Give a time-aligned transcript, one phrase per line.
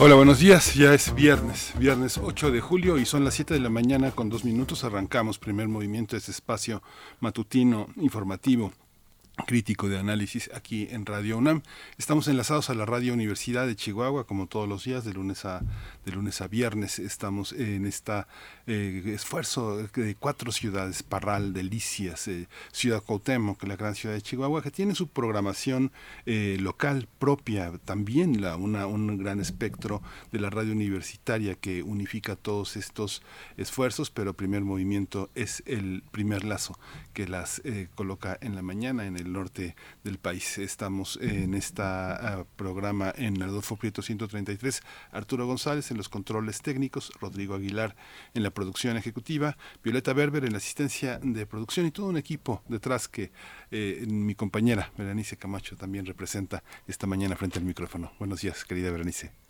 [0.00, 0.74] Hola, buenos días.
[0.74, 4.28] Ya es viernes, viernes 8 de julio y son las 7 de la mañana con
[4.28, 4.84] dos minutos.
[4.84, 6.84] Arrancamos primer movimiento de este espacio
[7.18, 8.72] matutino informativo
[9.44, 11.62] crítico de análisis aquí en Radio UNAM.
[11.98, 15.62] Estamos enlazados a la Radio Universidad de Chihuahua como todos los días de lunes a
[16.04, 17.00] de lunes a viernes.
[17.00, 17.84] Estamos en
[18.68, 24.62] este esfuerzo de cuatro ciudades, Parral, Delicias, eh, Ciudad Cuauhtémoc, la gran ciudad de Chihuahua,
[24.62, 25.90] que tiene su programación
[26.26, 32.76] eh, local propia, también la, un gran espectro de la radio universitaria que unifica todos
[32.76, 33.22] estos
[33.56, 36.78] esfuerzos, pero primer movimiento es el primer lazo
[37.14, 37.62] que las
[37.94, 40.58] coloca en la mañana en el norte del país.
[40.58, 41.82] Estamos en este
[42.56, 44.82] programa en Adolfo Prieto 133,
[45.12, 47.96] Arturo González en los controles técnicos, Rodrigo Aguilar
[48.34, 52.64] en la producción ejecutiva, Violeta Berber en la asistencia de producción y todo un equipo
[52.66, 53.30] detrás que
[53.70, 58.10] eh, mi compañera Berenice Camacho también representa esta mañana frente al micrófono.
[58.18, 59.47] Buenos días, querida Berenice.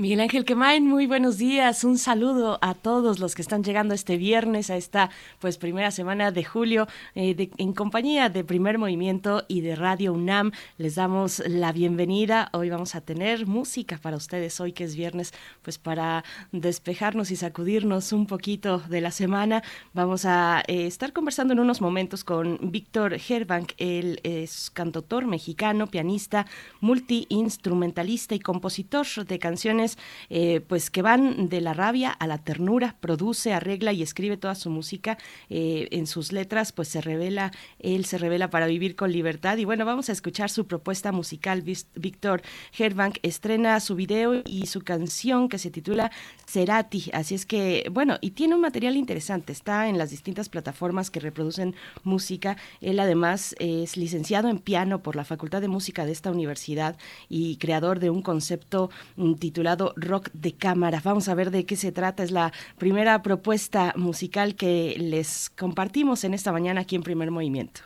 [0.00, 1.84] Miguel Ángel Quemain, muy buenos días.
[1.84, 6.30] Un saludo a todos los que están llegando este viernes a esta pues primera semana
[6.30, 10.52] de julio eh, en compañía de Primer Movimiento y de Radio UNAM.
[10.78, 12.48] Les damos la bienvenida.
[12.54, 17.36] Hoy vamos a tener música para ustedes hoy que es viernes, pues para despejarnos y
[17.36, 19.62] sacudirnos un poquito de la semana.
[19.92, 23.72] Vamos a eh, estar conversando en unos momentos con Víctor Herbank.
[23.76, 26.46] Es cantautor mexicano, pianista,
[26.80, 29.89] multiinstrumentalista y compositor de canciones
[30.28, 34.54] eh, pues que van de la rabia a la ternura, produce, arregla y escribe toda
[34.54, 39.12] su música eh, en sus letras, pues se revela, él se revela para vivir con
[39.12, 41.62] libertad y bueno, vamos a escuchar su propuesta musical.
[41.94, 42.42] Víctor
[42.76, 46.10] Herbank estrena su video y su canción que se titula
[46.46, 51.10] Cerati, así es que bueno, y tiene un material interesante, está en las distintas plataformas
[51.10, 52.56] que reproducen música.
[52.80, 56.96] Él además es licenciado en piano por la Facultad de Música de esta universidad
[57.28, 59.34] y creador de un concepto mm,
[59.76, 61.00] Rock de Cámara.
[61.04, 62.22] Vamos a ver de qué se trata.
[62.22, 67.82] Es la primera propuesta musical que les compartimos en esta mañana aquí en Primer Movimiento.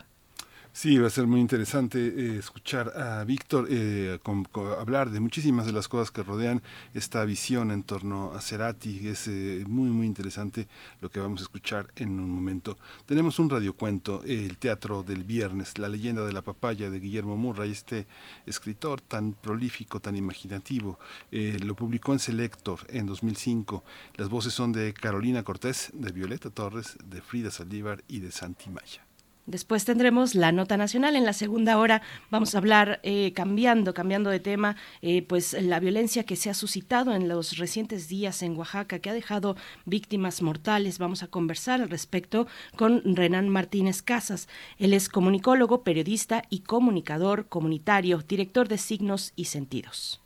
[0.77, 4.19] Sí, va a ser muy interesante eh, escuchar a Víctor eh,
[4.77, 6.61] hablar de muchísimas de las cosas que rodean
[6.93, 9.07] esta visión en torno a Cerati.
[9.07, 10.67] Es eh, muy, muy interesante
[10.99, 12.77] lo que vamos a escuchar en un momento.
[13.05, 17.71] Tenemos un radiocuento, El Teatro del Viernes, La leyenda de la papaya de Guillermo Murray,
[17.71, 18.05] este
[18.45, 20.99] escritor tan prolífico, tan imaginativo.
[21.31, 23.81] lo publicó en Selector en 2005.
[24.17, 28.69] Las voces son de Carolina Cortés, de Violeta Torres, de Frida Saldívar y de Santi
[28.69, 29.04] Maya.
[29.47, 31.15] Después tendremos la nota nacional.
[31.15, 32.01] En la segunda hora
[32.31, 36.55] vamos a hablar, eh, cambiando, cambiando de tema, eh, pues la violencia que se ha
[36.55, 39.55] suscitado en los recientes días en Oaxaca, que ha dejado
[39.85, 40.97] víctimas mortales.
[40.97, 44.47] Vamos a conversar al respecto con Renan Martínez Casas.
[44.79, 50.24] Él es comunicólogo, periodista y comunicador comunitario, director de Signos y Sentidos.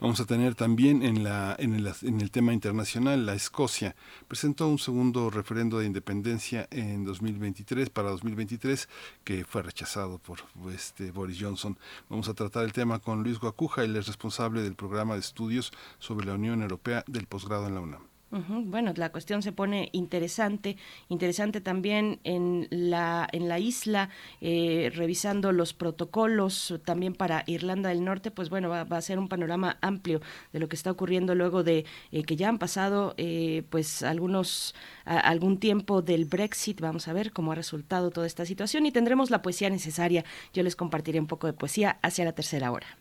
[0.00, 3.94] Vamos a tener también en, la, en, el, en el tema internacional, la Escocia
[4.28, 8.88] presentó un segundo referendo de independencia en 2023, para 2023,
[9.24, 10.38] que fue rechazado por
[10.72, 11.78] este, Boris Johnson.
[12.08, 15.70] Vamos a tratar el tema con Luis Guacuja, él es responsable del programa de estudios
[15.98, 18.09] sobre la Unión Europea del posgrado en la UNAM.
[18.30, 20.76] Bueno, la cuestión se pone interesante,
[21.08, 24.08] interesante también en la en la isla,
[24.40, 29.28] eh, revisando los protocolos también para Irlanda del Norte, pues bueno, va, a ser un
[29.28, 30.20] panorama amplio
[30.52, 34.76] de lo que está ocurriendo luego de eh, que ya han pasado eh, pues algunos
[35.04, 36.80] algún tiempo del Brexit.
[36.80, 40.24] Vamos a ver cómo ha resultado toda esta situación y tendremos la poesía necesaria.
[40.52, 42.99] Yo les compartiré un poco de poesía hacia la tercera hora.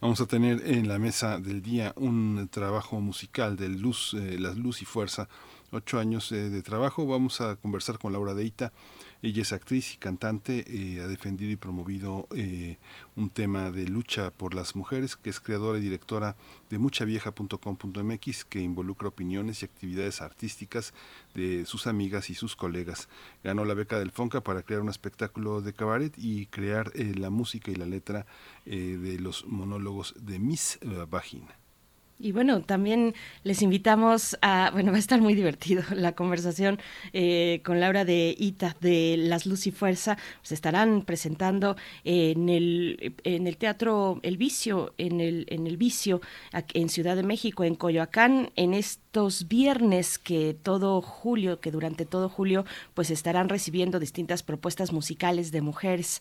[0.00, 4.56] Vamos a tener en la mesa del día un trabajo musical de luz, eh, las
[4.56, 5.28] luz y fuerza,
[5.72, 7.06] ocho años eh, de trabajo.
[7.06, 8.72] Vamos a conversar con Laura Deita
[9.22, 12.78] ella es actriz y cantante, eh, ha defendido y promovido eh,
[13.16, 16.36] un tema de lucha por las mujeres, que es creadora y directora
[16.70, 20.94] de muchavieja.com.mx, que involucra opiniones y actividades artísticas
[21.34, 23.08] de sus amigas y sus colegas.
[23.44, 27.28] Ganó la beca del FONCA para crear un espectáculo de cabaret y crear eh, la
[27.28, 28.26] música y la letra
[28.64, 30.78] de los monólogos de Miss
[31.08, 31.59] Vagina.
[32.22, 33.14] Y bueno, también
[33.44, 36.78] les invitamos a, bueno, va a estar muy divertido la conversación
[37.14, 40.18] eh, con Laura de Ita de Las Luz y Fuerza.
[40.42, 46.20] Se estarán presentando en el, en el Teatro El Vicio, en el, en el Vicio,
[46.74, 52.28] en Ciudad de México, en Coyoacán, en estos viernes que todo julio, que durante todo
[52.28, 56.20] julio, pues estarán recibiendo distintas propuestas musicales de mujeres,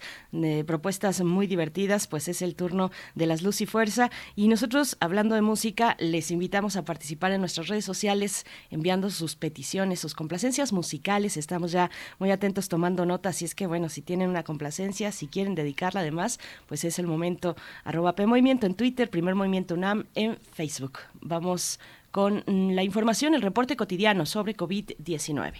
[0.65, 4.09] propuestas muy divertidas, pues es el turno de Las Luz y Fuerza.
[4.37, 9.35] Y nosotros, hablando de música, les invitamos a participar en nuestras redes sociales enviando sus
[9.35, 11.37] peticiones, sus complacencias musicales.
[11.37, 11.89] Estamos ya
[12.19, 16.01] muy atentos tomando notas y es que, bueno, si tienen una complacencia, si quieren dedicarla
[16.01, 17.55] además, pues es el momento.
[17.83, 20.99] Arroba P en Twitter, Primer Movimiento UNAM en Facebook.
[21.21, 21.79] Vamos
[22.11, 25.53] con la información, el reporte cotidiano sobre COVID-19.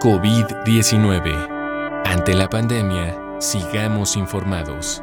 [0.00, 2.02] COVID-19.
[2.04, 5.02] Ante la pandemia, sigamos informados.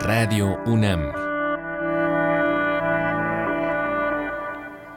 [0.00, 1.12] Radio UNAM.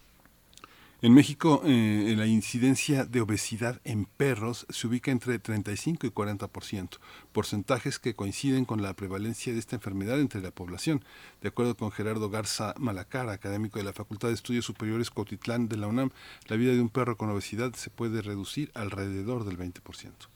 [0.99, 6.97] En México, eh, la incidencia de obesidad en perros se ubica entre 35 y 40%,
[7.31, 11.05] porcentajes que coinciden con la prevalencia de esta enfermedad entre la población.
[11.39, 15.77] De acuerdo con Gerardo Garza Malacara, académico de la Facultad de Estudios Superiores Cotitlán de
[15.77, 16.09] la UNAM,
[16.47, 20.29] la vida de un perro con obesidad se puede reducir alrededor del 20%.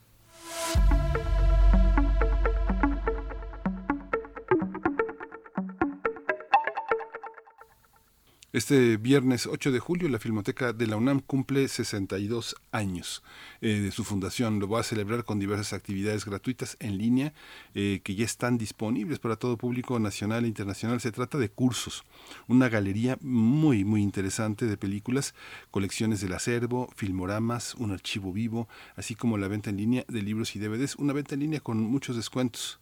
[8.53, 13.23] Este viernes 8 de julio la Filmoteca de la UNAM cumple 62 años
[13.61, 14.59] eh, de su fundación.
[14.59, 17.33] Lo va a celebrar con diversas actividades gratuitas en línea
[17.75, 20.99] eh, que ya están disponibles para todo público nacional e internacional.
[20.99, 22.03] Se trata de cursos,
[22.49, 25.33] una galería muy, muy interesante de películas,
[25.71, 30.57] colecciones del acervo, filmoramas, un archivo vivo, así como la venta en línea de libros
[30.57, 30.97] y DVDs.
[30.97, 32.81] Una venta en línea con muchos descuentos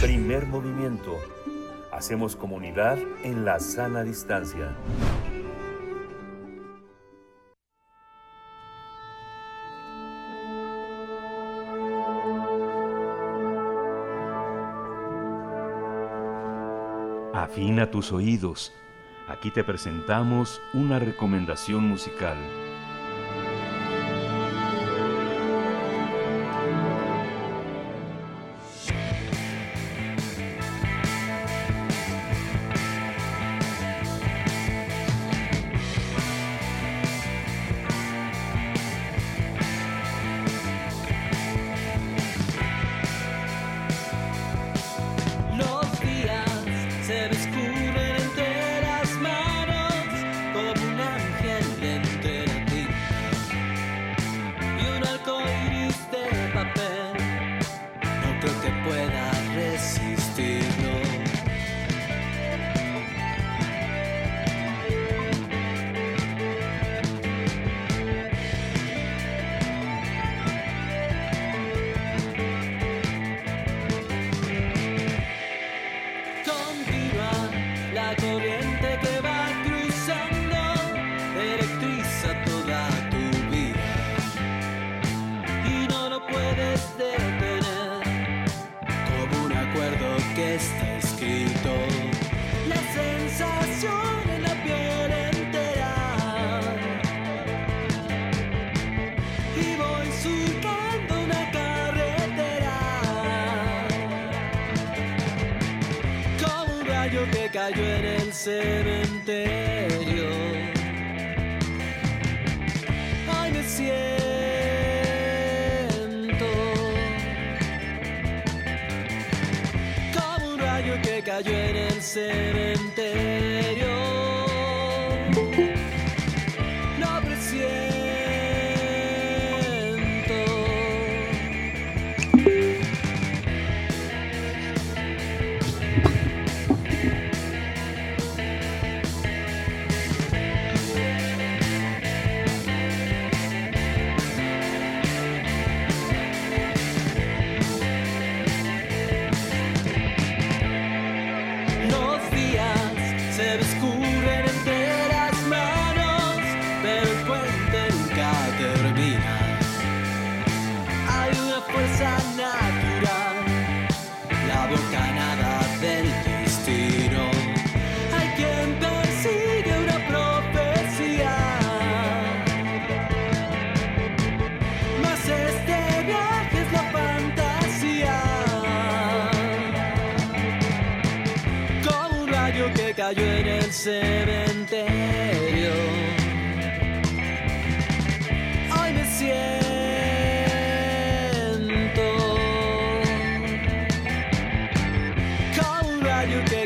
[0.00, 1.16] Primer movimiento.
[1.92, 4.76] Hacemos comunidad en la sana distancia.
[17.42, 18.72] Afina tus oídos.
[19.28, 22.36] Aquí te presentamos una recomendación musical.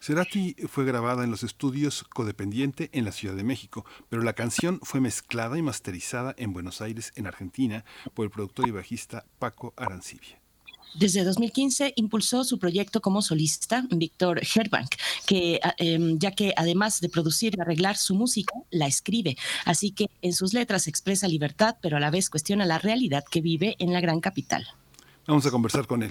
[0.01, 4.81] Cerati fue grabada en los estudios Codependiente en la Ciudad de México, pero la canción
[4.83, 9.75] fue mezclada y masterizada en Buenos Aires, en Argentina, por el productor y bajista Paco
[9.77, 10.38] Arancibia.
[10.95, 14.95] Desde 2015 impulsó su proyecto como solista, Víctor Herbank,
[15.27, 19.37] que, a- em, ya que además de producir y arreglar su música, la escribe.
[19.65, 23.41] Así que en sus letras expresa libertad, pero a la vez cuestiona la realidad que
[23.41, 24.67] vive en la gran capital.
[25.27, 26.11] Vamos a conversar con él,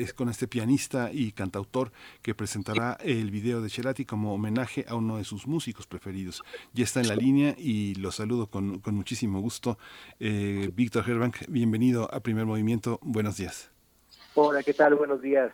[0.00, 1.90] es con este pianista y cantautor
[2.22, 6.40] que presentará el video de Cerati como homenaje a uno de sus músicos preferidos.
[6.72, 9.76] Ya está en la línea y lo saludo con, con muchísimo gusto.
[10.20, 13.00] Eh, Víctor Herbank, bienvenido a Primer Movimiento.
[13.02, 13.73] Buenos días.
[14.36, 14.96] Hola, ¿qué tal?
[14.96, 15.52] Buenos días.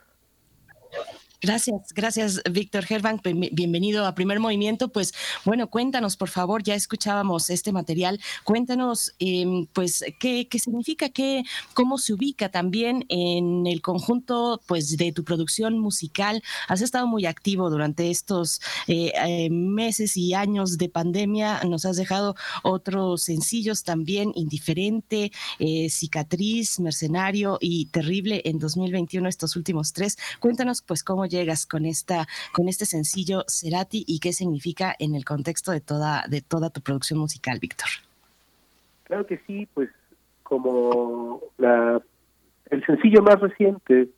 [1.43, 3.23] Gracias, gracias, Víctor Herbank.
[3.23, 4.89] Bien- Bienvenido a Primer Movimiento.
[4.93, 5.15] Pues
[5.47, 8.21] bueno, cuéntanos, por favor, ya escuchábamos este material.
[8.45, 11.43] Cuéntanos, em, pues, qué, qué significa, qué,
[11.73, 16.43] cómo se ubica también en el conjunto, pues, de tu producción musical.
[16.69, 21.63] Has estado muy activo durante estos eh, eh, meses y años de pandemia.
[21.65, 29.57] Nos has dejado otros sencillos también, Indiferente, eh, Cicatriz, Mercenario y Terrible en 2021, estos
[29.57, 30.19] últimos tres.
[30.39, 35.25] Cuéntanos, pues, cómo llegas con esta, con este sencillo Cerati y qué significa en el
[35.25, 37.89] contexto de toda, de toda tu producción musical, Víctor.
[39.05, 39.89] Claro que sí, pues
[40.43, 42.03] como la,
[42.71, 44.09] el sencillo más reciente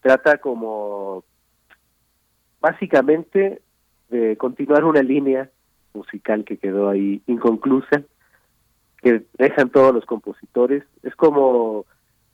[0.00, 1.24] trata como
[2.60, 3.62] básicamente
[4.10, 5.50] de continuar una línea
[5.94, 8.02] musical que quedó ahí inconclusa,
[9.02, 10.84] que dejan todos los compositores.
[11.02, 11.86] Es como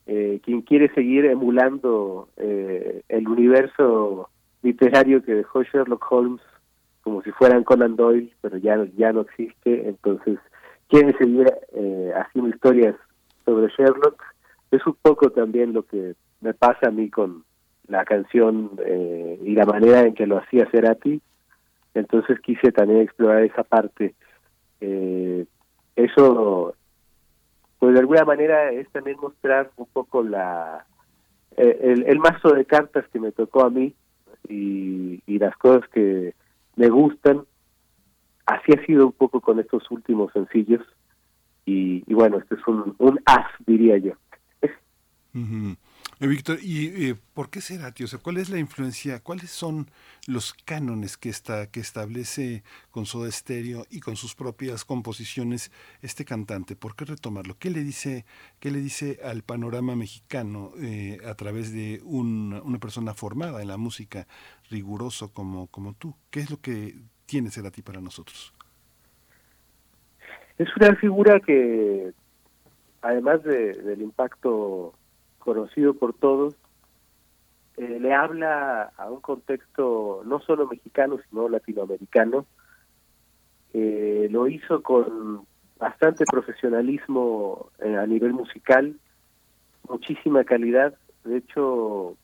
[0.07, 4.29] eh, quien quiere seguir emulando eh, el universo
[4.63, 6.41] literario que dejó Sherlock Holmes
[7.03, 10.39] como si fueran Conan Doyle, pero ya, ya no existe, entonces
[10.89, 12.97] quiere seguir eh, haciendo historias
[13.45, 14.23] sobre Sherlock.
[14.71, 17.45] Es un poco también lo que me pasa a mí con
[17.89, 21.21] la canción eh, y la manera en que lo hacía Cerati.
[21.95, 24.15] Entonces quise también explorar esa parte.
[24.81, 25.45] Eh,
[25.97, 26.75] eso,
[27.85, 30.87] pues de alguna manera es también mostrar un poco la
[31.55, 33.93] el, el mazo de cartas que me tocó a mí
[34.49, 36.33] y, y las cosas que
[36.77, 37.43] me gustan
[38.47, 40.81] así ha sido un poco con estos últimos sencillos
[41.67, 44.13] y, bueno, este es un, un as, diría yo.
[46.21, 48.05] Eh, Víctor, ¿y eh, por qué Cerati?
[48.05, 49.91] O sea, ¿cuál es la influencia, cuáles son
[50.29, 56.25] los cánones que, está, que establece con Soda Stereo y con sus propias composiciones este
[56.25, 56.77] cantante?
[56.77, 57.57] ¿Por qué retomarlo?
[57.59, 58.25] ¿Qué le dice,
[58.61, 63.77] qué le dice al panorama mexicano eh, a través de una persona formada en la
[63.77, 64.29] música,
[64.71, 65.69] riguroso como,
[65.99, 66.15] tú?
[66.31, 66.95] ¿Qué es lo que
[67.27, 68.55] tiene Cerati para nosotros?
[70.59, 72.13] Es una figura que,
[73.03, 74.95] además del impacto
[75.45, 76.57] conocido por todos,
[77.77, 82.47] eh, le habla a un contexto no solo mexicano, sino latinoamericano.
[83.73, 85.45] Eh, lo hizo con
[85.79, 88.97] bastante profesionalismo eh, a nivel musical,
[89.89, 90.95] muchísima calidad.
[91.25, 92.17] De hecho,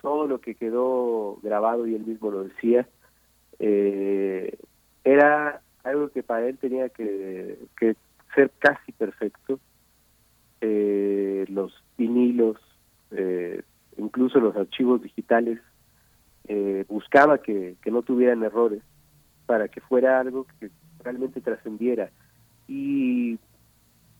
[0.00, 2.86] todo lo que quedó grabado, y él mismo lo decía,
[5.04, 7.58] era algo que para él tenía que,
[8.34, 9.60] ser casi perfecto.
[10.64, 12.56] Eh, los vinilos,
[13.10, 13.62] eh,
[13.98, 15.58] incluso los archivos digitales,
[16.46, 18.80] eh, buscaba que, que no tuvieran errores
[19.46, 20.70] para que fuera algo que
[21.02, 22.10] realmente trascendiera.
[22.68, 23.40] Y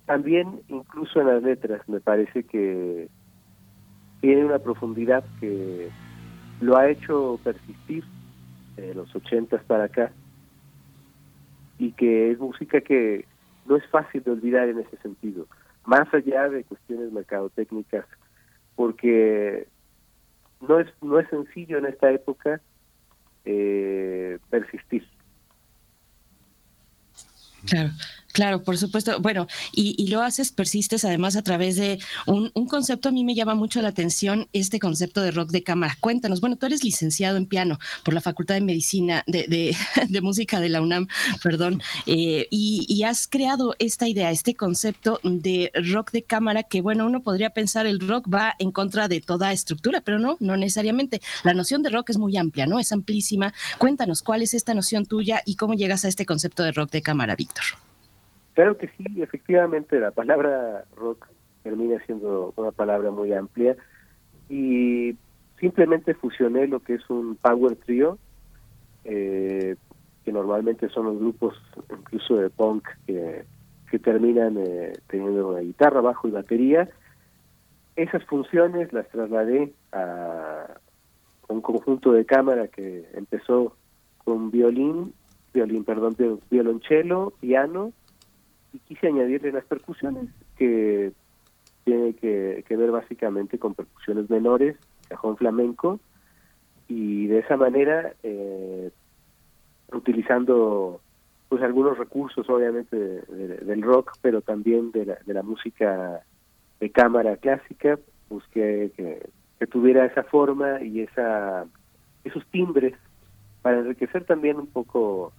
[0.04, 3.08] también, incluso en las letras, me parece que
[4.20, 5.90] tiene una profundidad que
[6.60, 8.02] lo ha hecho persistir
[8.74, 10.10] de los ochentas para acá,
[11.78, 13.26] y que es música que
[13.66, 15.46] no es fácil de olvidar en ese sentido,
[15.84, 18.06] más allá de cuestiones mercadotécnicas,
[18.76, 19.68] porque
[20.60, 22.60] no es no es sencillo en esta época
[23.44, 25.06] eh, persistir.
[27.66, 27.90] Claro.
[28.32, 29.20] Claro, por supuesto.
[29.20, 33.54] Bueno, y, lo haces, persistes además a través de un, concepto, a mí me llama
[33.54, 35.96] mucho la atención este concepto de rock de cámara.
[36.00, 39.76] Cuéntanos, bueno, tú eres licenciado en piano por la Facultad de Medicina, de,
[40.22, 41.08] Música de la UNAM,
[41.42, 47.04] perdón, eh, y, has creado esta idea, este concepto de rock de cámara que, bueno,
[47.04, 51.20] uno podría pensar el rock va en contra de toda estructura, pero no, no necesariamente.
[51.42, 52.78] La noción de rock es muy amplia, ¿no?
[52.78, 53.52] Es amplísima.
[53.78, 57.02] Cuéntanos, ¿cuál es esta noción tuya y cómo llegas a este concepto de rock de
[57.02, 57.64] cámara, Víctor?
[58.54, 61.26] Claro que sí, efectivamente la palabra rock
[61.62, 63.76] termina siendo una palabra muy amplia
[64.48, 65.16] y
[65.58, 68.18] simplemente fusioné lo que es un power trio,
[69.04, 69.76] eh,
[70.24, 71.54] que normalmente son los grupos
[71.90, 73.44] incluso de punk que,
[73.90, 76.90] que terminan eh, teniendo una guitarra, bajo y batería.
[77.96, 80.78] Esas funciones las trasladé a
[81.48, 83.76] un conjunto de cámara que empezó
[84.24, 85.14] con violín,
[85.54, 86.16] violín, perdón,
[86.50, 87.92] violonchelo, piano
[88.72, 91.12] y quise añadirle las percusiones que
[91.84, 94.76] tiene que, ver básicamente con percusiones menores,
[95.08, 96.00] cajón flamenco,
[96.88, 98.90] y de esa manera, eh,
[99.92, 101.00] utilizando
[101.48, 106.22] pues algunos recursos obviamente del rock, pero también de la, de la música
[106.80, 107.98] de cámara clásica,
[108.30, 109.28] busqué que,
[109.70, 111.66] tuviera esa forma y esa
[112.24, 112.94] esos timbres
[113.62, 115.32] para enriquecer también un poco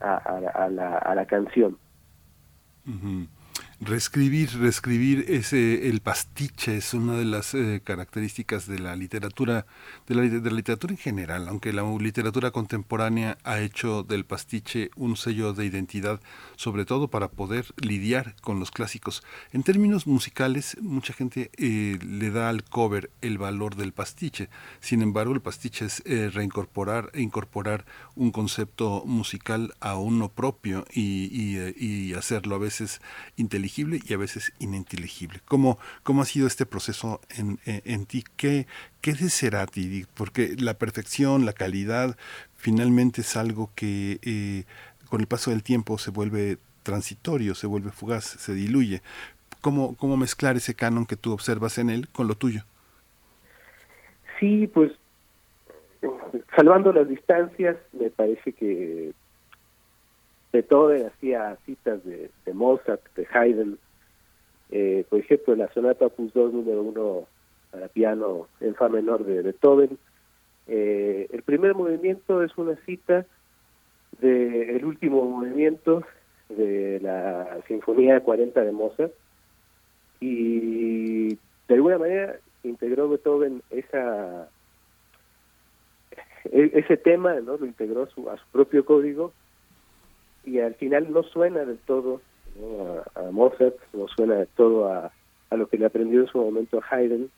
[0.00, 1.78] a, la, a la canción.
[2.88, 3.24] Mm-hmm.
[3.80, 9.66] Reescribir, reescribir ese el pastiche es una de las eh, características de la literatura,
[10.06, 15.54] de la, literatura en general, aunque la literatura contemporánea ha hecho del pastiche un sello
[15.54, 16.20] de identidad,
[16.54, 19.24] sobre todo para poder lidiar con los clásicos.
[19.52, 24.50] En términos musicales, mucha gente eh, le da al cover el valor del pastiche.
[24.78, 30.84] Sin embargo, el pastiche es eh, reincorporar e incorporar un concepto musical a uno propio
[30.92, 33.00] y, y hacerlo a veces
[33.36, 35.40] inteligente y a veces ininteligible.
[35.46, 38.24] ¿Cómo, cómo ha sido este proceso en, ti?
[38.36, 38.66] ¿Qué,
[39.00, 40.06] ¿Qué de Cerati?
[40.14, 42.16] Porque la perfección, la calidad,
[42.56, 44.64] finalmente es algo que eh,
[45.08, 49.02] con el paso del tiempo se vuelve transitorio, se vuelve fugaz, se diluye.
[49.60, 52.62] ¿Cómo, ¿Cómo mezclar ese canon que tú observas en él con lo tuyo?
[54.38, 54.92] Sí, pues
[56.56, 59.12] salvando las distancias, me parece que
[60.54, 63.76] Beethoven hacía citas de, Mozart, de Haydn,
[64.70, 67.26] eh, por ejemplo, la sonata Opus 2 número 1
[67.72, 69.98] para piano en fa menor de Beethoven.
[70.68, 73.26] Eh, el primer movimiento es una cita
[74.20, 76.04] del último movimiento
[76.48, 79.12] de la Sinfonía 40 de Mozart
[80.20, 81.34] y
[81.66, 84.48] de alguna manera integró Beethoven esa
[86.44, 87.56] e, ese tema, ¿no?
[87.56, 89.32] Lo integró su, a su propio código
[90.44, 92.20] y al final no suena del todo
[93.14, 95.12] a, Mozart, no suena del todo a,
[95.50, 97.30] a lo que le aprendió en su momento a Haydn.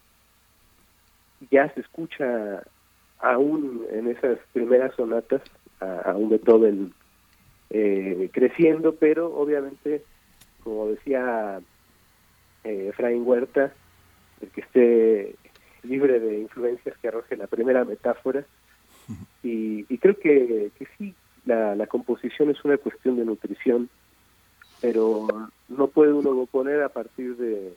[1.51, 2.62] Ya se escucha
[3.19, 5.42] aún en esas primeras sonatas
[5.81, 6.92] a, un Beethoven
[7.71, 10.03] eh, creciendo, pero obviamente,
[10.62, 11.61] como decía
[12.64, 13.73] eh, Efraín Huerta,
[14.40, 15.35] el que esté
[15.83, 18.45] libre de influencias que arroje la primera metáfora.
[19.49, 21.14] Y, creo que, que sí,
[21.46, 23.88] la, la, composición es una cuestión de nutrición,
[24.80, 25.26] pero
[25.68, 27.74] no puede uno poner a partir de,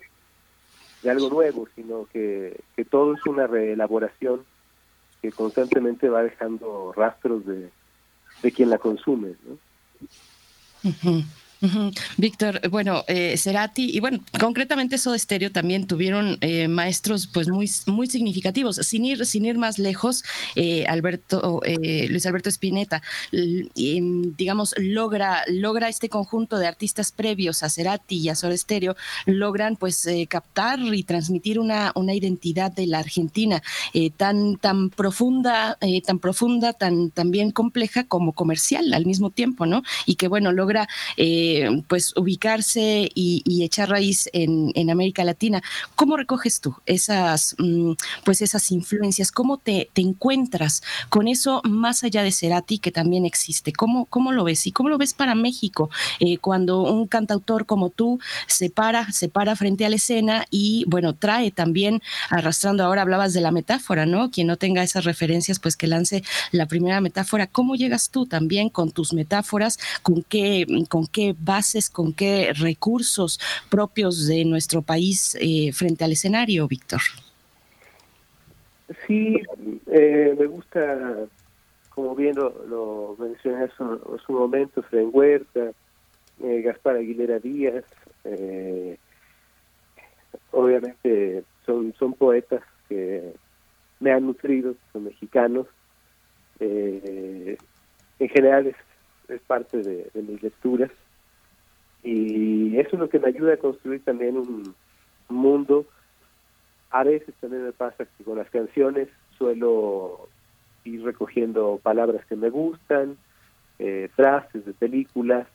[1.04, 4.44] de algo nuevo, sino que, que todo es una reelaboración
[5.22, 7.70] que constantemente va dejando rastros de,
[8.42, 9.36] de quien la consume.
[9.48, 9.58] ¿no?
[12.18, 17.70] Víctor, bueno, eh, Cerati y bueno, concretamente Soda Stereo también tuvieron eh, maestros pues muy,
[17.86, 18.78] muy significativos.
[18.78, 20.24] Sin ir, sin ir más lejos,
[20.56, 27.70] eh, Alberto, eh, Luis Alberto Spinetta, digamos, logra, logra este conjunto de artistas previos a
[27.70, 28.96] Cerati y a Soda Stereo,
[29.26, 33.62] logran pues captar y transmitir una, una identidad de la Argentina
[34.18, 39.84] tan, tan profunda, tan profunda, tan, tan bien compleja como comercial al mismo tiempo, ¿no?
[40.06, 41.49] Y que bueno, logra eh,
[41.88, 45.62] pues ubicarse y, echar raíz en, América Latina.
[45.96, 47.92] ¿Cómo recoges tú esas, mm,
[48.24, 49.32] pues esas influencias?
[49.32, 53.74] ¿Cómo te, encuentras con eso más allá de Cerati que también existe?
[53.74, 54.66] ¿Cómo, cómo lo ves?
[54.66, 59.28] ¿Y cómo lo ves para México eh, cuando un cantautor como tú se para, se
[59.28, 64.06] para frente a la escena y bueno, trae también, arrastrando ahora hablabas de la metáfora,
[64.06, 64.32] ¿no?
[64.32, 67.48] Quien no tenga esas referencias, pues que lance la primera metáfora.
[67.48, 69.80] ¿Cómo llegas tú también con tus metáforas?
[70.02, 76.12] ¿Con qué, con qué bases, con qué recursos propios de nuestro país eh, frente al
[76.12, 77.02] escenario, Víctor?
[79.06, 79.42] Sí,
[79.88, 81.28] eh, me gusta,
[81.90, 84.00] como bien lo, mencioné hace un,
[84.30, 85.72] momento, Fren Huerta,
[86.44, 87.84] eh, Gaspar Aguilera Díaz,
[90.52, 93.34] obviamente son, son poetas que
[94.00, 95.68] me han nutrido, son mexicanos.
[96.60, 97.58] en
[98.30, 98.76] general es,
[99.30, 100.92] es parte de mis lecturas
[102.90, 104.74] eso es lo que me ayuda a construir también un
[105.28, 105.86] mundo.
[106.90, 110.28] A veces también me pasa que con las canciones suelo
[110.84, 113.16] ir recogiendo palabras que me gustan,
[113.78, 115.48] eh, frases de películas,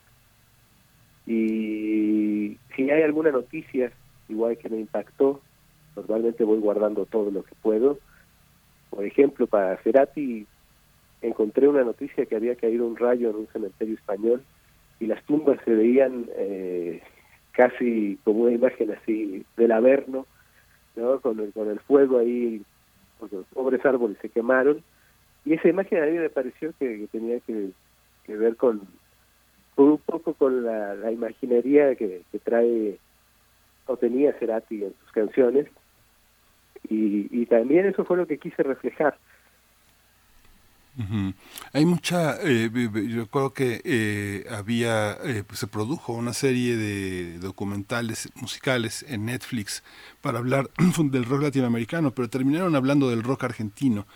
[1.26, 3.90] y si hay alguna noticia
[4.28, 5.40] igual que me impactó,
[5.96, 7.98] normalmente voy guardando todo lo que puedo.
[8.90, 10.46] Por ejemplo, para Cerati
[11.20, 14.44] encontré una noticia que había caído un rayo en un cementerio español
[15.00, 17.02] y las tumbas se veían eh,
[17.54, 20.26] casi como una imagen así del Averno,
[20.96, 21.20] ¿no?
[21.20, 22.62] con, el, con el fuego ahí,
[23.18, 24.82] porque los pobres árboles se quemaron.
[25.44, 27.72] Y esa imagen a mí me pareció que, tenía que,
[28.26, 28.82] ver con,
[29.76, 32.98] un poco con la, la imaginería que, que, trae
[33.86, 35.68] o tenía Cerati en sus canciones.
[36.88, 39.16] Y, y también eso fue lo que quise reflejar.
[41.72, 42.70] Hay mucha, eh,
[43.08, 49.26] yo creo que eh, había, eh, pues se produjo una serie de documentales musicales en
[49.26, 49.82] Netflix
[50.20, 54.06] para hablar del rock latinoamericano, pero terminaron hablando del rock argentino.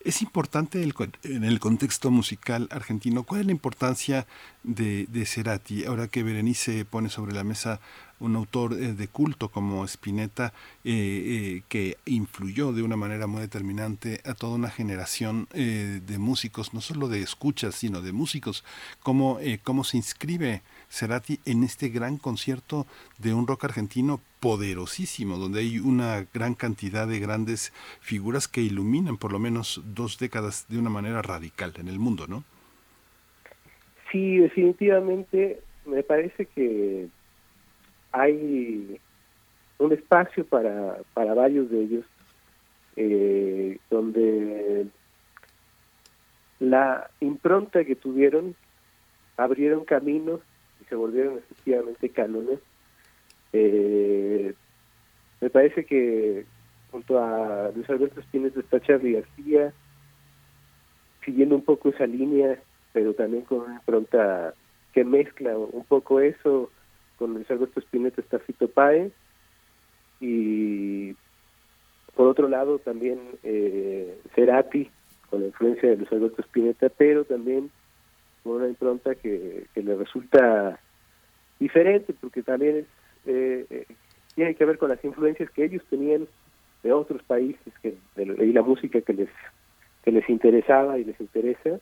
[0.00, 0.92] Es importante el,
[1.22, 3.22] en el contexto musical argentino.
[3.22, 4.26] ¿Cuál es la importancia
[4.62, 5.86] de, de Cerati?
[5.86, 7.80] Ahora que Berenice pone sobre la mesa
[8.24, 10.52] un autor eh, de culto como Spinetta,
[10.84, 16.74] eh, eh, que influyó de una manera muy determinante a toda una generación de músicos,
[16.74, 18.64] no solo de escuchas, sino de músicos.
[19.02, 22.86] ¿Cómo, cómo se inscribe Cerati en este gran concierto
[23.18, 29.16] de un rock argentino poderosísimo, donde hay una gran cantidad de grandes figuras que iluminan
[29.16, 32.44] por lo menos dos décadas de una manera radical en el mundo, ¿no?
[34.10, 37.08] Sí, definitivamente me parece que
[38.14, 39.00] hay
[39.78, 42.04] un espacio para, para varios de ellos
[42.96, 44.86] eh, donde
[46.60, 48.54] la impronta que tuvieron
[49.36, 50.40] abrieron caminos
[50.80, 52.60] y se volvieron efectivamente cánones.
[53.52, 54.54] Eh,
[55.40, 56.46] me parece que
[56.92, 59.72] junto a Luis Alberto Espines está Charlie García,
[61.24, 62.60] siguiendo un poco esa línea,
[62.92, 64.54] pero también con una impronta
[64.92, 66.70] que mezcla un poco eso
[67.18, 69.12] con Luis Alberto Spinetta está Fito Páez.
[70.20, 71.14] Y
[72.14, 74.90] por otro lado también eh, Cerati
[75.30, 77.70] con la influencia de Luis Alberto Spinetta pero también
[78.42, 80.78] con una impronta que, le resulta
[81.58, 82.86] diferente, porque también es,
[83.26, 83.86] eh, eh,
[84.34, 86.28] tiene que ver con las influencias que ellos tenían
[86.82, 89.30] de otros países que, y la música que les
[90.04, 91.80] que les interesaba y les interesa.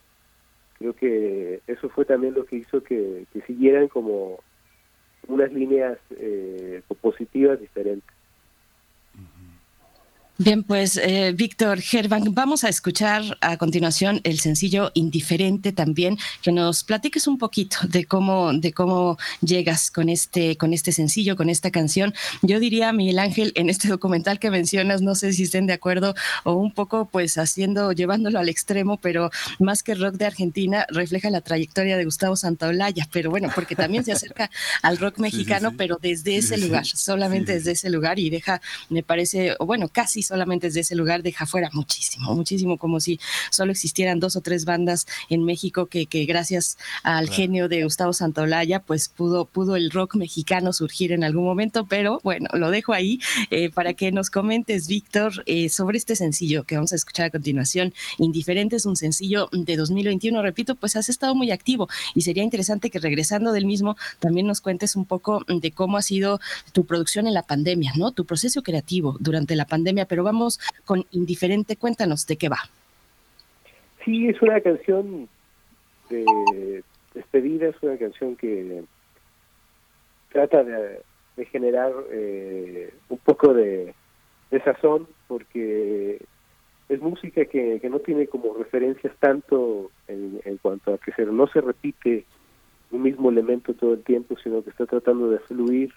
[0.79, 4.39] Creo que eso fue también lo que hizo que, que siguieran como
[5.27, 8.09] unas líneas eh, positivas diferentes
[10.39, 16.51] Bien, pues eh, Víctor Gerván, vamos a escuchar a continuación el sencillo Indiferente también, que
[16.51, 21.49] nos platiques un poquito de cómo, de cómo llegas con este, con este sencillo, con
[21.49, 22.15] esta canción.
[22.41, 26.15] Yo diría, Miguel Ángel, en este documental que mencionas, no sé si estén de acuerdo
[26.45, 31.29] o un poco pues haciendo, llevándolo al extremo, pero más que rock de Argentina, refleja
[31.29, 34.49] la trayectoria de Gustavo Santaolalla, pero bueno, porque también se acerca
[34.81, 39.55] al rock mexicano, pero desde ese lugar, solamente desde ese lugar y deja, me parece,
[39.59, 43.19] bueno, casi solamente desde ese lugar deja fuera muchísimo, muchísimo, como si
[43.51, 48.13] solo existieran dos o tres bandas en México que, que gracias al genio de Gustavo
[48.13, 52.93] Santaolalla, pues pudo, pudo el rock mexicano surgir en algún momento, pero bueno, lo dejo
[52.93, 57.27] ahí eh, para que nos comentes, Víctor, eh, sobre este sencillo que vamos a escuchar
[57.27, 57.93] a continuación.
[58.17, 62.89] Indiferente es un sencillo de 2021, repito, pues has estado muy activo y sería interesante
[62.89, 66.39] que regresando del mismo también nos cuentes un poco de cómo ha sido
[66.71, 68.11] tu producción en la pandemia, ¿no?
[68.11, 71.75] Tu proceso creativo durante la pandemia, pero vamos con Indiferente.
[71.75, 72.59] Cuéntanos de qué va.
[74.05, 75.27] Sí, es una canción
[76.07, 76.83] de
[77.15, 78.83] despedida, es una canción que
[80.31, 81.01] trata de,
[81.51, 83.95] generar eh, un poco de,
[84.63, 86.21] sazón porque
[86.89, 91.59] es música que, no tiene como referencias tanto en, cuanto a que se, no se
[91.59, 92.25] repite
[92.91, 95.91] un mismo elemento todo el tiempo, sino que está tratando de fluir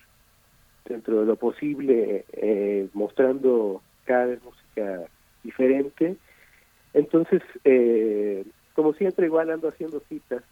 [0.87, 5.03] dentro de lo posible, eh, mostrando cada vez música
[5.43, 6.17] diferente.
[6.95, 10.43] Entonces, eh, como siempre, igual ando haciendo citas.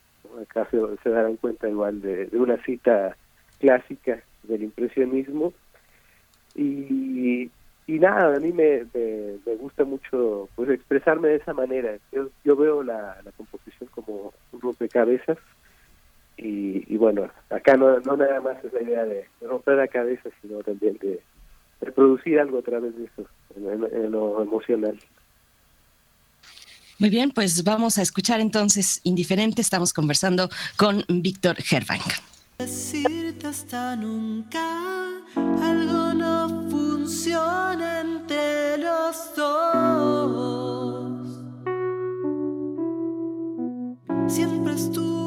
[0.42, 3.16] Acá se, darán cuenta igual de, una cita
[3.60, 5.52] clásica del impresionismo.
[6.54, 7.50] Y,
[7.86, 11.96] y nada, a mí me, me, gusta mucho pues expresarme de esa manera.
[12.12, 15.38] Yo, yo veo la, la composición como un rompecabezas.
[16.36, 20.28] Y, y bueno, acá no, no nada más es la idea de romper la cabeza,
[20.42, 21.20] sino también de,
[21.84, 23.24] reproducir algo a través de eso,
[23.56, 24.98] en, lo emocional.
[26.98, 29.60] Muy bien, pues vamos a escuchar entonces Indiferente.
[29.60, 32.02] Estamos conversando con Víctor Herbank.
[32.58, 40.24] Decirte hasta nunca, algo no funciona entre los dos.
[44.28, 45.23] Siempre estuve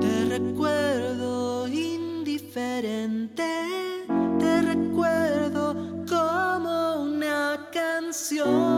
[0.00, 3.48] Te recuerdo indiferente,
[4.40, 8.71] te recuerdo como una canción.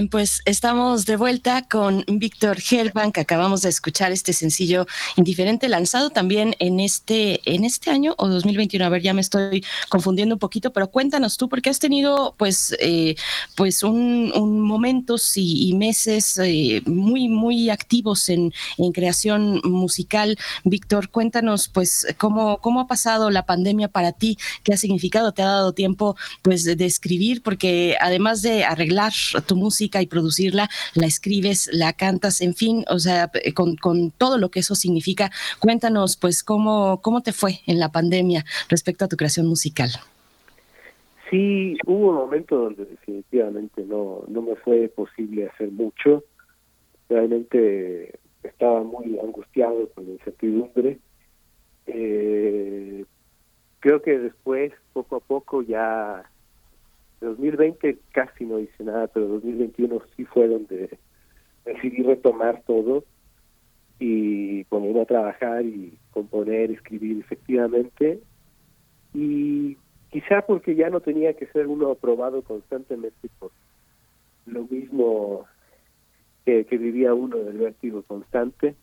[0.00, 3.18] Bien, pues estamos de vuelta con Víctor Helbank.
[3.18, 4.86] Acabamos de escuchar este sencillo
[5.16, 8.82] indiferente lanzado también en este en este año o 2021.
[8.82, 12.74] A ver, ya me estoy confundiendo un poquito, pero cuéntanos tú porque has tenido pues
[12.80, 13.14] eh,
[13.56, 20.38] pues un, momentos y, meses eh, muy muy activos en, en creación musical.
[20.64, 25.42] Víctor, cuéntanos pues cómo cómo ha pasado la pandemia para ti, qué ha significado, te
[25.42, 29.12] ha dado tiempo pues de escribir porque además de arreglar
[29.46, 34.10] tu música y producirla, la escribes, la cantas, en fin, o sea, eh, con, con
[34.10, 35.30] todo lo que eso significa.
[35.58, 39.90] Cuéntanos, pues, cómo, cómo te fue en la pandemia respecto a tu creación musical.
[41.30, 46.24] Sí, hubo un momento donde definitivamente no, no me fue posible hacer mucho.
[47.08, 50.98] Realmente estaba muy angustiado con la incertidumbre.
[51.86, 53.04] Eh,
[53.78, 56.28] creo que después, poco a poco, ya
[57.20, 60.98] 2020 casi no hice nada, pero 2021 sí fue donde
[61.64, 63.04] decidí retomar todo
[63.98, 68.20] y ponerme a trabajar y componer, escribir efectivamente.
[69.12, 69.76] Y
[70.10, 73.50] quizá porque ya no tenía que ser uno aprobado constantemente por
[74.46, 75.46] lo mismo
[76.44, 78.74] que, vivía uno del vértigo constante.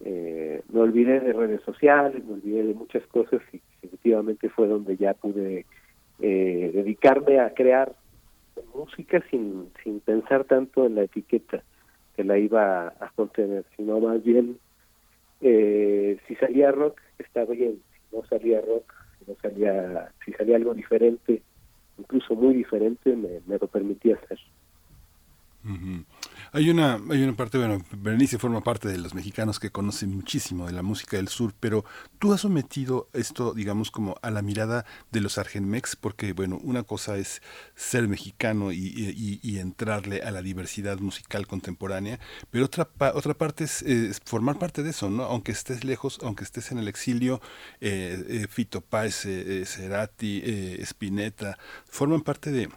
[0.00, 4.96] Eh, me olvidé de redes sociales, me olvidé de muchas cosas y efectivamente fue donde
[4.96, 5.66] ya pude
[6.20, 7.92] eh, dedicarme a crear
[8.74, 11.62] música sin, sin pensar tanto en la etiqueta
[12.16, 14.58] que la iba a contener, sino más bien
[15.40, 20.56] eh, si salía rock está bien, si no salía rock, si no salía, si salía
[20.56, 21.42] algo diferente,
[21.98, 24.38] incluso muy diferente, me, me lo permitía hacer.
[26.52, 30.66] Hay una, hay una parte, bueno, Berenice forma parte de los mexicanos que conocen muchísimo
[30.66, 31.84] de la música del sur, pero
[32.18, 36.82] tú has sometido esto, digamos, como a la mirada de los Argenmex, porque, bueno, una
[36.82, 37.42] cosa es
[37.74, 43.84] ser mexicano y, entrarle a la diversidad musical contemporánea, pero otra, otra parte es,
[44.24, 45.24] formar parte de eso, ¿no?
[45.24, 47.40] Aunque estés lejos, aunque estés en el exilio,
[47.80, 51.58] eh, eh Fito Páez, eh, Cerati, eh, Spinetta,
[51.88, 52.70] forman parte de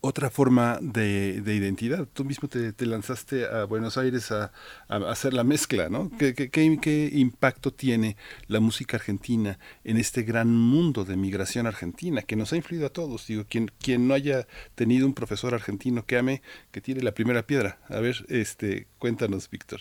[0.00, 2.06] otra forma de, identidad.
[2.12, 4.52] Tú mismo te, lanzaste a Buenos Aires a,
[4.88, 6.10] hacer la mezcla, ¿no?
[6.18, 8.16] ¿Qué, qué, impacto tiene
[8.46, 12.92] la música argentina en este gran mundo de migración argentina que nos ha influido a
[12.92, 13.26] todos?
[13.26, 17.42] Digo, quien, quien no haya tenido un profesor argentino que ame, que tire la primera
[17.42, 17.78] piedra.
[17.88, 19.80] A ver, este, cuéntanos, Víctor.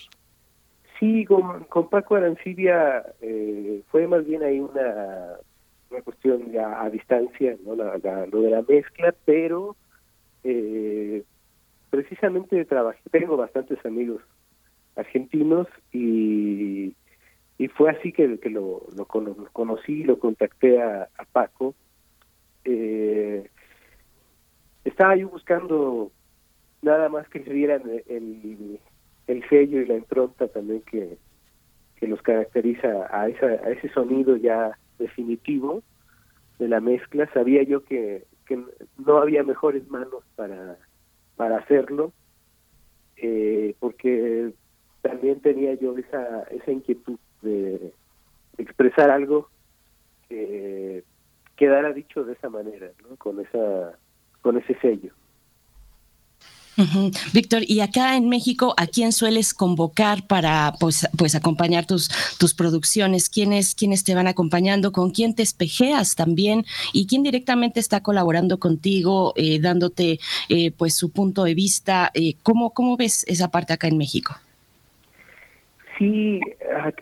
[0.99, 5.37] Sí, con, Paco Arancibia eh, fue más bien ahí una,
[5.89, 7.75] una cuestión ya a distancia, ¿no?
[7.75, 9.77] lo de la mezcla, pero
[10.43, 11.23] eh,
[11.89, 14.21] precisamente trabajé, tengo bastantes amigos
[14.95, 16.93] argentinos y,
[17.57, 21.75] y fue así que, que lo, lo, conocí, lo contacté a, Paco.
[22.65, 23.49] Eh,
[24.83, 26.11] estaba yo buscando
[26.81, 28.79] nada más que se dieran el,
[29.27, 31.17] el sello y la impronta también que,
[31.97, 35.83] que los caracteriza a, esa, a ese sonido ya definitivo
[36.57, 37.29] de la mezcla.
[37.33, 38.59] Sabía yo que que
[38.97, 40.79] no había mejores manos para,
[41.35, 42.11] para hacerlo,
[43.17, 44.51] eh, porque
[45.03, 47.93] también tenía yo esa, esa inquietud de
[48.57, 49.49] expresar algo
[50.27, 51.03] que
[51.55, 53.15] quedara dicho de esa manera, ¿no?
[53.17, 53.99] con, esa,
[54.41, 55.13] con ese sello.
[57.33, 62.53] Víctor, y acá en México, ¿a quién sueles convocar para pues, pues acompañar tus, tus
[62.53, 63.29] producciones?
[63.29, 64.91] ¿Quiénes, ¿Quiénes te van acompañando?
[64.91, 66.65] ¿Con quién te espejeas también?
[66.93, 72.11] ¿Y quién directamente está colaborando contigo, eh, dándote eh, pues su punto de vista?
[72.13, 74.35] Eh, ¿cómo, ¿Cómo ves esa parte acá en México?
[75.97, 76.39] Sí,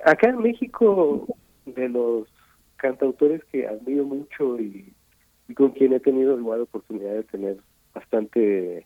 [0.05, 1.27] acá en México,
[1.65, 2.27] de los
[2.77, 4.91] cantautores que admiro mucho y,
[5.47, 7.57] y con quien he tenido la oportunidad de tener
[7.93, 8.85] bastante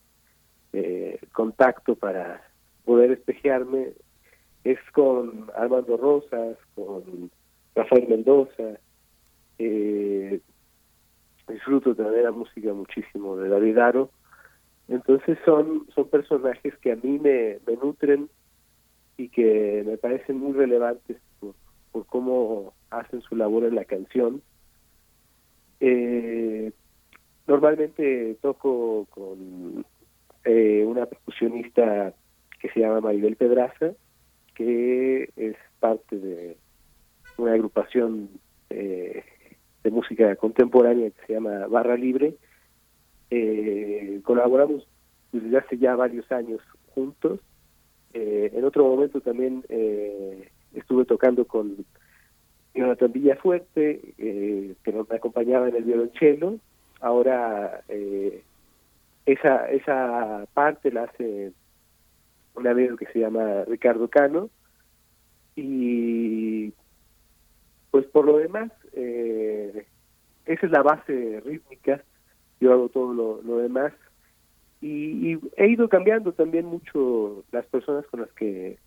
[0.74, 2.42] eh, contacto para
[2.86, 3.94] poder espejearme
[4.64, 7.32] es con Armando Rosas, con
[7.76, 8.80] Rafael Mendoza.
[9.58, 10.40] Eh,
[11.48, 14.12] disfruto de la música muchísimo de David Aro.
[14.88, 18.30] Entonces son, son personajes que a mí me, me nutren
[19.18, 21.56] y que me parecen muy relevantes por,
[21.92, 24.42] por cómo hacen su labor en la canción.
[25.80, 26.72] Eh,
[27.48, 29.86] normalmente toco con
[30.46, 32.14] eh, una percusionista
[32.60, 33.92] que se llama Maribel Pedraza,
[34.56, 36.58] que es parte de
[37.38, 38.30] una agrupación
[38.70, 39.24] eh,
[39.84, 42.36] de música contemporánea que se llama Barra Libre.
[43.30, 44.88] Eh, colaboramos
[45.32, 46.62] desde hace ya varios años
[46.94, 47.40] juntos.
[48.14, 49.64] en otro momento también
[50.74, 51.86] estuve tocando con
[52.74, 56.58] Jonathan Villafuerte, eh, que nos acompañaba en el violonchelo.
[57.02, 58.44] Ahora eh,
[59.26, 61.54] esa, esa parte la hace
[62.56, 64.50] un amigo que se llama Ricardo Cano.
[65.56, 66.74] Y
[67.92, 69.86] pues por lo demás, eh,
[70.46, 72.04] esa es la base rítmica.
[72.60, 73.94] Yo hago todo lo, lo demás.
[74.82, 78.80] Y, y, he ido cambiando también mucho las personas con las que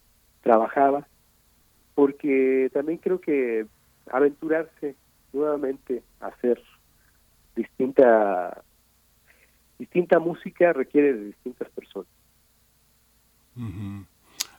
[0.42, 1.06] trabajaba,
[1.94, 3.66] porque también creo que
[4.10, 4.96] aventurarse
[5.32, 6.60] nuevamente a hacer
[7.54, 8.63] distinta
[9.78, 12.08] distinta música requiere de distintas personas.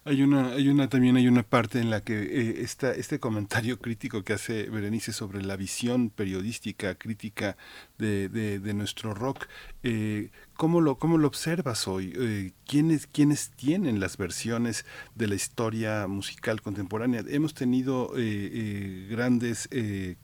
[0.08, 4.24] Hay una, hay una, también hay una parte en la que eh, este comentario crítico
[4.24, 7.58] que hace Berenice sobre la visión periodística, crítica
[7.98, 9.48] de, de, nuestro rock,
[9.82, 12.14] eh, ¿Cómo lo, cómo lo observas hoy?
[12.16, 17.26] Eh, ¿quiénes, ¿Quiénes tienen las versiones de la historia musical contemporánea?
[17.28, 19.68] Hemos tenido eh, eh, grandes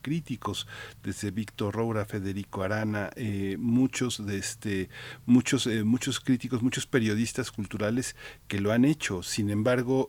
[0.02, 0.68] críticos,
[1.04, 3.10] desde Víctor Roura, Federico Arana,
[3.58, 4.90] muchos, de este,
[5.26, 8.16] muchos, muchos críticos, muchos periodistas culturales
[8.48, 9.24] que lo han hecho.
[9.24, 10.08] Sin embargo,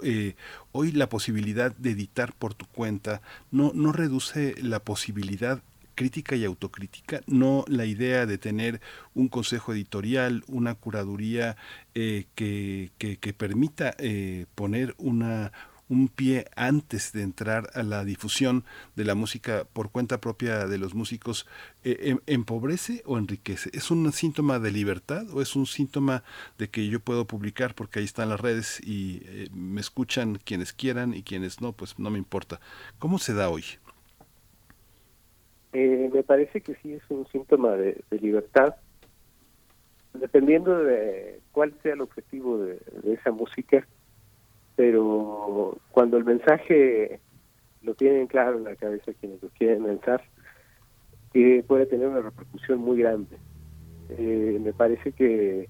[0.70, 5.62] hoy la posibilidad de editar por tu cuenta no, no reduce la posibilidad
[6.02, 8.80] crítica y autocrítica, no la idea de tener
[9.14, 11.56] un consejo editorial, una curaduría
[11.94, 15.52] eh, que, que, permita eh, poner una
[15.88, 18.64] un pie antes de entrar a la difusión
[18.96, 21.46] de la música por cuenta propia de los músicos,
[21.84, 23.70] eh, em, ¿empobrece o enriquece?
[23.72, 26.24] ¿Es un síntoma de libertad o es un síntoma
[26.58, 29.22] de que yo puedo publicar porque ahí están las redes y
[29.52, 32.58] me escuchan quienes quieran y quienes no, pues no me importa?
[32.98, 33.64] ¿Cómo se da hoy?
[35.72, 38.76] Eh, me parece que sí es un síntoma de, libertad,
[40.12, 43.86] dependiendo de cuál sea el objetivo de, esa música,
[44.76, 47.20] pero cuando el mensaje
[47.82, 50.22] lo tienen claro en la cabeza quienes lo quieren lanzar,
[51.34, 53.36] eh, puede tener una repercusión muy grande.
[54.10, 55.68] Eh, me parece que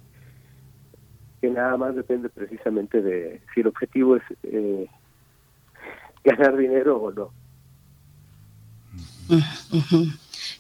[1.43, 4.87] que nada más depende precisamente de si el objetivo es eh,
[6.23, 7.33] ganar dinero o no.
[9.29, 10.13] 嗯嗯哼。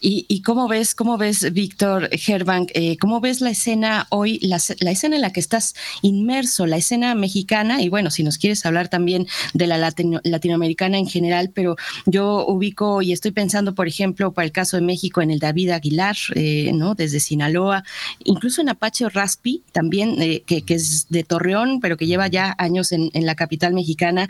[0.04, 5.14] ¿Y, cómo ves, cómo ves, Víctor Herbank, eh, cómo ves la escena hoy, la, escena
[5.14, 7.80] en la que estás inmerso, la escena mexicana?
[7.82, 13.00] Y bueno, si nos quieres hablar también de la latinoamericana en general, pero yo ubico
[13.00, 16.72] y estoy pensando, por ejemplo, para el caso de México, en el David Aguilar, eh,
[16.74, 16.96] ¿no?
[16.96, 17.84] Desde Sinaloa,
[18.24, 22.90] incluso en Apache Raspi, también, eh, que, es de Torreón, pero que lleva ya años
[22.90, 24.28] en, la capital mexicana.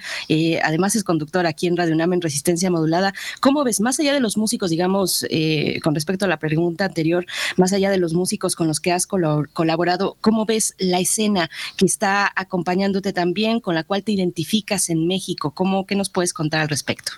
[0.63, 3.15] además es conductor aquí en Radio UNAM en Resistencia Modulada.
[3.41, 7.25] ¿Cómo ves, más allá de los músicos, digamos, eh, con respecto a la pregunta anterior,
[7.57, 11.87] más allá de los músicos con los que has colaborado, ¿cómo ves la escena que
[11.87, 15.53] está acompañándote también, con la cual te identificas en México?
[15.55, 17.13] ¿Cómo, ¿Qué nos puedes contar al respecto?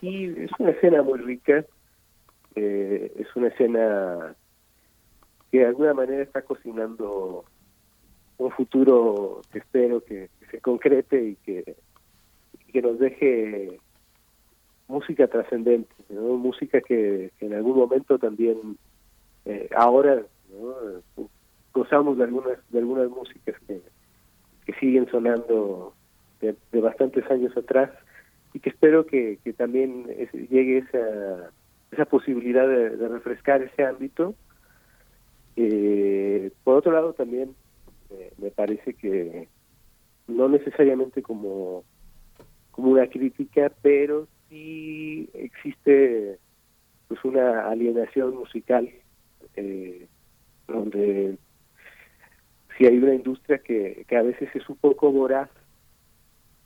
[0.00, 1.64] Sí, es una escena muy rica,
[2.56, 4.34] eh, es una escena
[5.50, 7.44] que de alguna manera está cocinando
[8.38, 13.80] un futuro que espero que, se concrete y que nos deje
[14.88, 18.76] música trascendente, música que, en algún momento también,
[19.44, 20.22] eh, ahora
[21.72, 23.80] gozamos de algunas de algunas músicas que,
[24.80, 25.94] siguen sonando
[26.40, 27.90] de, bastantes años atrás
[28.54, 30.06] y que espero que, que también
[30.50, 31.50] llegue esa,
[31.92, 34.34] esa posibilidad de, refrescar ese ámbito.
[35.56, 37.54] Eh, por otro lado, también
[38.10, 39.48] eh, me parece que
[40.26, 41.84] no necesariamente como,
[42.70, 46.38] como una crítica, pero sí existe
[47.08, 48.88] pues una alienación musical
[49.56, 50.06] eh,
[50.68, 51.38] donde
[52.76, 55.48] si hay una industria que, que a veces es un poco voraz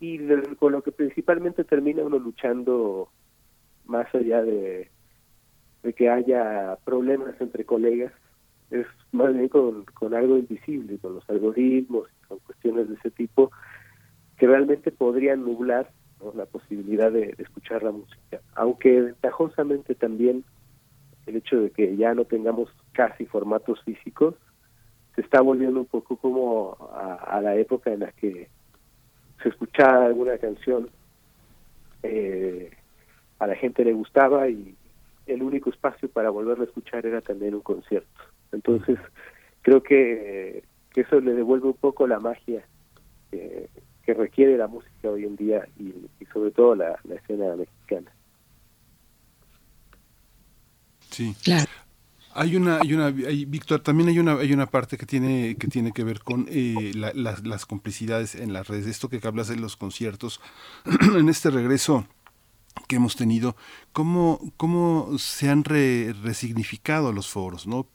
[0.01, 0.19] y
[0.57, 3.09] con lo que principalmente termina uno luchando
[3.87, 4.91] más allá de,
[5.85, 8.13] de que haya problemas entre colegas
[8.71, 13.53] es más bien con, con algo invisible, con los algoritmos, con cuestiones de ese tipo
[14.39, 15.89] que realmente podrían nublar
[16.35, 18.41] la posibilidad de, escuchar la música.
[18.55, 20.45] Aunque ventajosamente también
[21.27, 24.35] el hecho de que ya no tengamos casi formatos físicos
[25.15, 28.49] se está volviendo un poco como a, la época en la que
[29.43, 30.91] se escuchaba alguna canción,
[32.03, 32.71] eh,
[33.39, 34.75] a la gente le gustaba y
[35.27, 38.23] el único espacio para volverla a escuchar era también un concierto.
[38.53, 38.99] Entonces,
[39.63, 40.63] creo que,
[40.93, 42.65] que eso le devuelve un poco la magia
[43.33, 43.69] eh,
[44.07, 45.93] que requiere la música hoy en día y,
[46.33, 48.13] sobre todo la, escena mexicana.
[51.11, 51.35] Sí.
[51.43, 51.71] Claro.
[52.35, 55.93] Hay una, hay una, Víctor, también hay una, hay una parte que tiene, que tiene
[55.93, 58.87] que ver con eh, las complicidades en las redes.
[58.87, 60.41] Esto que hablas de los conciertos,
[61.17, 62.07] en este regreso
[62.87, 63.57] que hemos tenido,
[63.93, 67.87] cómo, cómo se han resignificado los foros, ¿no?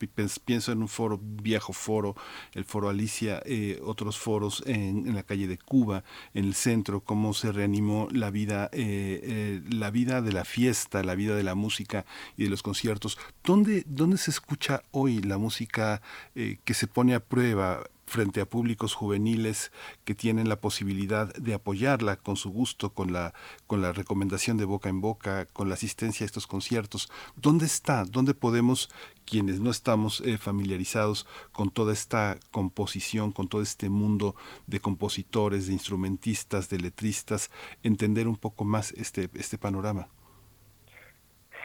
[0.46, 2.16] Pienso en un foro, viejo foro,
[2.54, 6.04] el foro Alicia, eh, otros foros en, la calle de Cuba,
[6.34, 11.04] en el centro, cómo se reanimó la vida, eh, eh, la vida de la fiesta,
[11.04, 12.06] la vida de la música
[12.36, 13.18] y de los conciertos.
[13.44, 16.02] ¿Dónde, dónde se escucha hoy la música
[16.34, 17.84] que se pone a prueba?
[18.12, 19.72] Frente a públicos juveniles
[20.04, 23.34] que tienen la posibilidad de apoyarla con su gusto, con la,
[23.68, 27.10] con la recomendación de boca en boca, con la asistencia a estos conciertos.
[27.38, 28.04] ¿Dónde está?
[28.04, 28.90] ¿Dónde podemos,
[29.26, 34.36] quienes no estamos eh, familiarizados con toda esta composición, con todo este mundo
[34.68, 37.50] de compositores, de instrumentistas, de letristas,
[37.82, 40.10] entender un poco más este, este panorama?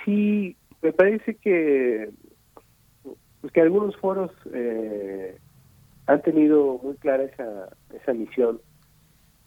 [0.04, 2.10] Sí, me parece que,
[3.40, 5.40] pues que algunos foros eh,
[6.06, 8.60] han tenido muy clara esa, esa misión.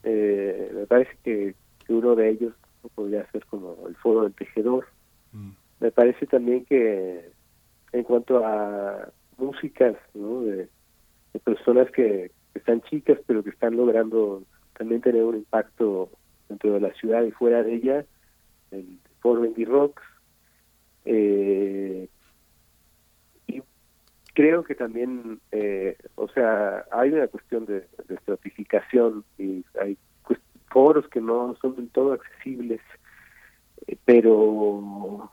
[0.02, 1.54] Eh, me parece que,
[1.88, 2.54] uno de ellos
[2.94, 4.86] podría ser como el foro del tejedor.
[5.32, 5.50] Mm.
[5.80, 7.32] Me parece también que
[7.92, 10.42] en cuanto a músicas ¿no?
[10.42, 10.68] de,
[11.42, 14.42] personas que, están chicas pero que están logrando
[14.76, 16.10] también tener un impacto
[16.48, 18.04] dentro de la ciudad y fuera de ella,
[18.70, 20.02] el foro Indie Rocks,
[21.04, 22.08] eh,
[24.34, 29.96] creo que también, eh, o sea, hay una cuestión de, estratificación y hay
[30.70, 32.80] foros que no son del todo accesibles,
[33.86, 35.30] eh, pero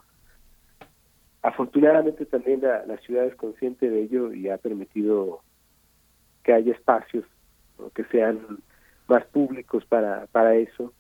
[1.43, 5.41] afortunadamente también la, ciudad es consciente de ello y ha permitido
[6.43, 7.25] que haya espacios
[7.93, 8.39] que sean
[9.07, 10.93] más públicos para, para eso.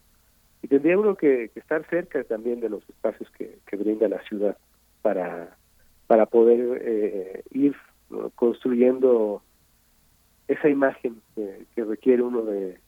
[0.61, 4.57] Y tendría uno que, estar cerca también de los espacios que, que brinda la ciudad
[5.01, 5.57] para,
[6.07, 7.75] para poder eh, ir
[8.35, 9.41] construyendo
[10.47, 12.79] esa imagen que, requiere uno de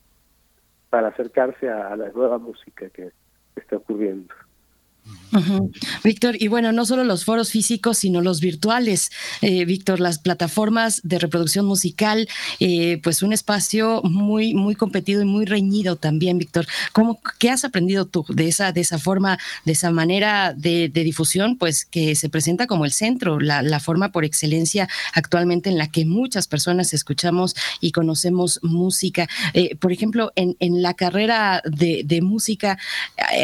[0.90, 3.12] para acercarse a, la nueva música que
[3.56, 4.34] está ocurriendo.
[6.04, 9.12] Víctor, y bueno, no solo los foros físicos, sino los virtuales.
[9.42, 12.28] Eh, Víctor, las plataformas de reproducción musical,
[12.60, 16.68] eh, pues un espacio muy, muy competido y muy reñido también, Víctor.
[16.94, 21.58] ¿Cómo, ¿Qué has aprendido tú de esa, de esa forma, de esa manera de, difusión,
[21.58, 26.06] pues que se presenta como el centro, la, forma por excelencia actualmente en la que
[26.06, 29.30] muchas personas escuchamos y conocemos música?
[29.54, 32.78] Eh, por ejemplo, en, en la carrera de, de música,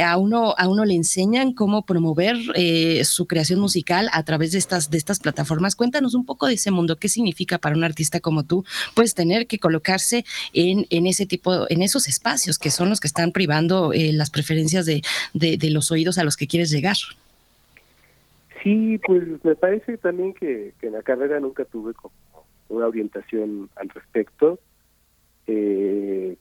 [0.04, 0.94] a uno, a uno le
[1.54, 5.76] cómo promover eh, su creación musical a través de estas, de estas plataformas.
[5.76, 8.66] Cuéntanos un poco de ese mundo, qué significa para un artista como tú,
[8.96, 13.08] pues tener que colocarse en, en ese tipo, en esos espacios que son los que
[13.08, 15.02] están privando eh, las preferencias de,
[15.34, 16.96] de, los oídos a los que quieres llegar.
[18.64, 22.14] Sí, pues me parece también que, en la carrera nunca tuve como
[22.70, 24.60] una orientación al respecto.
[25.48, 26.36] Eh,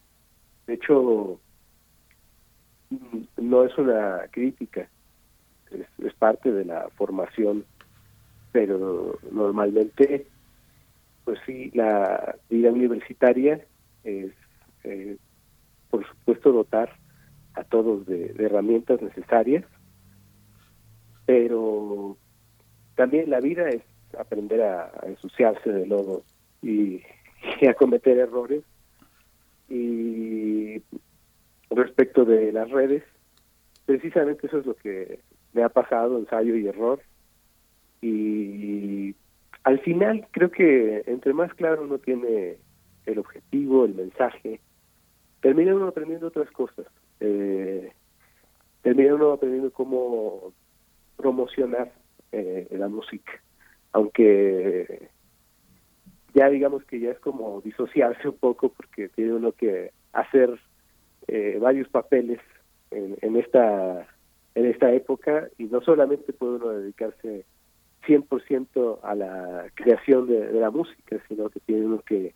[0.66, 1.38] de hecho,
[2.90, 4.88] mm, no es una crítica,
[5.70, 7.64] es, parte de la formación,
[8.52, 10.26] pero normalmente,
[11.24, 13.60] pues sí, la vida universitaria
[14.04, 14.32] es,
[14.84, 15.16] eh,
[15.90, 16.96] por supuesto, dotar
[17.54, 19.64] a todos de, herramientas necesarias,
[21.26, 22.16] pero
[22.94, 23.82] también la vida es
[24.18, 26.22] aprender a, ensuciarse de lodo
[26.62, 27.02] y,
[27.60, 28.62] y, a cometer errores.
[29.68, 30.82] Y
[31.70, 33.02] respecto de las redes,
[33.86, 35.20] precisamente eso es lo que
[35.54, 37.00] me ha pasado ensayo y error.
[38.02, 39.14] Y
[39.62, 42.58] al final creo que entre más claro uno tiene
[43.06, 44.60] el objetivo, el mensaje,
[45.40, 46.86] termina uno aprendiendo otras cosas.
[47.20, 47.90] Eh,
[48.82, 50.52] termina uno aprendiendo cómo
[51.16, 51.92] promocionar
[52.32, 53.32] eh, la música.
[53.92, 55.08] Aunque
[56.34, 60.58] ya digamos que ya es como disociarse un poco porque tiene uno que hacer
[61.28, 62.40] eh, varios papeles
[62.90, 64.08] en, en esta
[64.54, 67.44] en esta época y no solamente puede uno dedicarse
[68.06, 72.34] 100% a la creación de, la música, sino que tiene uno que,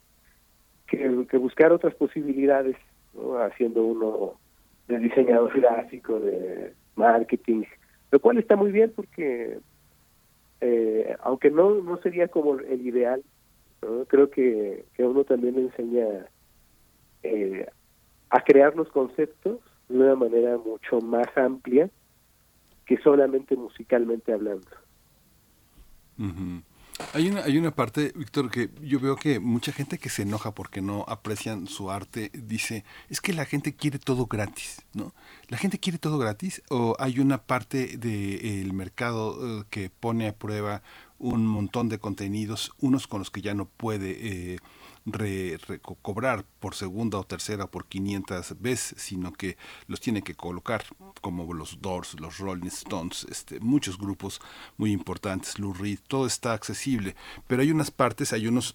[0.86, 2.76] que, buscar otras posibilidades,
[3.40, 4.34] haciendo uno
[4.86, 7.64] de diseñador gráfico, de marketing,
[8.10, 9.58] lo cual está muy bien porque
[10.60, 13.22] eh, aunque no, no sería como el ideal,
[14.08, 16.26] creo que, que uno también enseña
[17.22, 17.66] eh,
[18.30, 21.88] a crear los conceptos de una manera mucho más amplia
[22.88, 24.66] que solamente musicalmente hablando.
[27.12, 30.52] Hay una, hay una parte, Víctor, que yo veo que mucha gente que se enoja
[30.52, 35.12] porque no aprecian su arte dice, es que la gente quiere todo gratis, ¿no?
[35.48, 40.34] ¿La gente quiere todo gratis o hay una parte del mercado eh, que pone a
[40.34, 40.82] prueba
[41.18, 44.54] un montón de contenidos, unos con los que ya no puede...
[44.54, 44.58] Eh,
[46.02, 49.56] cobrar por segunda o tercera o por 500 veces, sino que
[49.86, 50.84] los tiene que colocar
[51.20, 54.40] como los Doors, los Rolling Stones, este, muchos grupos
[54.76, 58.74] muy importantes, Lou Reed, todo está accesible, pero hay unas partes, hay unos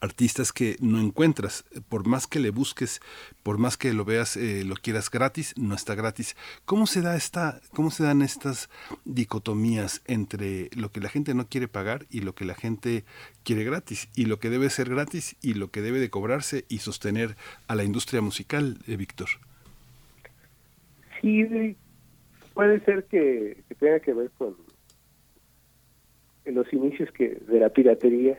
[0.00, 3.00] artistas que no encuentras, por más que le busques,
[3.42, 6.36] por más que lo veas, eh, lo quieras gratis, no está gratis.
[6.64, 8.68] ¿Cómo se da esta, cómo se dan estas
[9.04, 13.04] dicotomías entre lo que la gente no quiere pagar y lo que la gente
[13.44, 16.78] quiere gratis y lo que debe ser gratis y lo que debe de cobrarse y
[16.78, 17.36] sostener
[17.68, 19.28] a la industria musical, eh, Víctor?
[21.20, 21.76] Sí,
[22.52, 24.56] puede ser que, tenga que ver con
[26.44, 28.38] los inicios que de la piratería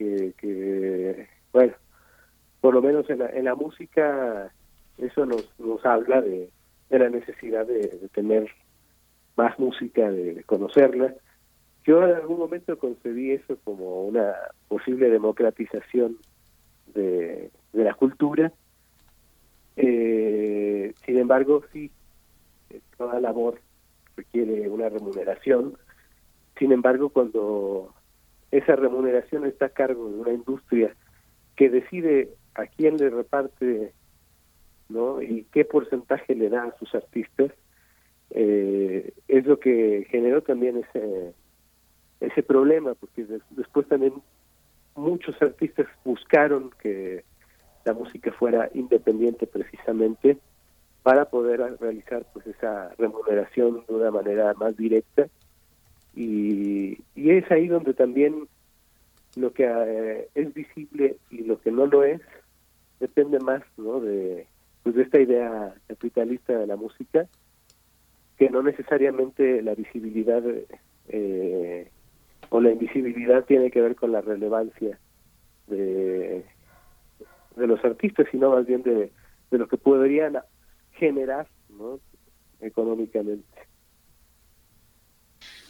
[0.00, 1.74] que, bueno,
[2.60, 4.52] por lo menos en la, en la música
[4.98, 6.50] eso nos, nos habla de,
[6.88, 8.50] de la necesidad de, tener
[9.36, 11.14] más música, de, conocerla.
[11.84, 14.34] Yo en algún momento concebí eso como una
[14.68, 16.18] posible democratización
[16.94, 18.52] de, de la cultura.
[19.76, 21.90] Eh, sin embargo, sí,
[22.98, 23.60] toda labor
[24.16, 25.76] requiere una remuneración.
[26.58, 27.94] Sin embargo, cuando
[28.50, 30.94] esa remuneración está a cargo de una industria
[31.56, 33.92] que decide a quién le reparte
[34.88, 35.22] ¿no?
[35.22, 37.52] y qué porcentaje le da a sus artistas,
[38.30, 41.32] eh, es lo que generó también ese,
[42.20, 44.14] ese problema, porque después también
[44.96, 47.24] muchos artistas buscaron que
[47.84, 50.38] la música fuera independiente precisamente
[51.02, 55.28] para poder realizar pues esa remuneración de una manera más directa
[56.20, 58.46] y, y es ahí donde también
[59.36, 62.20] lo que eh, es visible y lo que no lo es
[62.98, 64.46] depende más no de
[64.82, 67.26] pues de esta idea capitalista de la música
[68.36, 70.42] que no necesariamente la visibilidad
[71.08, 71.88] eh,
[72.50, 74.98] o la invisibilidad tiene que ver con la relevancia
[75.68, 76.44] de,
[77.56, 79.10] de los artistas sino más bien de,
[79.50, 80.38] de lo que podrían
[80.92, 81.98] generar ¿no?
[82.60, 83.59] económicamente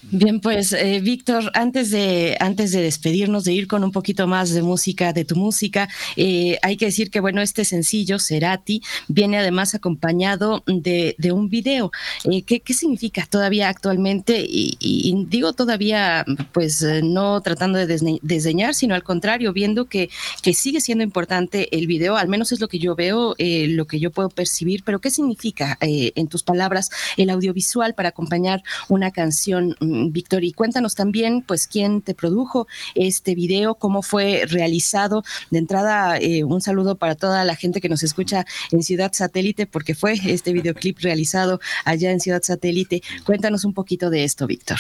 [0.03, 4.51] Bien, pues eh, Víctor, antes de antes de despedirnos, de ir con un poquito más
[4.51, 9.37] de música, de tu música, eh, hay que decir que bueno, este sencillo Cerati viene
[9.37, 11.93] además acompañado de, de un video.
[12.25, 14.43] Eh, ¿qué, ¿qué, significa todavía actualmente?
[14.49, 20.09] Y, y, digo todavía, pues no tratando de desdeñar, sino al contrario, viendo que,
[20.43, 24.01] que sigue siendo importante el video, al menos es lo que yo veo, lo que
[24.01, 24.83] yo puedo percibir.
[24.83, 29.77] Pero ¿qué significa, en tus palabras, el audiovisual para acompañar una canción?
[29.91, 35.23] Mm, Víctor, y cuéntanos también, pues, quién te produjo este video, cómo fue realizado.
[35.51, 39.67] De entrada, eh, un saludo para toda la gente que nos escucha en Ciudad Satélite,
[39.67, 43.03] porque fue este videoclip realizado allá en Ciudad Satélite.
[43.27, 44.79] Cuéntanos un poquito de esto, Víctor.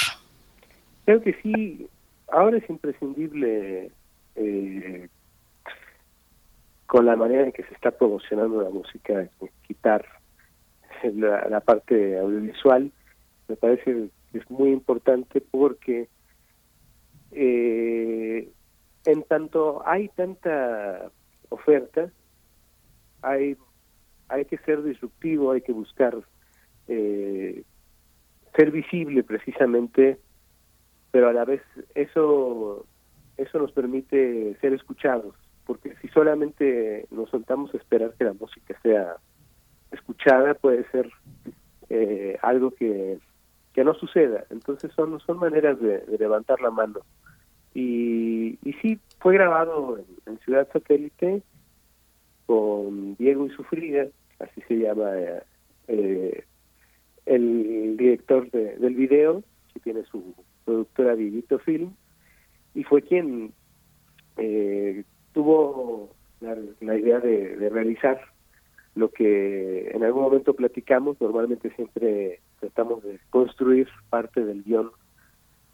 [1.04, 1.88] Creo que sí,
[2.30, 3.90] ahora es imprescindible
[4.36, 5.08] eh,
[6.86, 9.28] con la manera en que se está promocionando la música,
[9.66, 10.06] quitar
[11.02, 12.92] la, la parte audiovisual.
[13.48, 16.08] Me parece es muy importante porque
[17.32, 18.48] eh,
[19.04, 21.10] en tanto hay tanta
[21.48, 22.10] oferta,
[23.22, 23.56] hay,
[24.28, 26.16] hay que ser disruptivo, hay que buscar
[26.88, 27.62] eh,
[28.56, 30.18] ser visible precisamente,
[31.10, 31.62] pero a la vez
[31.94, 32.86] eso,
[33.36, 35.34] eso nos permite ser escuchados,
[35.66, 39.16] porque si solamente nos soltamos a esperar que la música sea
[39.92, 41.10] escuchada, puede ser
[41.88, 43.18] eh, algo que
[43.72, 44.44] que no suceda.
[44.50, 47.00] Entonces son, son maneras de, levantar la mano.
[47.74, 51.42] Y, y sí, fue grabado en, Ciudad Satélite
[52.46, 54.06] con Diego y Sufrida,
[54.40, 55.10] así se llama
[55.86, 56.44] eh,
[57.26, 61.94] el director del video, que tiene su productora Vivito Film,
[62.74, 63.52] y fue quien
[64.36, 66.10] eh, tuvo
[66.40, 68.20] la, la idea de, de realizar
[68.94, 74.90] lo que en algún momento platicamos, normalmente siempre tratamos de construir parte del guion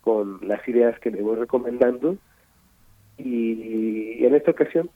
[0.01, 2.16] con las ideas que le voy recomendando
[3.18, 4.91] y, en esta ocasión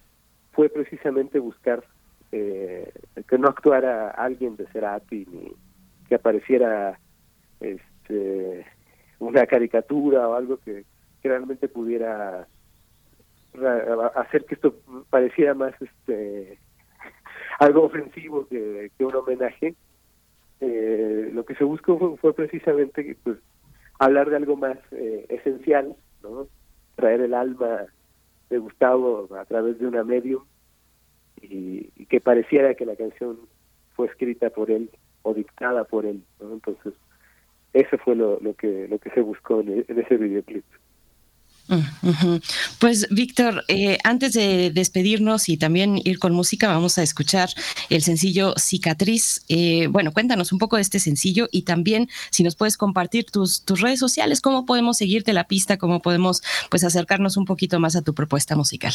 [0.53, 1.85] fue precisamente buscar
[2.33, 2.93] eh,
[3.29, 5.53] que no actuara alguien de Cerati ni
[6.09, 6.99] que apareciera
[7.61, 8.67] este,
[9.21, 10.85] una caricatura o algo que,
[11.23, 12.47] realmente pudiera
[14.15, 14.75] hacer que esto
[15.11, 16.59] pareciera más este
[17.59, 19.75] algo ofensivo que, un homenaje.
[20.61, 23.39] Eh, lo que se buscó fue, precisamente pues,
[23.99, 26.47] hablar de algo más eh, esencial, ¿no?
[26.97, 27.87] traer el alma
[28.51, 30.45] de Gustavo a través de una medium
[31.41, 33.39] y, que pareciera que la canción
[33.95, 34.91] fue escrita por él
[35.23, 36.23] o dictada por él.
[36.41, 36.93] Entonces,
[37.73, 40.65] eso fue lo, que, lo que se buscó en ese videoclip.
[42.79, 47.51] Pues Víctor, eh, antes de despedirnos y también ir con música, vamos a escuchar
[47.89, 49.45] el sencillo Cicatriz.
[49.49, 53.65] Eh, bueno, cuéntanos un poco de este sencillo y también si nos puedes compartir tus,
[53.65, 57.97] tus redes sociales, cómo podemos seguirte la pista, cómo podemos pues acercarnos un poquito más
[57.97, 58.93] a tu propuesta musical.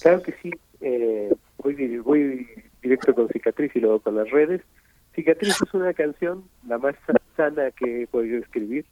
[0.00, 0.50] Claro que sí,
[0.80, 2.48] eh, voy, voy
[2.82, 4.62] directo con Cicatriz y luego con las redes.
[5.14, 6.94] Cicatriz es una canción la más
[7.36, 8.86] sana que he podido escribir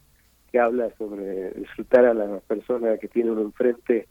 [0.51, 4.07] que habla sobre disfrutar a la persona que tiene uno enfrente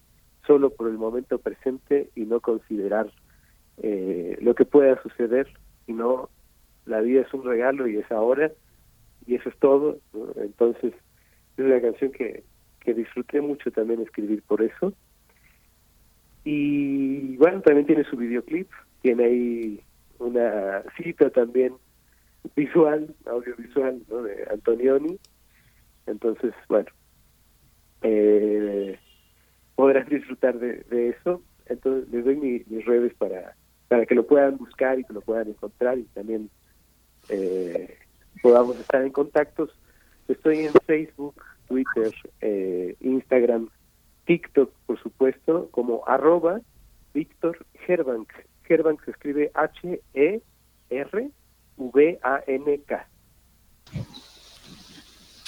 [0.46, 3.10] solo por el momento presente y no considerar
[3.82, 5.48] eh, lo que pueda suceder,
[5.86, 6.30] sino
[6.86, 8.50] la vida es un regalo y es ahora
[9.26, 9.98] y eso es todo.
[10.36, 10.94] Entonces
[11.56, 12.42] es una canción que,
[12.80, 14.94] que disfruté mucho también escribir por eso.
[16.44, 18.68] Y bueno, también tiene su videoclip,
[19.02, 19.80] tiene ahí
[20.18, 21.74] una cita también
[22.56, 24.22] visual, audiovisual, ¿no?
[24.22, 25.18] de Antonioni,
[26.10, 26.88] entonces, bueno,
[28.02, 28.98] eh,
[29.74, 31.42] podrás disfrutar de, eso.
[31.66, 33.54] Entonces, les doy mis redes para,
[33.88, 36.48] para que lo puedan buscar y que lo puedan encontrar y también
[37.28, 37.98] eh,
[38.42, 39.70] podamos estar en contactos.
[40.28, 43.68] Estoy en Facebook, Twitter, eh, Instagram,
[44.26, 46.60] TikTok, por supuesto, como arroba
[47.14, 48.32] Víctor Herbank.
[48.68, 50.40] Herbank se escribe H-E-R-V-A-N-K.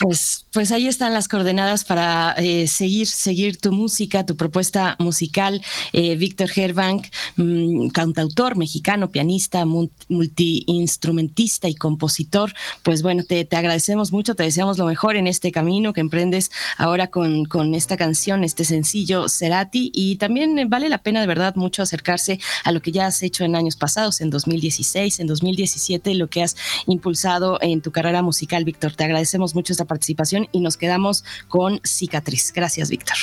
[0.02, 5.62] Pues, pues ahí están las coordenadas para eh, seguir, seguir tu música, tu propuesta musical.
[5.92, 12.52] Eh, Víctor Herbank, mm, cantautor mexicano, pianista, multiinstrumentista y compositor.
[12.82, 17.06] Pues bueno, te, agradecemos mucho, te deseamos lo mejor en este camino que emprendes ahora
[17.06, 19.92] con, con esta canción, este sencillo Cerati.
[19.94, 23.22] Y también eh, vale la pena de verdad mucho acercarse a lo que ya has
[23.22, 26.56] hecho en años pasados, en 2016, en 2017, lo que has
[26.88, 28.96] impulsado en tu carrera musical, Víctor.
[28.96, 32.52] Te agradecemos mucho esta participación y nos quedamos con Cicatriz.
[32.54, 33.16] Gracias, Víctor.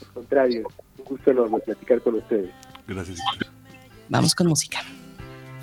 [0.00, 2.50] Al contrario, un gusto enorme platicar con ustedes.
[2.86, 3.18] Gracias.
[4.10, 4.80] Vamos con música.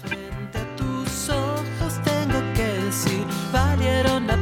[0.04, 4.39] Frente a tus ojos tengo que decir, valieron la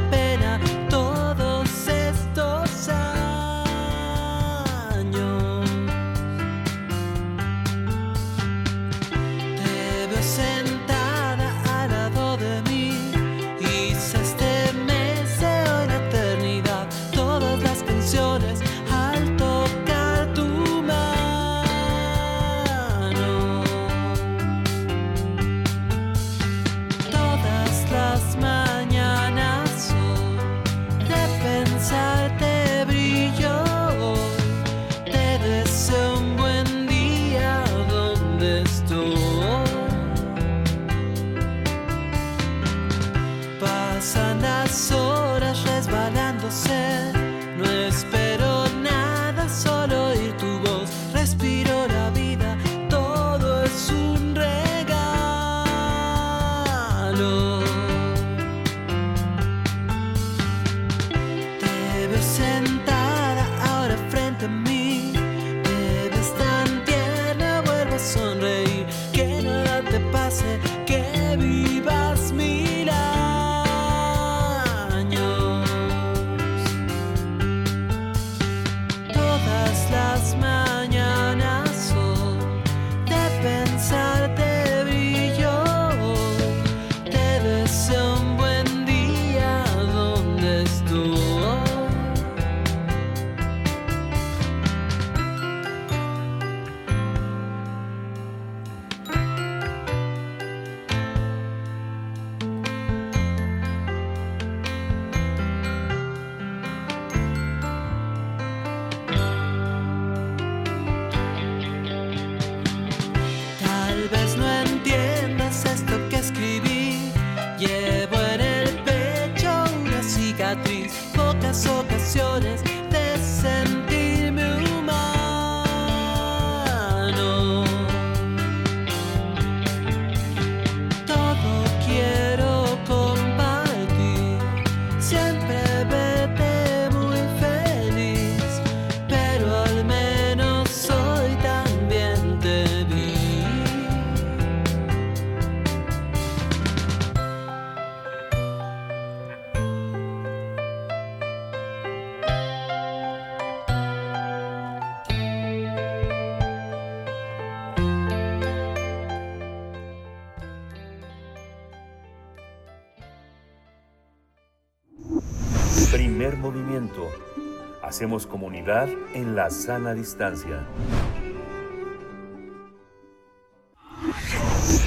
[167.98, 170.64] Hacemos comunidad en la sana distancia.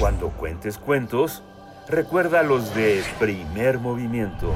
[0.00, 1.42] Cuando cuentes cuentos,
[1.90, 4.54] recuerda los de primer movimiento.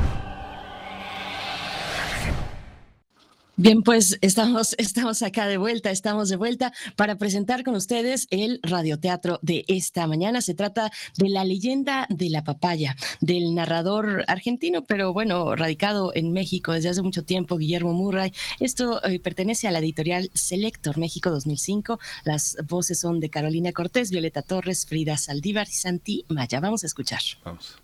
[3.59, 8.61] Bien, pues estamos, estamos acá de vuelta, estamos de vuelta para presentar con ustedes el
[8.63, 10.43] radioteatro de esta mañana.
[10.43, 16.35] Se trata de la leyenda de la papaya, del narrador argentino, pero bueno, radicado en
[16.35, 18.31] México desde hace mucho tiempo, Guillermo Murray.
[18.61, 21.99] Esto eh, pertenece a la editorial Selector México 2005.
[22.25, 26.61] Las voces son de Carolina Cortés, Violeta Torres, Frida Saldívar y Santi Maya.
[26.61, 27.21] Vamos a escuchar.
[27.43, 27.79] Vamos.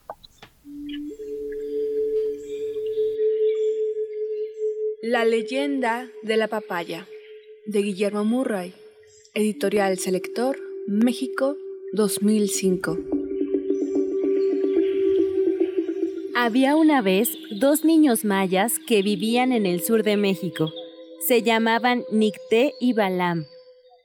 [5.04, 7.08] La leyenda de la papaya
[7.66, 8.72] de Guillermo Murray,
[9.34, 11.56] editorial Selector, México
[11.92, 13.00] 2005.
[16.36, 20.70] Había una vez dos niños mayas que vivían en el sur de México.
[21.26, 23.46] Se llamaban Nicté y Balam.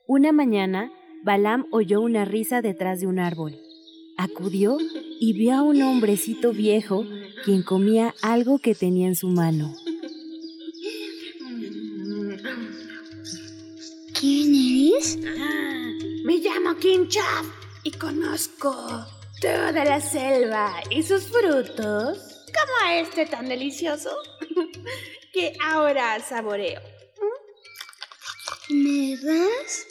[0.08, 0.90] Una mañana,
[1.22, 3.54] Balam oyó una risa detrás de un árbol.
[4.16, 4.78] Acudió
[5.20, 7.06] y vio a un hombrecito viejo
[7.44, 9.76] quien comía algo que tenía en su mano.
[14.20, 15.16] ¿Quién eres?
[16.24, 17.46] Me llamo Kinchaf
[17.84, 18.74] y conozco
[19.40, 24.10] toda la selva y sus frutos, como este tan delicioso,
[25.32, 26.80] que ahora saboreo.
[28.70, 29.86] ¿Me das?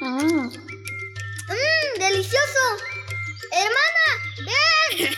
[0.00, 0.50] ¡Mmm!
[1.98, 2.64] ¡Delicioso!
[3.50, 4.06] ¡Hermana!
[4.98, 5.14] ¡Ven!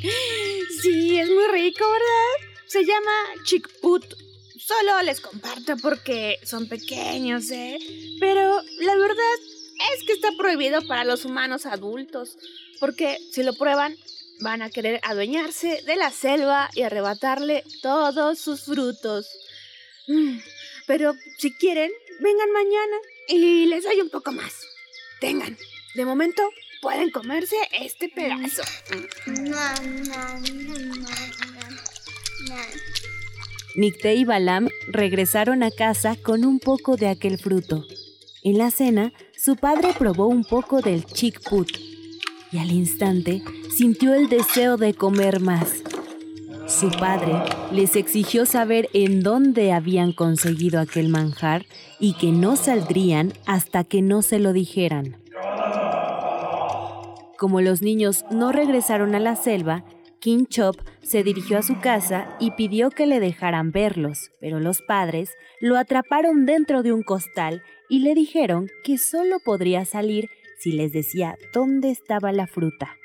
[0.80, 2.54] sí, es muy rico, ¿verdad?
[2.66, 4.23] Se llama chickput.
[4.66, 7.78] Solo les comparto porque son pequeños, ¿eh?
[8.18, 9.34] Pero la verdad
[9.92, 12.38] es que está prohibido para los humanos adultos,
[12.80, 13.94] porque si lo prueban
[14.40, 19.28] van a querer adueñarse de la selva y arrebatarle todos sus frutos.
[20.06, 20.38] Mm,
[20.86, 21.90] pero si quieren,
[22.20, 22.96] vengan mañana
[23.28, 24.54] y les doy un poco más.
[25.20, 25.58] Tengan,
[25.94, 26.42] de momento
[26.80, 28.62] pueden comerse este pedazo.
[33.76, 37.84] Nicté y Balam regresaron a casa con un poco de aquel fruto.
[38.44, 41.68] En la cena, su padre probó un poco del chickput
[42.52, 43.42] y al instante
[43.76, 45.82] sintió el deseo de comer más.
[46.68, 47.34] Su padre
[47.72, 51.66] les exigió saber en dónde habían conseguido aquel manjar
[51.98, 55.16] y que no saldrían hasta que no se lo dijeran.
[57.36, 59.84] Como los niños no regresaron a la selva,
[60.24, 64.80] King Chop se dirigió a su casa y pidió que le dejaran verlos, pero los
[64.80, 65.28] padres
[65.60, 70.94] lo atraparon dentro de un costal y le dijeron que solo podría salir si les
[70.94, 72.96] decía dónde estaba la fruta.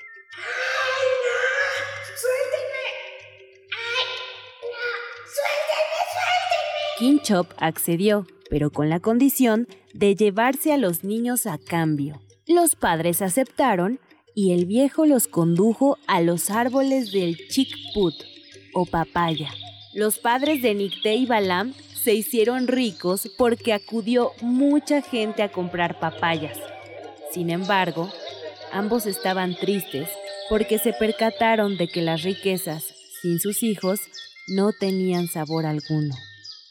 [7.00, 12.22] King Chop accedió, pero con la condición de llevarse a los niños a cambio.
[12.48, 14.00] Los padres aceptaron
[14.42, 18.16] y el viejo los condujo a los árboles del chickput
[18.74, 19.54] o papaya.
[19.94, 26.00] Los padres de Nicté y Balam se hicieron ricos porque acudió mucha gente a comprar
[26.00, 26.58] papayas.
[27.34, 28.10] Sin embargo,
[28.72, 30.08] ambos estaban tristes
[30.48, 34.00] porque se percataron de que las riquezas, sin sus hijos,
[34.48, 36.16] no tenían sabor alguno.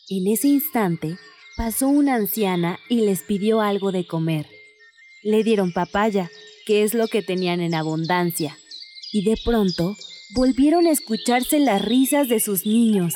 [0.09, 1.19] En ese instante,
[1.55, 4.47] pasó una anciana y les pidió algo de comer.
[5.23, 6.31] Le dieron papaya,
[6.69, 8.59] que es lo que tenían en abundancia,
[9.11, 9.97] y de pronto
[10.35, 13.14] volvieron a escucharse las risas de sus niños.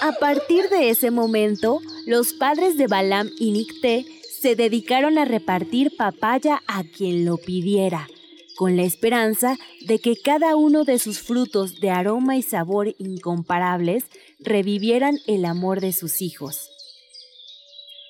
[0.00, 4.06] A partir de ese momento, los padres de Balam y Nicté
[4.40, 8.08] se dedicaron a repartir papaya a quien lo pidiera,
[8.56, 14.04] con la esperanza de que cada uno de sus frutos de aroma y sabor incomparables
[14.40, 16.70] revivieran el amor de sus hijos.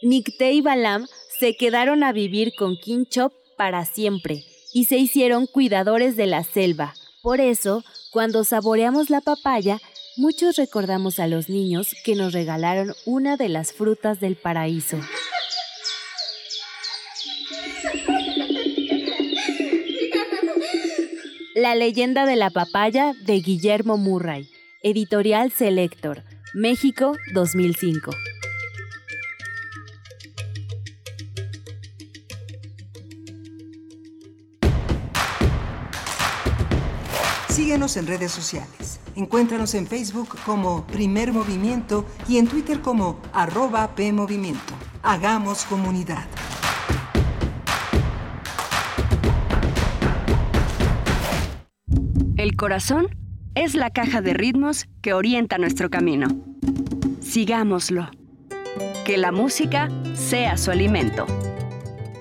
[0.03, 1.07] Nicté y Balam
[1.43, 2.77] se quedaron a vivir con
[3.11, 6.95] Chop para siempre y se hicieron cuidadores de la selva.
[7.21, 7.83] Por eso,
[8.13, 9.81] cuando saboreamos la papaya,
[10.17, 15.01] muchos recordamos a los niños que nos regalaron una de las frutas del paraíso.
[21.57, 24.49] La leyenda de la papaya de Guillermo Murray,
[24.85, 26.23] editorial Selector,
[26.55, 28.13] México 2005.
[37.53, 38.99] Síguenos en redes sociales.
[39.15, 44.73] Encuéntranos en Facebook como Primer Movimiento y en Twitter como arroba PMovimiento.
[45.03, 46.25] Hagamos comunidad.
[52.39, 53.09] El corazón
[53.55, 56.29] es la caja de ritmos que orienta nuestro camino.
[57.21, 58.11] Sigámoslo.
[59.05, 61.27] Que la música sea su alimento.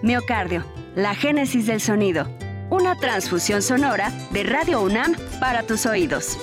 [0.04, 2.28] Miocardio, la génesis del sonido.
[2.72, 6.38] Una transfusión sonora de Radio UNAM para tus oídos.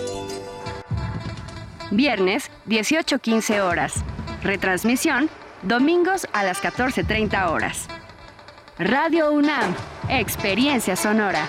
[1.90, 4.04] Viernes, 18.15 horas.
[4.42, 5.30] Retransmisión,
[5.62, 7.88] domingos a las 14.30 horas.
[8.78, 9.74] Radio UNAM,
[10.10, 11.48] experiencia sonora.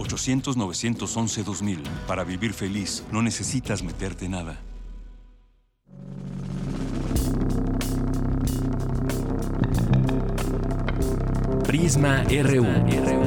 [0.00, 1.82] 800-911-2000.
[2.06, 4.58] Para vivir feliz, no necesitas meterte nada.
[11.66, 12.66] Prisma RU.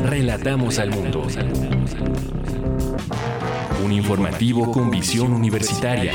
[0.05, 1.25] Relatamos al mundo.
[3.83, 6.13] Un informativo con visión universitaria.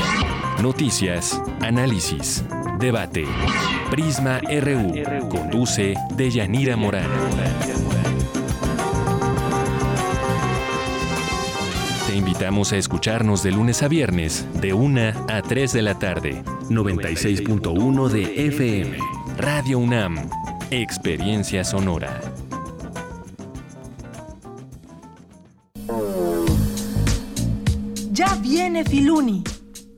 [0.61, 2.43] Noticias, análisis,
[2.77, 3.25] debate.
[3.89, 5.29] Prisma RU.
[5.29, 7.98] Conduce Deyanira Morán.
[12.29, 16.43] Invitamos a escucharnos de lunes a viernes, de 1 a 3 de la tarde.
[16.69, 18.97] 96.1 de FM.
[19.35, 20.29] Radio UNAM.
[20.69, 22.21] Experiencia sonora.
[28.11, 29.43] Ya viene Filuni,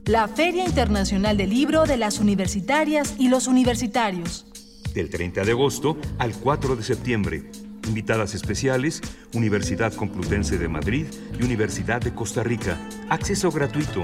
[0.06, 4.48] la Feria Internacional del Libro de las Universitarias y los Universitarios.
[4.94, 7.52] Del 30 de agosto al 4 de septiembre.
[7.88, 9.02] Invitadas especiales,
[9.34, 11.06] Universidad Complutense de Madrid
[11.40, 12.78] y Universidad de Costa Rica.
[13.10, 14.04] Acceso gratuito.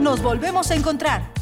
[0.00, 1.32] Nos volvemos a encontrar.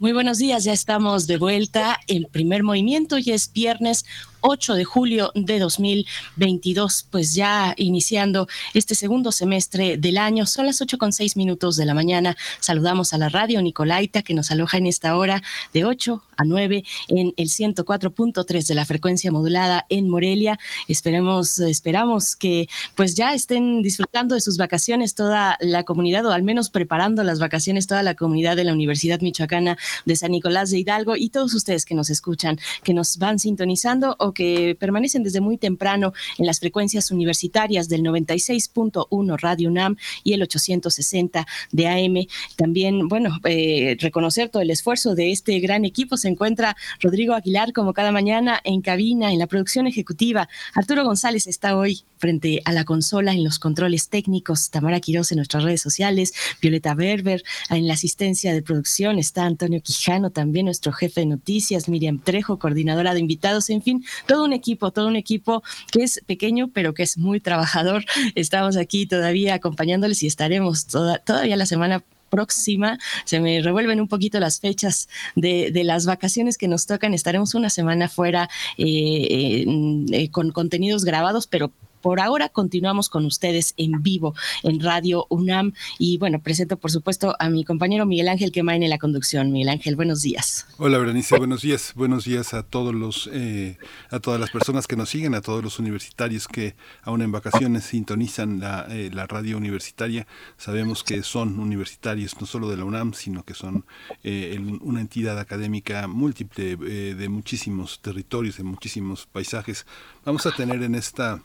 [0.00, 4.04] Muy buenos días, ya estamos de vuelta en primer movimiento y es viernes
[4.42, 10.46] 8 de julio de 2022, pues ya iniciando este segundo semestre del año.
[10.46, 12.36] Son las 8 con 6 minutos de la mañana.
[12.60, 16.84] Saludamos a la radio Nicolaita que nos aloja en esta hora de 8 a 9
[17.08, 20.58] en el 104.3 de la frecuencia modulada en Morelia.
[20.88, 26.42] Esperemos, esperamos que pues ya estén disfrutando de sus vacaciones toda la comunidad o al
[26.42, 30.78] menos preparando las vacaciones toda la comunidad de la Universidad Michoacana de San Nicolás de
[30.78, 35.58] Hidalgo y todos ustedes que nos escuchan, que nos van sintonizando que permanecen desde muy
[35.58, 42.26] temprano en las frecuencias universitarias del 96.1 Radio UNAM y el 860 de AM.
[42.56, 46.16] También, bueno, eh, reconocer todo el esfuerzo de este gran equipo.
[46.16, 50.48] Se encuentra Rodrigo Aguilar como cada mañana en cabina, en la producción ejecutiva.
[50.74, 54.70] Arturo González está hoy frente a la consola en los controles técnicos.
[54.70, 56.32] Tamara Quiroz en nuestras redes sociales.
[56.60, 59.18] Violeta Berber en la asistencia de producción.
[59.18, 61.88] Está Antonio Quijano, también nuestro jefe de noticias.
[61.88, 63.70] Miriam Trejo, coordinadora de invitados.
[63.70, 67.40] En fin, todo un equipo, todo un equipo que es pequeño, pero que es muy
[67.40, 68.04] trabajador.
[68.34, 72.02] Estamos aquí todavía acompañándoles y estaremos toda, todavía la semana
[72.32, 72.98] próxima.
[73.26, 77.12] Se me revuelven un poquito las fechas de, de las vacaciones que nos tocan.
[77.12, 78.48] Estaremos una semana fuera
[78.78, 79.66] eh,
[80.10, 81.72] eh, con contenidos grabados, pero
[82.02, 87.34] por ahora continuamos con ustedes en vivo en Radio UNAM y bueno, presento por supuesto
[87.38, 89.52] a mi compañero Miguel Ángel Quemain en la conducción.
[89.52, 90.66] Miguel Ángel, buenos días.
[90.78, 91.92] Hola Berenice, buenos días.
[91.94, 93.78] Buenos días a todos los, eh,
[94.10, 97.84] a todas las personas que nos siguen, a todos los universitarios que aún en vacaciones
[97.84, 100.26] sintonizan la, eh, radio universitaria.
[100.56, 103.86] Sabemos que son universitarios no solo de la UNAM, sino que son
[104.24, 109.86] eh, una entidad académica múltiple de muchísimos territorios, de muchísimos paisajes.
[110.24, 111.40] Vamos a tener en esta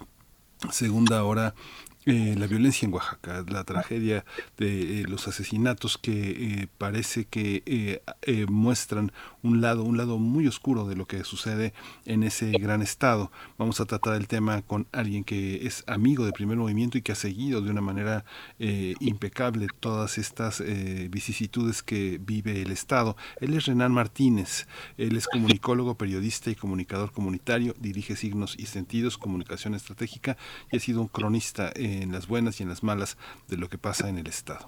[0.72, 1.54] segunda hora
[2.10, 4.24] eh, la violencia en Oaxaca, la tragedia
[4.58, 8.02] de eh, los asesinatos que eh, parece que
[8.48, 9.12] muestran
[9.48, 11.74] un lado, un lado muy oscuro de lo que sucede
[12.06, 13.32] en ese gran estado.
[13.58, 17.12] Vamos a tratar el tema con alguien que es amigo del primer movimiento y que
[17.14, 18.26] ha seguido de una manera
[18.60, 20.62] impecable todas estas
[21.10, 23.16] vicisitudes que vive el estado.
[23.40, 24.68] Él es Renan Martínez,
[24.98, 30.38] él es comunicólogo, periodista y comunicador comunitario, dirige signos y sentidos, comunicación estratégica
[30.72, 33.18] y ha sido un cronista en las buenas y en las malas
[33.48, 34.68] de lo que pasa en el Estado.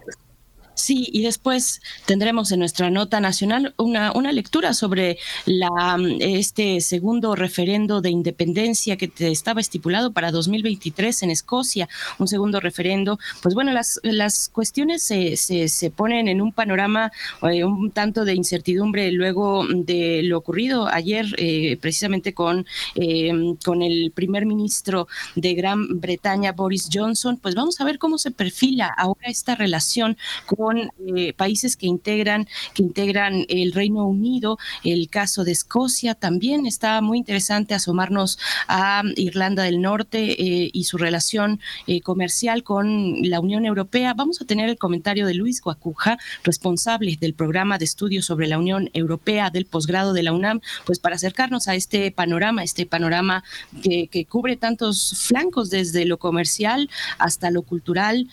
[0.80, 7.36] Sí, y después tendremos en nuestra nota nacional una, una lectura sobre la, este segundo
[7.36, 13.20] referendo de independencia que estaba estipulado para 2023 en Escocia, un segundo referendo.
[13.42, 17.12] Pues bueno, las, las cuestiones se, se, ponen en un panorama
[17.42, 22.66] eh, un tanto de incertidumbre luego de lo ocurrido ayer eh, precisamente con,
[22.96, 23.34] eh,
[23.66, 27.38] con el primer ministro de Gran Bretaña, Boris Johnson.
[27.38, 32.48] Pues vamos a ver cómo se perfila ahora esta relación con eh, países que integran,
[32.74, 39.04] que integran el Reino Unido, el caso de Escocia también está muy interesante asomarnos a
[39.16, 44.14] Irlanda del Norte eh, y su relación eh, comercial con la Unión Europea.
[44.14, 48.58] Vamos a tener el comentario de Luis Guacuja, responsable del programa de estudios sobre la
[48.58, 53.44] Unión Europea del posgrado de la UNAM, pues para acercarnos a este panorama, este panorama
[53.82, 58.28] que, que cubre tantos flancos desde lo comercial hasta lo cultural,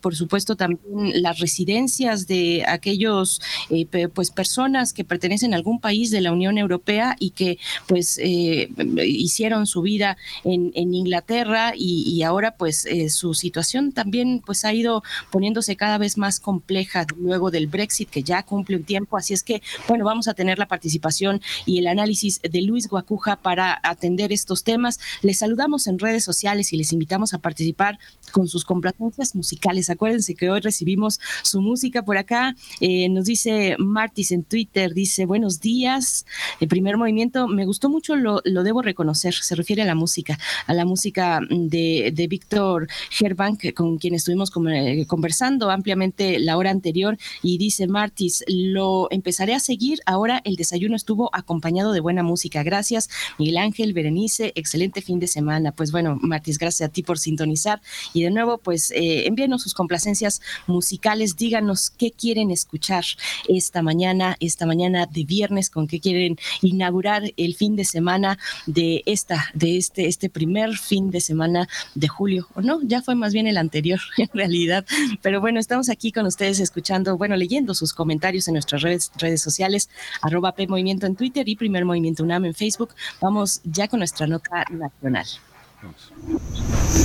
[0.00, 3.40] por supuesto también las residencias de aquellos
[3.70, 8.18] eh, pues personas que pertenecen a algún país de la Unión Europea y que pues
[8.20, 8.68] eh,
[9.06, 15.02] hicieron su vida en, Inglaterra y, ahora pues eh, su situación también pues ha ido
[15.30, 19.16] poniéndose cada vez más compleja luego del Brexit que ya cumple un tiempo.
[19.16, 23.36] Así es que bueno vamos a tener la participación y el análisis de Luis Guacuja
[23.36, 24.98] para atender estos temas.
[25.22, 27.98] Les saludamos en redes sociales y les invitamos a participar
[28.32, 29.90] con sus complacencias musicales.
[29.90, 32.54] Acuérdense que hoy recibimos su música por acá.
[32.80, 36.26] Eh, nos dice Martis en Twitter, dice, buenos días.
[36.60, 40.74] El primer movimiento, me gustó mucho, lo, debo reconocer, se refiere a la música, a
[40.74, 42.88] la música de, de Víctor
[43.20, 49.54] Herbank, con quien estuvimos eh, conversando ampliamente la hora anterior, y dice Martis, lo empezaré
[49.54, 52.62] a seguir, ahora el desayuno estuvo acompañado de buena música.
[52.62, 53.08] Gracias,
[53.38, 55.72] Miguel Ángel, Berenice, excelente fin de semana.
[55.72, 57.80] Pues bueno, Martis, gracias a ti por sintonizar
[58.12, 63.04] y de nuevo, pues eh, envíenos sus complacencias musicales díganos qué quieren escuchar
[63.48, 69.02] esta mañana, esta mañana de viernes, con qué quieren inaugurar el fin de semana de
[69.06, 73.32] esta, de este, este primer fin de semana de julio, o no, ya fue más
[73.32, 74.84] bien el anterior en realidad,
[75.22, 79.40] pero bueno, estamos aquí con ustedes escuchando, bueno, leyendo sus comentarios en nuestras redes, redes
[79.40, 79.88] sociales,
[80.20, 82.94] arroba Movimiento en Twitter y Primer Movimiento UNAM en Facebook.
[83.20, 85.26] Vamos ya con nuestra nota nacional.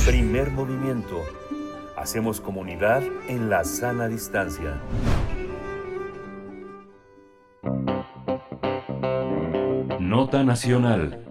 [0.06, 1.22] Primer movimiento
[2.00, 4.80] Hacemos comunidad en la sana distancia.
[10.00, 11.22] Nota Nacional.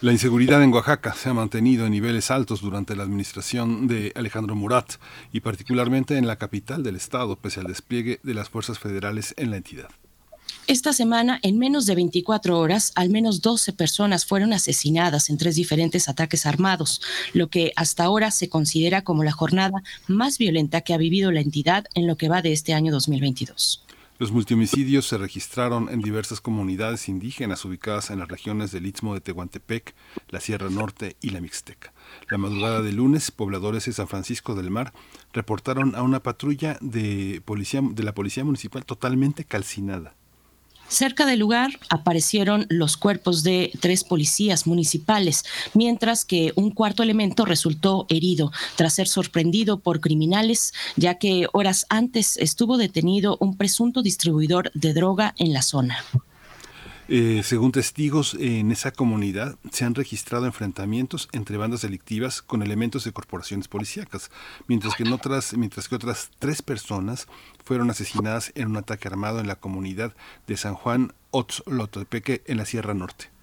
[0.00, 4.54] La inseguridad en Oaxaca se ha mantenido en niveles altos durante la administración de Alejandro
[4.54, 4.92] Murat
[5.32, 9.50] y particularmente en la capital del estado, pese al despliegue de las fuerzas federales en
[9.50, 9.88] la entidad.
[10.68, 15.56] Esta semana, en menos de 24 horas, al menos 12 personas fueron asesinadas en tres
[15.56, 17.00] diferentes ataques armados,
[17.32, 21.40] lo que hasta ahora se considera como la jornada más violenta que ha vivido la
[21.40, 23.82] entidad en lo que va de este año 2022.
[24.18, 29.22] Los multihomicidios se registraron en diversas comunidades indígenas ubicadas en las regiones del Istmo de
[29.22, 29.94] Tehuantepec,
[30.28, 31.94] la Sierra Norte y la Mixteca.
[32.28, 34.92] La madrugada de lunes, pobladores de San Francisco del Mar
[35.32, 40.17] reportaron a una patrulla de, policía, de la Policía Municipal totalmente calcinada.
[40.88, 45.44] Cerca del lugar aparecieron los cuerpos de tres policías municipales,
[45.74, 51.84] mientras que un cuarto elemento resultó herido tras ser sorprendido por criminales, ya que horas
[51.90, 55.98] antes estuvo detenido un presunto distribuidor de droga en la zona.
[57.10, 63.04] Eh, según testigos en esa comunidad, se han registrado enfrentamientos entre bandas delictivas con elementos
[63.04, 64.30] de corporaciones policíacas,
[64.66, 67.26] mientras que, otras, mientras que otras tres personas
[67.64, 70.12] fueron asesinadas en un ataque armado en la comunidad
[70.46, 73.37] de San Juan Otzlotepeque en la Sierra Norte.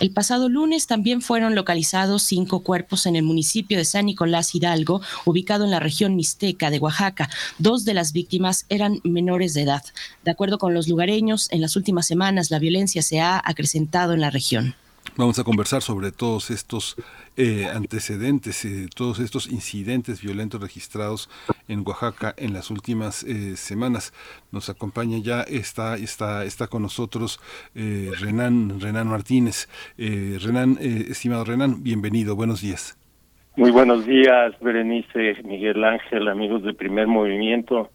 [0.00, 5.00] El pasado lunes también fueron localizados cinco cuerpos en el municipio de San Nicolás Hidalgo,
[5.24, 7.30] ubicado en la región mixteca de Oaxaca.
[7.58, 9.84] Dos de las víctimas eran menores de edad.
[10.24, 14.20] De acuerdo con los lugareños, en las últimas semanas la violencia se ha acrecentado en
[14.20, 14.74] la región.
[15.16, 16.96] Vamos a conversar sobre todos estos
[17.36, 21.30] eh, antecedentes, eh, todos estos incidentes violentos registrados
[21.68, 24.12] en Oaxaca en las últimas eh, semanas.
[24.50, 27.40] Nos acompaña ya, está, está, está con nosotros
[27.74, 29.68] Renan, Renan Martínez.
[29.96, 32.98] Renan, estimado Renan, bienvenido, buenos días.
[33.56, 37.88] Muy buenos días, Berenice, Miguel Ángel, amigos de Primer Movimiento.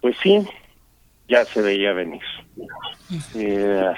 [0.00, 0.46] Pues sí,
[1.28, 2.22] ya se veía venir.
[3.34, 3.92] Eh,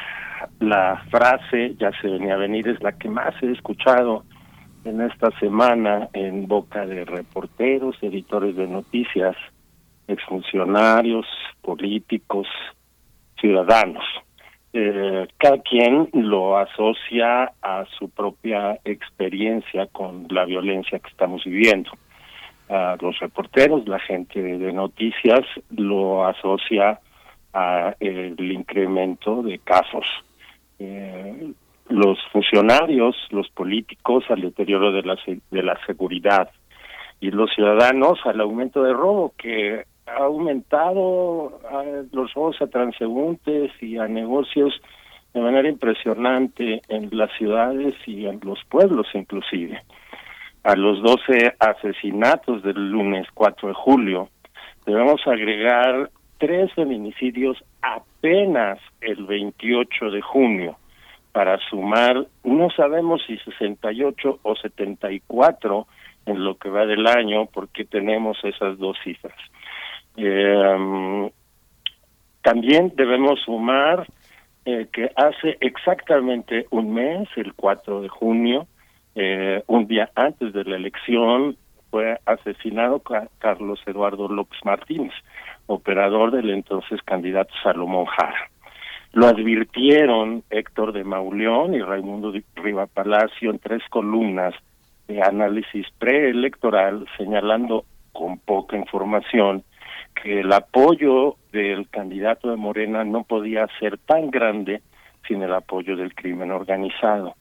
[0.60, 4.24] la frase ya se venía a venir es la que más he escuchado
[4.84, 9.36] en esta semana en boca de reporteros, editores de noticias,
[10.06, 11.26] exfuncionarios,
[11.62, 12.46] políticos,
[13.40, 14.04] ciudadanos.
[14.72, 21.90] Eh, cada quien lo asocia a su propia experiencia con la violencia que estamos viviendo.
[23.00, 25.40] Los reporteros, la gente de noticias
[25.70, 27.00] lo asocia
[27.54, 30.04] a el incremento de casos.
[30.78, 31.52] Eh,
[31.88, 35.16] los funcionarios, los políticos al deterioro de la,
[35.50, 36.50] de la seguridad
[37.20, 41.60] y los ciudadanos al aumento de robo que ha aumentado
[42.12, 44.80] los robos a transeúntes y a negocios
[45.34, 49.82] de manera impresionante en las ciudades y en los pueblos inclusive.
[50.64, 54.28] A los 12 asesinatos del lunes 4 de julio
[54.86, 60.76] debemos agregar tres feminicidios apenas el 28 de junio
[61.32, 65.86] para sumar, no sabemos si 68 o 74
[66.26, 69.38] en lo que va del año, porque tenemos esas dos cifras.
[70.16, 71.30] Eh,
[72.42, 74.06] también debemos sumar
[74.64, 78.66] eh, que hace exactamente un mes, el 4 de junio,
[79.14, 81.56] eh, un día antes de la elección,
[81.90, 83.02] fue asesinado
[83.38, 85.12] Carlos Eduardo López Martínez,
[85.66, 88.50] operador del entonces candidato Salomón Jara.
[89.12, 94.54] Lo advirtieron Héctor de Mauleón y Raimundo Riva Palacio en tres columnas
[95.06, 99.64] de análisis preelectoral, señalando con poca información
[100.22, 104.82] que el apoyo del candidato de Morena no podía ser tan grande
[105.26, 107.34] sin el apoyo del crimen organizado.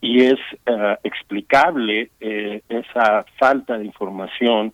[0.00, 4.72] Y es eh, explicable eh, esa falta de información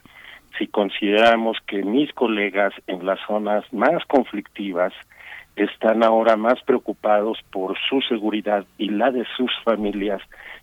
[0.58, 4.92] si consideramos que mis colegas en las zonas más conflictivas
[5.56, 10.20] están ahora más preocupados por su seguridad y la de sus familias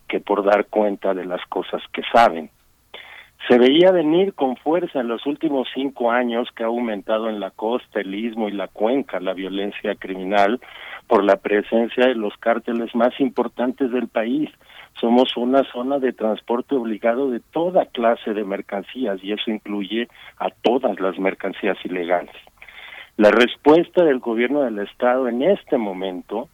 [0.08, 2.50] que por dar cuenta de las cosas que saben.
[3.48, 7.50] Se veía venir con fuerza en los últimos cinco años que ha aumentado en la
[7.50, 10.60] costa, el istmo y la cuenca la violencia criminal
[11.08, 14.50] por la presencia de los cárteles más importantes del país.
[15.00, 20.08] Somos una zona de transporte obligado de toda clase de mercancías y eso incluye
[20.38, 22.36] a todas las mercancías ilegales.
[23.18, 26.48] La respuesta del gobierno del Estado en este momento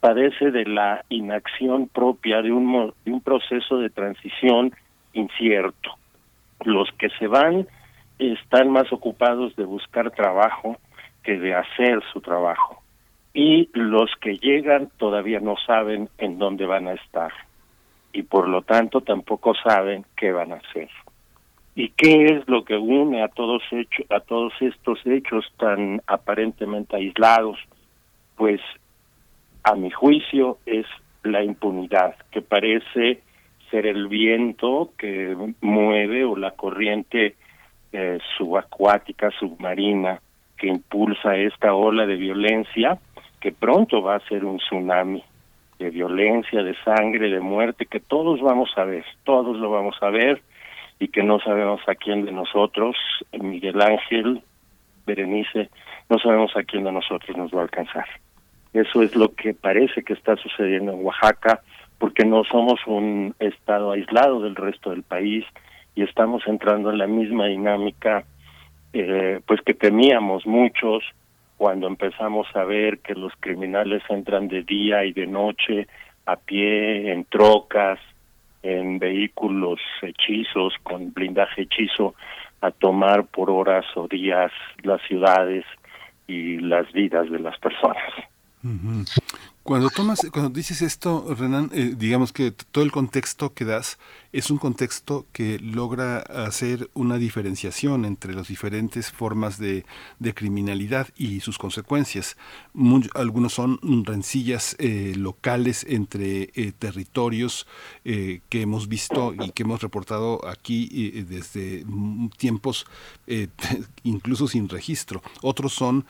[0.00, 4.72] padece de la inacción propia de un, de un proceso de transición
[5.16, 5.90] incierto.
[6.64, 7.66] Los que se van
[8.18, 10.76] están más ocupados de buscar trabajo
[11.22, 12.82] que de hacer su trabajo.
[13.34, 17.32] Y los que llegan todavía no saben en dónde van a estar.
[18.12, 20.88] Y por lo tanto tampoco saben qué van a hacer.
[21.74, 26.96] ¿Y qué es lo que une a todos, hecho, a todos estos hechos tan aparentemente
[26.96, 27.58] aislados?
[28.36, 28.62] Pues
[29.62, 30.86] a mi juicio es
[31.22, 33.20] la impunidad, que parece
[33.84, 37.34] el viento que mueve o la corriente
[37.92, 40.20] eh, subacuática, submarina,
[40.56, 42.98] que impulsa esta ola de violencia,
[43.40, 45.22] que pronto va a ser un tsunami
[45.78, 50.08] de violencia, de sangre, de muerte, que todos vamos a ver, todos lo vamos a
[50.08, 50.40] ver,
[50.98, 52.96] y que no sabemos a quién de nosotros,
[53.38, 54.42] Miguel Ángel,
[55.06, 55.68] Berenice,
[56.08, 58.06] no sabemos a quién de nosotros nos va a alcanzar.
[58.72, 61.62] Eso es lo que parece que está sucediendo en Oaxaca,
[61.98, 65.44] porque no somos un estado aislado del resto del país
[65.94, 68.24] y estamos entrando en la misma dinámica
[68.92, 71.02] eh, pues que temíamos muchos
[71.56, 75.86] cuando empezamos a ver que los criminales entran de día y de noche
[76.26, 77.98] a pie en trocas
[78.62, 82.14] en vehículos hechizos con blindaje hechizo
[82.60, 84.50] a tomar por horas o días
[84.82, 85.64] las ciudades
[86.26, 88.12] y las vidas de las personas.
[89.66, 93.98] Cuando tomas, cuando dices esto, Renan, eh, digamos que todo el contexto que das
[94.36, 99.84] es un contexto que logra hacer una diferenciación entre las diferentes formas de,
[100.34, 102.36] criminalidad y sus consecuencias.
[103.14, 107.66] algunos son rencillas eh, locales entre eh, territorios
[108.04, 110.86] que hemos visto y que hemos reportado aquí
[111.22, 111.84] desde
[112.36, 112.86] tiempos
[114.02, 115.22] incluso sin registro.
[115.42, 116.04] Otros son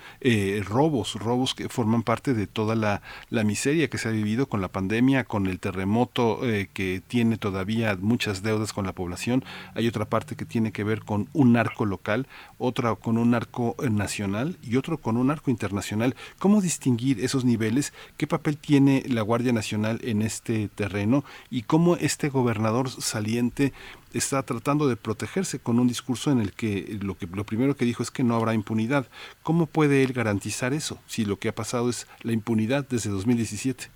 [0.65, 3.03] robos, robos que forman parte de toda la,
[3.45, 7.97] miseria que se ha vivido con la pandemia, con el terremoto eh, que tiene todavía
[8.17, 9.45] muchas deudas con la población,
[9.75, 12.27] hay otra parte que tiene que ver con un narco local,
[12.57, 16.17] otra con un narco eh, nacional y otro con un narco internacional.
[16.39, 17.93] ¿Cómo distinguir esos niveles?
[18.17, 21.25] ¿Qué papel tiene la Guardia Nacional en este terreno?
[21.51, 23.75] ¿Y cómo este gobernador saliente
[24.15, 27.85] está tratando de protegerse con un discurso en el que lo, que lo primero que
[27.85, 29.09] dijo es que no habrá impunidad.
[29.43, 33.96] ¿Cómo puede él garantizar eso si lo que ha pasado es la impunidad desde 2017?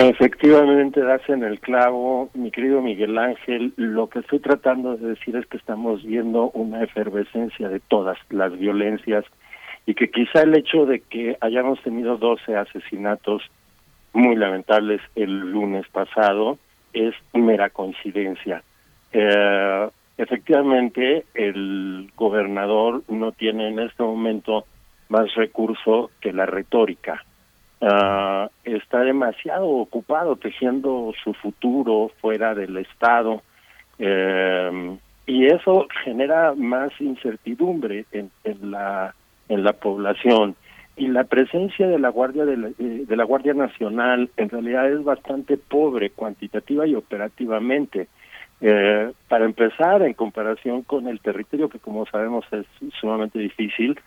[0.00, 3.72] Efectivamente, das en el clavo, mi querido Miguel Ángel.
[3.74, 8.56] Lo que estoy tratando de decir es que estamos viendo una efervescencia de todas las
[8.56, 9.24] violencias
[9.86, 13.42] y que quizá el hecho de que hayamos tenido 12 asesinatos
[14.12, 16.58] muy lamentables el lunes pasado
[16.92, 18.62] es mera coincidencia.
[19.12, 24.64] Eh, efectivamente, el gobernador no tiene en este momento
[25.08, 27.24] más recurso que la retórica
[27.80, 33.42] Ah, está demasiado ocupado tejiendo su futuro fuera del Estado.
[33.98, 34.96] Eh,
[35.26, 39.14] y eso genera más incertidumbre en, en, la
[39.48, 40.56] en la población.
[40.96, 45.56] Y la presencia de la guardia de la, eh, guardia nacional en realidad es bastante
[45.56, 48.08] pobre cuantitativa y operativamente.
[48.60, 52.66] Eh, para empezar en comparación con el territorio que como sabemos es
[52.98, 54.00] sumamente difícil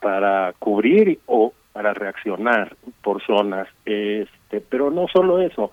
[0.00, 2.74] para cubrir o para reaccionar
[3.04, 5.70] por zonas este pero no solo eso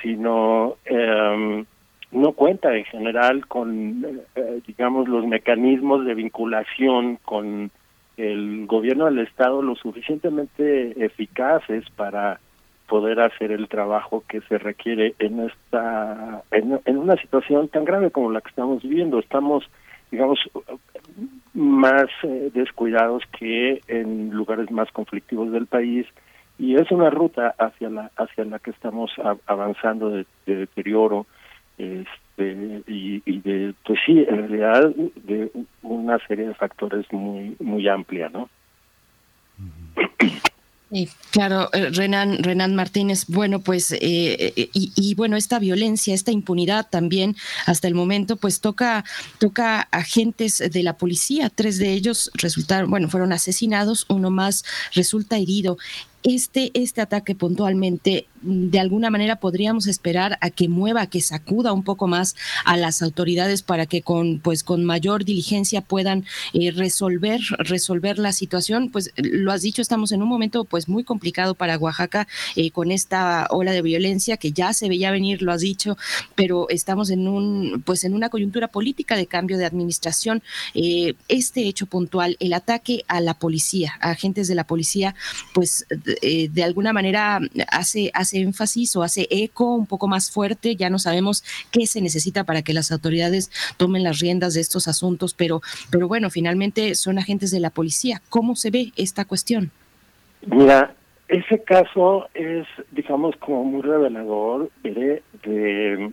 [0.00, 1.62] sino eh,
[2.10, 4.02] no cuenta en general con
[4.34, 7.70] eh, digamos los mecanismos de vinculación con
[8.16, 12.40] el gobierno del estado lo suficientemente eficaces para
[12.88, 18.10] poder hacer el trabajo que se requiere en esta en, en una situación tan grave
[18.10, 19.18] como la que estamos viviendo.
[19.18, 19.68] Estamos
[20.10, 20.38] digamos
[21.54, 26.06] más eh, descuidados que en lugares más conflictivos del país.
[26.58, 29.10] Y es una ruta hacia la hacia la que estamos
[29.46, 31.26] avanzando de, deterioro
[31.78, 35.50] este y, y, de pues sí en realidad de
[35.82, 38.48] una serie de factores muy muy amplia no
[41.30, 46.88] claro, eh, Renan, Renan Martínez, bueno, pues, eh, eh, y, bueno, esta violencia, esta impunidad
[46.90, 47.36] también
[47.66, 49.04] hasta el momento, pues toca,
[49.38, 55.38] toca agentes de la policía, tres de ellos resultaron, bueno, fueron asesinados, uno más resulta
[55.38, 55.78] herido
[56.22, 61.72] este, este ataque puntualmente, mm, de alguna manera podríamos esperar a que mueva, que sacuda
[61.72, 66.70] un poco más a las autoridades para que con, pues, con mayor diligencia puedan eh,
[66.70, 68.90] resolver, resolver la situación.
[68.90, 72.90] Pues lo has dicho, estamos en un momento pues muy complicado para Oaxaca eh, con
[72.90, 75.96] esta ola de violencia que ya se veía venir, lo has dicho,
[76.34, 80.42] pero estamos en un, pues en una coyuntura política de cambio de administración.
[80.74, 85.14] Eh, este hecho puntual, el ataque a la policía, a agentes de la policía,
[85.52, 85.86] pues
[86.20, 87.40] eh, de alguna manera
[87.70, 90.76] hace, hace énfasis o hace eco un poco más fuerte.
[90.76, 94.88] Ya no sabemos qué se necesita para que las autoridades tomen las riendas de estos
[94.88, 95.60] asuntos, pero,
[95.90, 98.22] pero bueno, finalmente son agentes de la policía.
[98.28, 99.70] ¿Cómo se ve esta cuestión?
[100.46, 100.94] Mira,
[101.28, 106.12] ese caso es, digamos, como muy revelador de,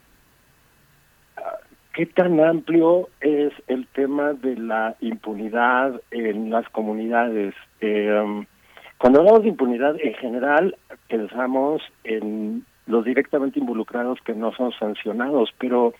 [1.38, 1.58] ah,
[1.94, 7.54] qué tan amplio es el tema de la impunidad en las comunidades.
[7.82, 8.46] Eh,
[9.00, 10.76] cuando hablamos de impunidad, en general
[11.08, 15.94] pensamos en los directamente involucrados que no son sancionados, pero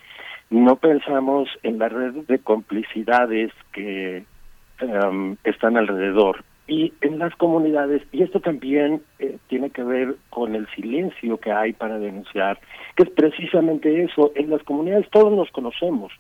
[0.50, 4.26] no pensamos en la red de complicidades que
[4.82, 6.44] um, están alrededor.
[6.68, 11.54] Y en las comunidades, y esto también eh, tiene que ver con el silencio que
[11.54, 12.60] hay para denunciar,
[12.98, 16.12] que es precisamente eso, en las comunidades todos nos conocemos.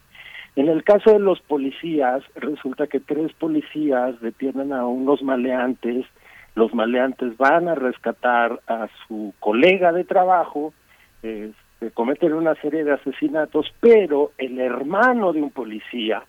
[0.55, 6.05] En el caso de los policías, resulta que tres policías detienen a unos maleantes
[6.59, 10.73] los maleantes van a rescatar a su colega de trabajo,
[11.23, 16.21] este, cometen una serie de asesinatos, pero el hermano de un policía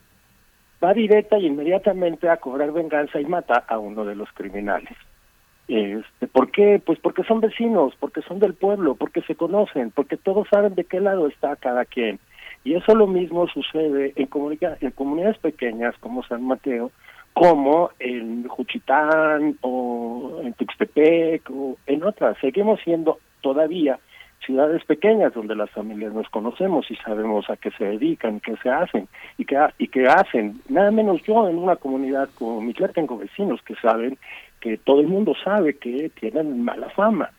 [0.83, 4.97] va directa y inmediatamente a cobrar venganza y mata a uno de los criminales.
[5.67, 6.81] Este, ¿Por qué?
[6.85, 10.85] Pues porque son vecinos, porque son del pueblo, porque se conocen, porque todos saben de
[10.85, 12.21] qué lado está cada quien.
[12.63, 14.29] Y eso lo mismo sucede en,
[14.81, 16.93] en comunidades pequeñas como San Mateo,
[17.41, 22.37] como en Juchitán o en Tuxtepec o en otras.
[22.39, 23.99] Seguimos siendo todavía
[24.45, 28.69] ciudades pequeñas donde las familias nos conocemos y sabemos a qué se dedican, qué se
[28.69, 29.09] hacen
[29.39, 30.61] y qué, y qué hacen.
[30.69, 34.19] Nada menos yo en una comunidad como mi tengo vecinos que saben
[34.61, 37.31] que todo el mundo sabe que tienen mala fama.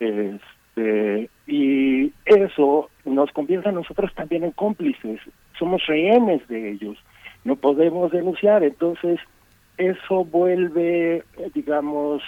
[0.00, 5.20] Este, y eso nos convierte a nosotros también en cómplices.
[5.56, 6.98] Somos rehenes de ellos.
[7.44, 8.64] No podemos denunciar.
[8.64, 9.20] Entonces,
[9.78, 11.24] eso vuelve,
[11.54, 12.22] digamos,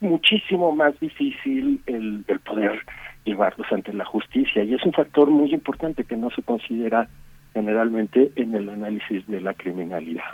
[0.00, 2.80] muchísimo más difícil el, poder
[3.24, 4.62] llevarlos ante la justicia.
[4.64, 7.08] Y es un factor muy importante que no se considera
[7.54, 10.24] generalmente en el análisis de la criminalidad.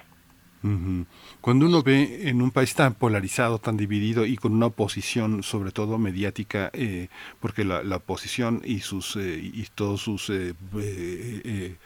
[1.41, 5.73] Cuando uno ve en un país tan polarizado, tan dividido y con una oposición, sobre
[5.73, 7.09] todo mediática, eh,
[7.41, 11.77] porque la, la, oposición y sus eh, y todos sus eh, eh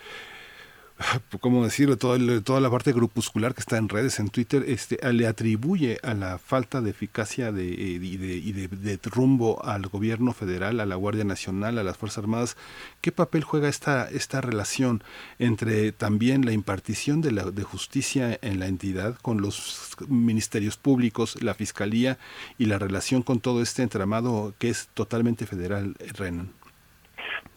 [1.41, 1.97] ¿cómo decirlo?
[1.97, 6.15] Toda, toda la parte grupuscular que está en redes, en Twitter, este, le atribuye a
[6.15, 10.81] la falta de eficacia de, eh, y, de, y de, de, rumbo al gobierno federal,
[10.81, 12.57] a la Guardia Nacional, a las Fuerzas Armadas.
[13.01, 15.03] ¿Qué papel juega esta, esta relación
[15.39, 21.43] entre también la impartición de, la, de justicia en la entidad con los ministerios públicos,
[21.43, 22.19] la Fiscalía
[22.59, 26.51] y la relación con todo este entramado que es totalmente federal, Renan?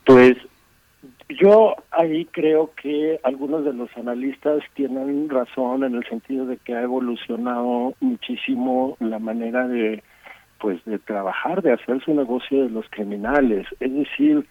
[0.05, 0.37] Pues
[1.29, 6.75] yo ahí creo que algunos de los analistas tienen razón en el sentido de que
[6.75, 10.03] ha evolucionado muchísimo la manera de
[10.59, 14.45] pues de trabajar, de hacer su negocio de los criminales, es decir,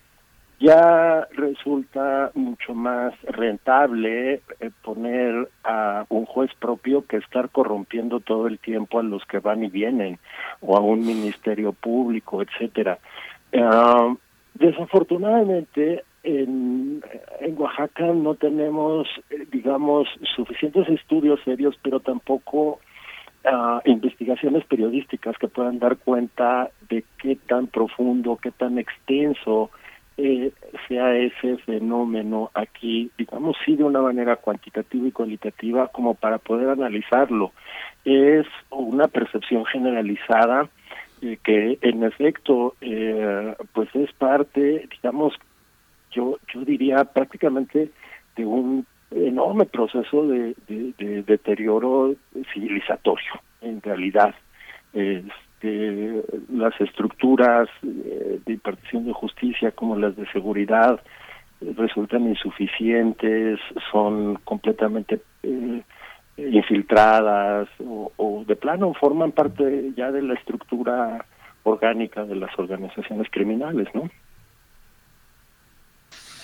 [0.58, 8.46] ya resulta mucho más rentable eh, poner a un juez propio que estar corrompiendo todo
[8.46, 10.18] el tiempo a los que van y vienen
[10.60, 12.98] o a un ministerio público, etcétera.
[13.52, 14.16] Uh,
[14.54, 17.02] desafortunadamente en,
[17.56, 19.08] Oaxaca no tenemos,
[19.50, 22.80] digamos, suficientes estudios serios, pero tampoco
[23.44, 29.70] uh, investigaciones periodísticas que puedan dar cuenta de qué tan profundo, qué tan extenso
[30.20, 30.50] eh,
[30.88, 36.70] sea ese fenómeno aquí, digamos, sí de una manera cuantitativa y cualitativa como para poder
[36.70, 37.52] analizarlo.
[38.04, 40.68] Es una percepción generalizada
[41.22, 45.34] eh, que en efecto eh, pues es parte, digamos,
[46.18, 47.90] yo, yo diría prácticamente
[48.36, 52.14] de un enorme proceso de, de, de deterioro
[52.52, 54.34] civilizatorio, en realidad.
[54.92, 56.22] Este,
[56.52, 61.00] las estructuras eh, de impartición de justicia como las de seguridad
[61.76, 63.58] resultan insuficientes,
[63.90, 65.82] son completamente eh,
[66.36, 71.24] infiltradas o de plano forman parte ya de la estructura
[71.64, 74.08] orgánica de las organizaciones criminales, ¿no?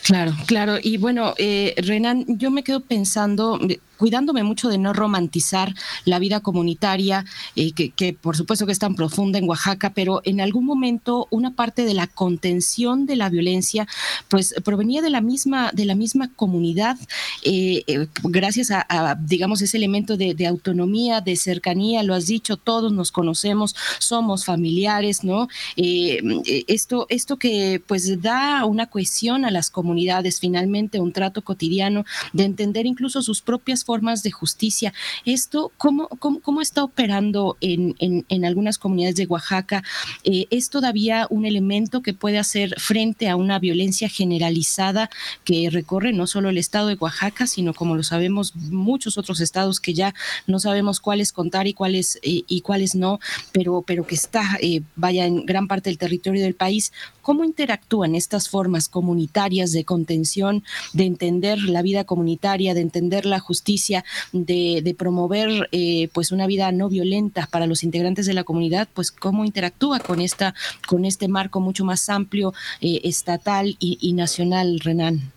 [0.05, 0.76] Claro, claro.
[0.82, 3.59] Y bueno, eh, Renan, yo me quedo pensando,
[3.97, 5.74] cuidándome mucho de no romantizar
[6.05, 7.24] la vida comunitaria,
[7.56, 11.55] eh, que, por supuesto que es tan profunda en Oaxaca, pero en algún momento una
[11.55, 13.86] parte de la contención de la violencia,
[14.28, 16.98] pues provenía de la misma, de la misma comunidad,
[17.43, 22.56] eh, eh, gracias a, digamos, ese elemento de, de, autonomía, de cercanía, lo has dicho,
[22.56, 25.48] todos nos conocemos, somos familiares, ¿no?
[25.76, 26.20] Eh,
[26.66, 29.93] esto, esto que pues da una cohesión a las comunidades,
[30.40, 34.92] finalmente un trato cotidiano, de entender incluso sus propias formas de justicia.
[35.24, 39.82] ¿Esto cómo, cómo, cómo está operando en, en, en, algunas comunidades de Oaxaca?
[40.24, 45.10] Eh, ¿Es todavía un elemento que puede hacer frente a una violencia generalizada
[45.44, 49.80] que recorre no solo el estado de Oaxaca, sino como lo sabemos, muchos otros estados
[49.80, 50.14] que ya
[50.46, 53.20] no sabemos cuáles contar y cuáles, eh, y cuáles no,
[53.52, 56.92] pero, pero que está, eh, vaya, en gran parte del territorio del país?
[57.22, 60.62] ¿Cómo interactúan estas formas comunitarias de contención,
[60.93, 66.70] de entender la vida comunitaria, de entender la justicia, de, promover eh, pues una vida
[66.73, 68.89] no violenta para los integrantes de la comunidad?
[68.94, 70.55] Pues cómo interactúa con esta,
[70.86, 75.32] con este marco mucho más amplio, eh, estatal y, nacional, Renan.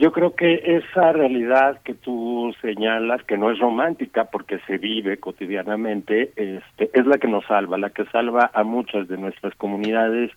[0.00, 5.18] Yo creo que esa realidad que tú señalas, que no es romántica porque se vive
[5.18, 10.30] cotidianamente, este, es la que nos salva, la que salva a muchas de nuestras comunidades,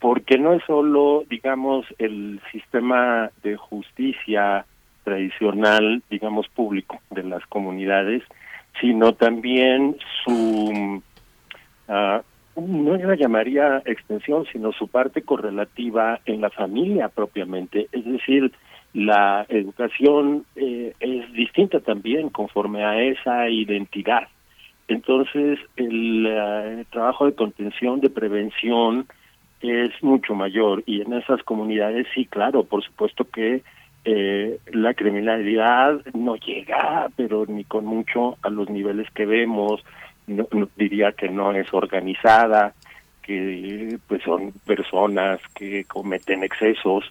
[0.00, 4.64] porque no es solo, digamos, el sistema de justicia
[5.04, 8.22] tradicional, digamos, público de las comunidades,
[8.80, 11.02] sino también su
[11.88, 12.22] uh,
[12.60, 17.88] no la llamaría extensión, sino su parte correlativa en la familia propiamente.
[17.92, 18.52] Es decir,
[18.92, 24.28] la educación eh, es distinta también conforme a esa identidad.
[24.88, 29.06] Entonces, el, uh, el, trabajo de contención, de prevención,
[29.60, 30.82] es mucho mayor.
[30.86, 33.62] Y en esas comunidades, sí, claro, por supuesto que
[34.04, 39.84] eh, la criminalidad no llega, pero ni con mucho a los niveles que vemos,
[40.26, 42.74] no, diría que no es organizada,
[43.22, 47.04] que pues son personas que cometen excesos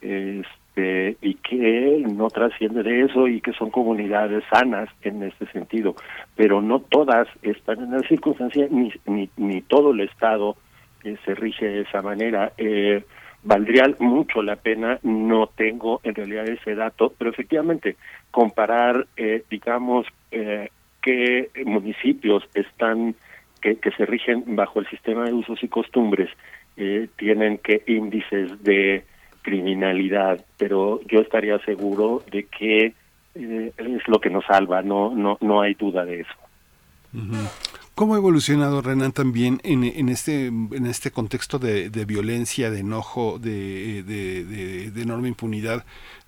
[0.00, 5.94] este, y que no trasciende de eso y que son comunidades sanas en este sentido,
[6.34, 10.56] pero no todas están en la circunstancia ni, ni, ni todo el Estado
[11.04, 12.52] eh, se rige de esa manera.
[12.56, 13.04] Eh,
[13.42, 17.96] valdría mucho la pena, no tengo en realidad ese dato, pero efectivamente
[18.30, 20.70] comparar, eh, digamos, eh,
[21.02, 23.14] qué municipios están
[23.60, 26.30] que, que, se rigen bajo el sistema de usos y costumbres
[26.76, 29.04] eh, tienen que índices de
[29.42, 32.94] criminalidad, pero yo estaría seguro de que
[33.34, 36.34] eh, es lo que nos salva, no, no, no hay duda de eso.
[37.94, 42.80] ¿Cómo ha evolucionado Renan también en, en este en este contexto de, de violencia, de
[42.80, 45.84] enojo, de, de, enorme impunidad?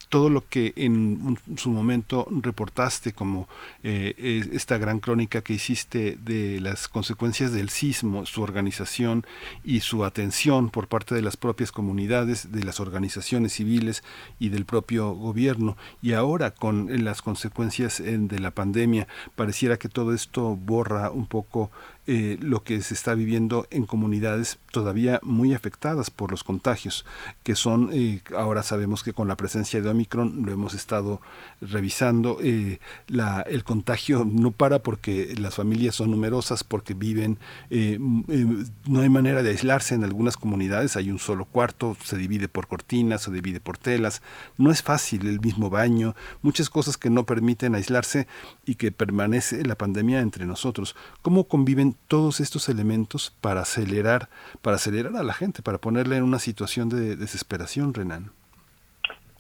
[0.09, 3.49] Todo lo que en su momento reportaste como
[3.83, 9.27] eh, esta gran crónica que hiciste de las consecuencias del sismo, su organización
[9.65, 14.03] y su atención por parte de las propias comunidades, de las organizaciones civiles
[14.39, 15.77] y del propio gobierno.
[16.03, 21.71] Y ahora con las consecuencias de la pandemia, pareciera que todo esto borra un poco
[22.07, 27.07] eh, lo que se está viviendo en comunidades todavía muy afectadas por los contagios,
[27.43, 31.23] que son, eh, ahora sabemos que con la presencia de Omicron lo hemos estado
[31.63, 37.39] revisando, eh, la, el contagio no para porque las familias son numerosas, porque viven,
[37.71, 42.67] no hay manera de aislarse en algunas comunidades, hay un solo cuarto, se divide por
[42.67, 44.21] cortinas, se divide por telas,
[44.59, 48.27] no es fácil el mismo baño, muchas cosas que no permiten aislarse
[48.67, 50.95] y que permanece la pandemia entre nosotros.
[51.23, 54.29] ¿Cómo conviven todos estos elementos para acelerar,
[54.63, 58.31] para acelerar a la gente, para ponerle en una situación de desesperación, Renan?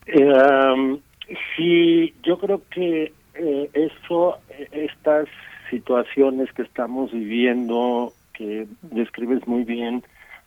[0.06, 1.00] Eh,
[1.56, 4.38] sí, yo creo que eh, eso,
[4.72, 5.28] estas
[5.70, 10.04] situaciones que estamos viviendo, que describes muy bien,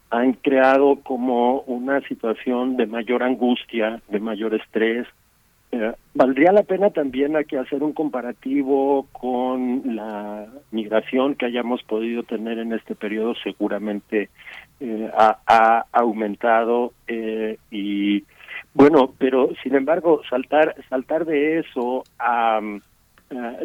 [0.09, 5.07] han creado como una situación de mayor angustia, de mayor estrés,
[5.71, 12.57] eh, valdría la pena también hacer un comparativo con la migración que hayamos podido tener
[12.59, 14.29] en este periodo, seguramente
[14.79, 18.23] eh, ha, aumentado eh, y
[18.73, 22.61] bueno, pero sin embargo saltar saltar de eso a,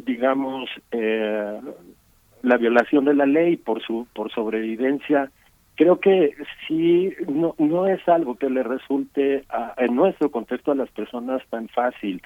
[0.04, 5.30] digamos la violación de la ley por su por sobrevivencia
[5.76, 6.34] creo que
[6.66, 9.44] sí no no es algo que le resulte
[9.76, 12.22] en nuestro contexto a las personas tan fácil.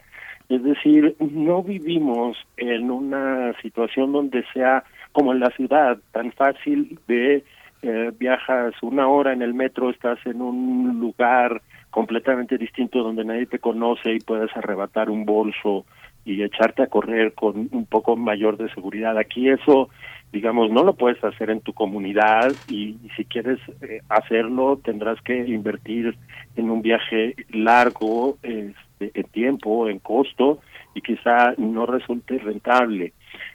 [0.49, 6.99] Es decir no vivimos en una situación donde sea como en la ciudad tan fácil
[7.09, 7.45] de
[7.83, 13.47] eh, viajas una hora en el metro estás en un lugar completamente distinto donde nadie
[13.47, 15.87] te conoce y puedes arrebatar un bolso
[16.25, 19.17] y echarte a correr con un poco mayor de seguridad.
[19.17, 19.89] Aquí eso
[20.37, 25.35] digamos, no lo puedes hacer en tu comunidad y, si quieres eh, hacerlo tendrás que
[25.35, 26.15] invertir
[26.57, 30.59] en un viaje largo este, en tiempo, en costo
[30.95, 33.15] y quizá no resulte rentable.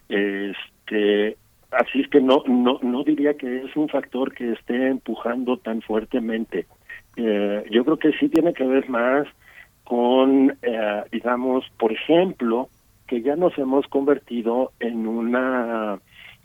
[0.10, 1.38] Este,
[1.70, 5.84] así es que no, no, no diría que es un factor que esté empujando tan
[5.84, 6.66] fuertemente.
[7.16, 9.28] Eh, yo creo que sí tiene que ver más
[9.84, 12.70] con, eh, digamos, por ejemplo,
[13.08, 16.00] que ya nos hemos convertido en una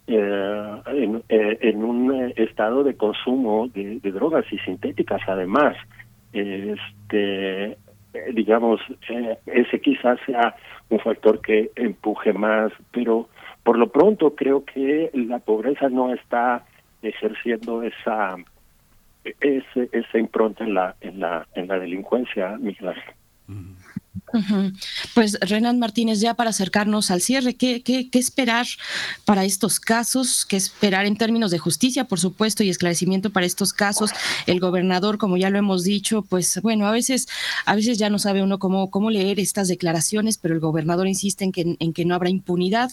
[0.09, 5.21] eh, en, eh, en, un eh, estado de consumo de, drogas y sintéticas.
[5.27, 5.77] Además
[6.33, 7.77] este
[8.33, 8.81] digamos
[9.47, 10.55] ese quizás sea
[10.91, 13.29] un factor que empuje más pero
[13.63, 16.65] por lo pronto creo que la pobreza no está
[17.03, 18.37] ejerciendo esa
[19.41, 22.95] ese, esa impronta en la en la en la delincuencia Miguel
[25.15, 28.67] pues Renan Martínez, ya para acercarnos al cierre, ¿qué, ¿qué, qué, esperar
[29.25, 30.45] para estos casos?
[30.47, 34.11] ¿Qué esperar en términos de justicia, por supuesto, y esclarecimiento para estos casos?
[34.47, 37.27] El gobernador, como ya lo hemos dicho, pues bueno, a veces,
[37.65, 41.45] a veces ya no sabe uno cómo, cómo leer estas declaraciones, pero el gobernador insiste
[41.45, 42.91] en que, en que no habrá impunidad.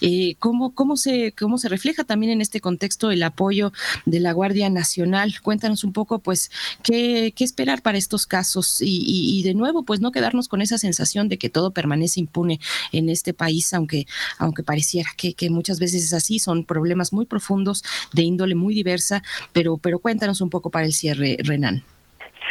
[0.00, 3.72] Eh, ¿cómo, cómo, se, ¿Cómo se refleja también en este contexto el apoyo
[4.04, 5.40] de la Guardia Nacional?
[5.42, 6.50] Cuéntanos un poco, pues,
[6.82, 10.78] qué, qué esperar para estos casos y, y, de nuevo, pues no quedarnos con esa
[10.78, 12.58] sensación de que todo permanece impune
[12.92, 14.04] en este país, aunque,
[14.38, 17.82] aunque pareciera que, que muchas veces es así, son problemas muy profundos,
[18.12, 19.22] de índole muy diversa,
[19.52, 21.82] pero, pero cuéntanos un poco para el cierre, Renan.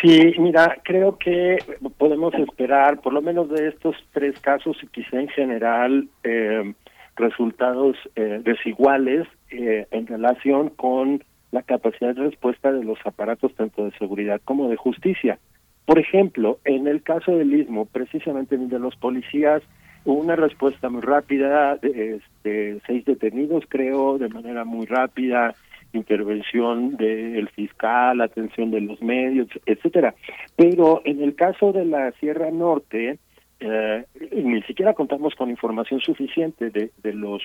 [0.01, 1.57] Sí, mira, creo que
[1.97, 6.73] podemos esperar, por lo menos de estos tres casos y quizá en general, eh,
[7.15, 13.85] resultados eh, desiguales eh, en relación con la capacidad de respuesta de los aparatos tanto
[13.85, 15.39] de seguridad como de justicia.
[15.85, 19.61] Por ejemplo, en el caso del Istmo, precisamente de los policías,
[20.03, 25.53] hubo una respuesta muy rápida, este, seis detenidos, creo, de manera muy rápida,
[25.93, 30.15] intervención del fiscal, atención de los medios, etcétera.
[30.55, 33.19] Pero en el caso de la Sierra Norte,
[33.59, 37.41] eh, ni siquiera contamos con información suficiente de, de los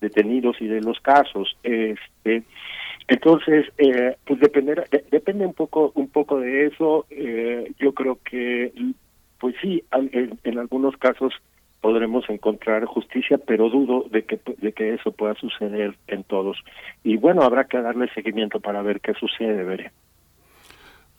[0.00, 1.56] detenidos y de los casos.
[1.62, 2.42] Este,
[3.08, 7.06] entonces, eh, pues depender, depende un poco, un poco de eso.
[7.10, 8.72] Eh, yo creo que,
[9.40, 11.32] pues sí, en, algunos casos
[11.80, 16.58] podremos encontrar justicia, pero dudo de que de que eso pueda suceder en todos.
[17.04, 19.92] Y bueno, habrá que darle seguimiento para ver qué sucede, veré.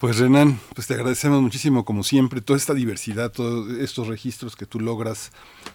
[0.00, 4.64] Pues Renan, pues te agradecemos muchísimo como siempre toda esta diversidad, todos estos registros que
[4.64, 5.30] tú logras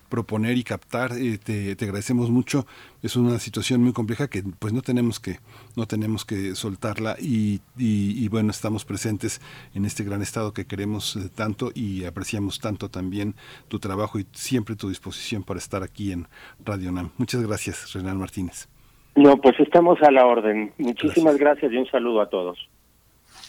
[0.09, 2.65] proponer y captar, eh, te, te, agradecemos mucho.
[3.03, 5.37] Es una situación muy compleja que pues no tenemos que
[5.77, 9.41] no tenemos que soltarla y, y, y bueno estamos presentes
[9.75, 13.35] en este gran estado que queremos eh, tanto y apreciamos tanto también
[13.67, 16.25] tu trabajo y siempre tu disposición para estar aquí en
[16.65, 17.11] Radio NAM.
[17.19, 18.67] Muchas gracias, Renan Martínez.
[19.15, 20.73] No, pues estamos a la orden.
[20.79, 22.57] Muchísimas gracias, gracias y un saludo a todos.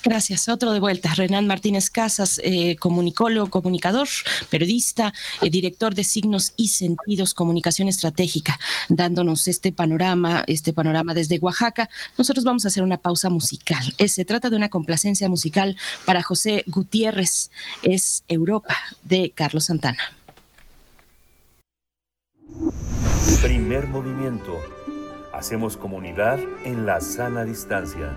[0.07, 0.49] Gracias.
[0.49, 1.13] Otro de vuelta.
[1.15, 4.07] Renan Martínez Casas, eh, comunicólogo, comunicador,
[4.49, 5.13] periodista,
[5.43, 8.57] eh, director de signos y sentidos, comunicación estratégica,
[8.89, 11.91] dándonos este panorama, este panorama desde Oaxaca.
[12.17, 13.83] Nosotros vamos a hacer una pausa musical.
[13.99, 17.51] Eh, se trata de una complacencia musical para José Gutiérrez.
[17.83, 19.99] Es Europa de Carlos Santana.
[23.43, 24.57] Primer movimiento.
[25.33, 28.17] Hacemos comunidad en la sana distancia.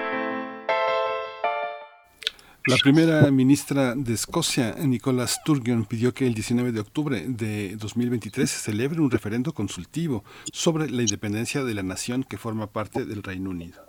[2.67, 8.47] La primera ministra de Escocia, Nicola Sturgeon, pidió que el 19 de octubre de 2023
[8.47, 10.23] se celebre un referendo consultivo
[10.53, 13.81] sobre la independencia de la nación que forma parte del Reino Unido.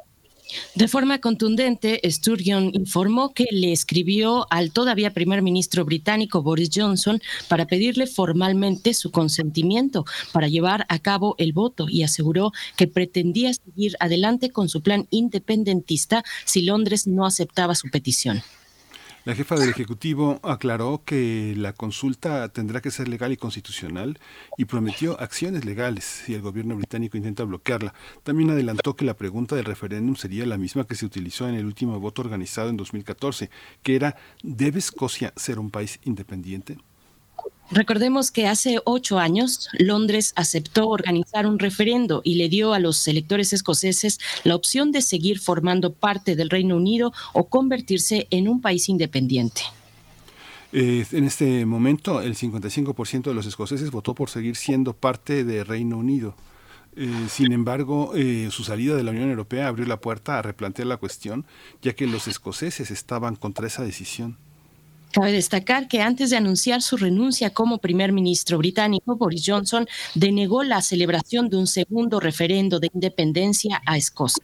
[0.75, 7.21] De forma contundente, Sturgeon informó que le escribió al todavía primer ministro británico Boris Johnson
[7.49, 13.53] para pedirle formalmente su consentimiento para llevar a cabo el voto y aseguró que pretendía
[13.53, 18.43] seguir adelante con su plan independentista si Londres no aceptaba su petición.
[19.25, 24.19] La jefa del Ejecutivo aclaró que la consulta tendrá que ser legal y constitucional
[24.59, 27.95] y prometió acciones legales si el gobierno británico intenta bloquearla.
[28.25, 31.67] También adelantó que la pregunta del referéndum sería la misma que se utilizó en el
[31.67, 33.49] último voto organizado en 2014,
[33.85, 36.79] que era ¿debe Escocia ser un país independiente?
[37.71, 43.07] Recordemos que hace ocho años Londres aceptó organizar un referendo y le dio a los
[43.09, 48.61] electores escoceses la opción de seguir formando parte del Reino Unido o convertirse en un
[48.61, 49.63] país independiente.
[50.73, 55.67] Eh, en este momento, el 55% de los escoceses votó por seguir siendo parte del
[55.67, 56.35] Reino Unido.
[56.97, 60.87] Eh, sin embargo, eh, su salida de la Unión Europea abrió la puerta a replantear
[60.87, 61.47] la cuestión,
[61.81, 64.37] ya que los escoceses estaban contra esa decisión.
[65.13, 70.63] Cabe destacar que antes de anunciar su renuncia como primer ministro británico, Boris Johnson denegó
[70.63, 74.43] la celebración de un segundo referendo de independencia a Escocia.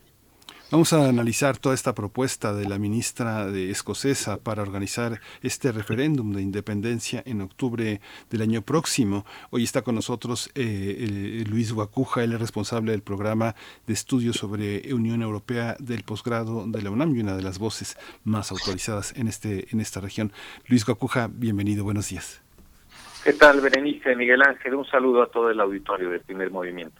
[0.71, 6.35] Vamos a analizar toda esta propuesta de la ministra de escocesa para organizar este referéndum
[6.35, 9.25] de independencia en octubre del año próximo.
[9.49, 13.55] Hoy está con nosotros eh, Luis Guacuja, él es responsable del programa
[13.87, 17.97] de estudios sobre Unión Europea del posgrado de la UNAM y una de las voces
[18.25, 20.33] más autorizadas en, este, en esta región.
[20.67, 22.43] Luis Guacuja, bienvenido, buenos días.
[23.25, 24.75] ¿Qué tal, Berenice, Miguel Ángel?
[24.75, 26.98] Un saludo a todo el auditorio del primer movimiento.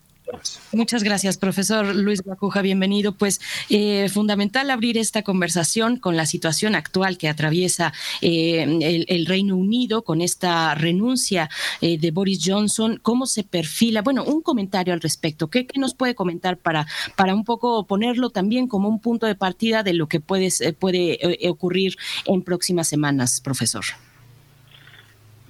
[0.73, 2.63] Muchas gracias, profesor Luis Guacuja.
[2.63, 3.13] Bienvenido.
[3.13, 3.41] Pues
[3.71, 10.03] eh, fundamental abrir esta conversación con la situación actual que atraviesa eh, el, Reino Unido
[10.03, 11.51] con esta renuncia
[11.81, 12.99] eh, de Boris Johnson.
[13.03, 14.03] ¿Cómo se perfila?
[14.03, 15.49] Bueno, un comentario al respecto.
[15.49, 16.87] ¿Qué, nos puede comentar para,
[17.17, 21.19] para un poco ponerlo también como un punto de partida de lo que puede, puede
[21.49, 21.97] ocurrir
[22.27, 23.85] en próximas semanas, profesor?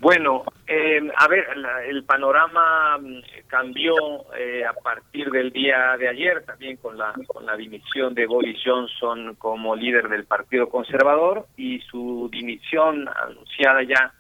[0.01, 1.45] Bueno, eh, a ver,
[1.89, 3.95] el panorama mm, cambió
[4.37, 8.61] eh, a partir del día de ayer, también con la, con la dimisión de Boris
[8.65, 14.13] Johnson como líder del Partido Conservador y su dimisión anunciada ya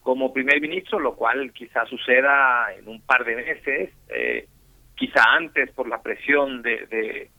[0.00, 4.48] como primer ministro, lo cual quizá suceda en un par de meses, eh,
[4.96, 7.30] quizá antes por la presión de, de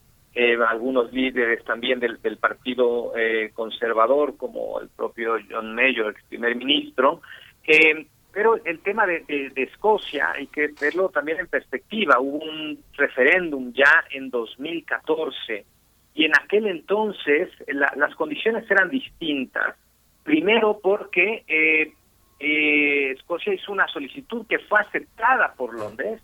[0.68, 3.12] algunos líderes también del, del Partido
[3.54, 7.22] Conservador, como el propio John Mayor, ex primer ministro.
[7.72, 9.24] Eh, pero el tema de,
[9.56, 12.20] Escocia hay que verlo también en perspectiva.
[12.20, 15.66] Hubo un referéndum ya en 2014
[16.14, 19.76] y en aquel entonces las condiciones eran distintas.
[20.24, 21.94] Primero porque eh,
[22.40, 26.22] eh, Escocia hizo una solicitud que fue aceptada por Londres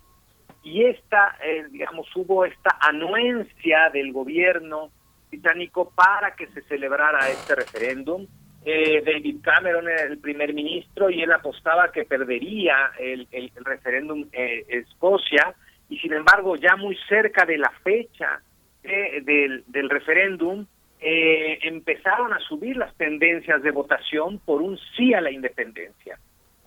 [0.63, 4.89] y esta, eh, digamos, hubo esta anuencia del gobierno
[5.30, 8.26] británico para que se celebrara este referéndum
[8.66, 14.26] eh, David Cameron era el primer ministro y él apostaba que perdería el, el, referéndum
[14.32, 15.54] eh, Escocia
[15.88, 18.42] y sin embargo ya muy cerca de la fecha
[18.84, 20.66] del, del referéndum
[21.08, 26.18] eh, empezaron a subir las tendencias de votación por un sí a la independencia.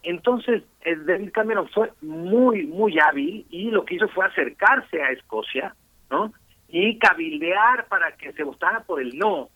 [0.02, 5.10] Entonces, eh, David Cameron fue muy, muy hábil y lo que hizo fue acercarse a
[5.10, 5.74] Escocia,
[6.10, 6.32] ¿no?
[6.68, 9.48] Y cabildear para que se votara por el no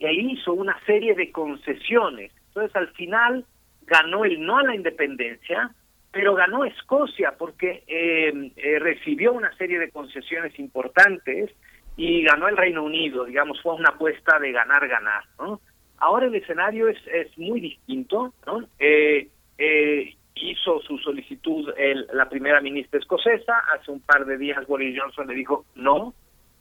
[0.00, 2.32] e hizo una serie de concesiones.
[2.48, 3.44] Entonces, al final
[3.82, 5.70] ganó el no a la independencia,
[6.10, 11.50] pero ganó Escocia porque eh, eh, recibió una serie de concesiones importantes
[11.96, 15.60] y ganó el Reino Unido, digamos, fue una apuesta de ganar-ganar, ¿no?
[15.98, 18.66] Ahora el escenario es, es muy distinto, ¿no?
[18.78, 19.28] Eh,
[20.34, 25.26] hizo su solicitud el, la primera ministra escocesa, hace un par de días Boris Johnson
[25.26, 26.14] le dijo, no,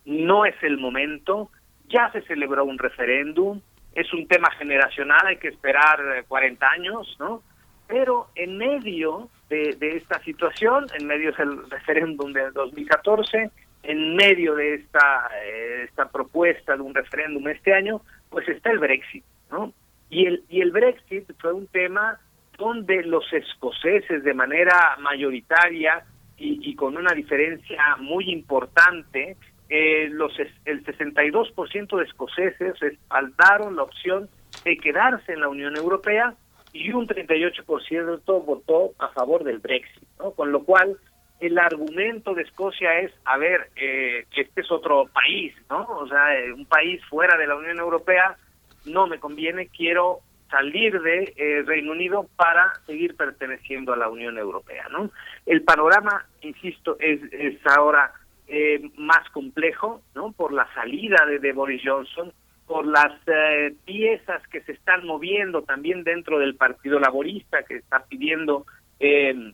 [0.06, 1.50] no es el momento,
[1.90, 3.62] ya se celebró un referéndum,
[3.94, 7.44] es un tema generacional, hay que esperar 40 eh, años, ¿no?
[7.88, 13.50] Pero en medio de, esta situación, en medio del referéndum de 2014,
[13.82, 18.80] en medio de esta, eh, esta propuesta de un referéndum este año, pues está el
[18.80, 19.74] Brexit, ¿no?
[20.12, 22.20] Y el, y el Brexit fue un tema
[22.58, 26.04] donde los escoceses de manera mayoritaria
[26.42, 29.36] y, con una diferencia muy importante,
[29.70, 30.34] eh, los
[30.66, 34.30] el 62% de escoceses respaldaron la opción
[34.64, 36.34] de quedarse en la Unión Europea
[36.74, 40.32] y un 38% votó a favor del Brexit, ¿no?
[40.32, 40.98] Con lo cual
[41.40, 45.84] el argumento de Escocia es, a ver, eh, este es otro país, ¿no?
[45.84, 48.38] O sea, eh, un país fuera de la Unión Europea
[48.86, 50.20] no me conviene, quiero
[50.50, 55.12] salir de eh, Reino Unido para seguir perteneciendo a la Unión Europea, ¿no?
[55.46, 58.12] El panorama, insisto, es, es ahora
[58.50, 60.32] eh, más complejo, ¿no?
[60.32, 62.34] Por la salida de, de Boris Johnson,
[62.68, 68.04] por las eh, piezas que se están moviendo también dentro del Partido Laborista, que está
[68.06, 68.66] pidiendo
[69.00, 69.54] eh,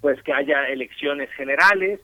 [0.00, 2.00] pues que haya elecciones generales,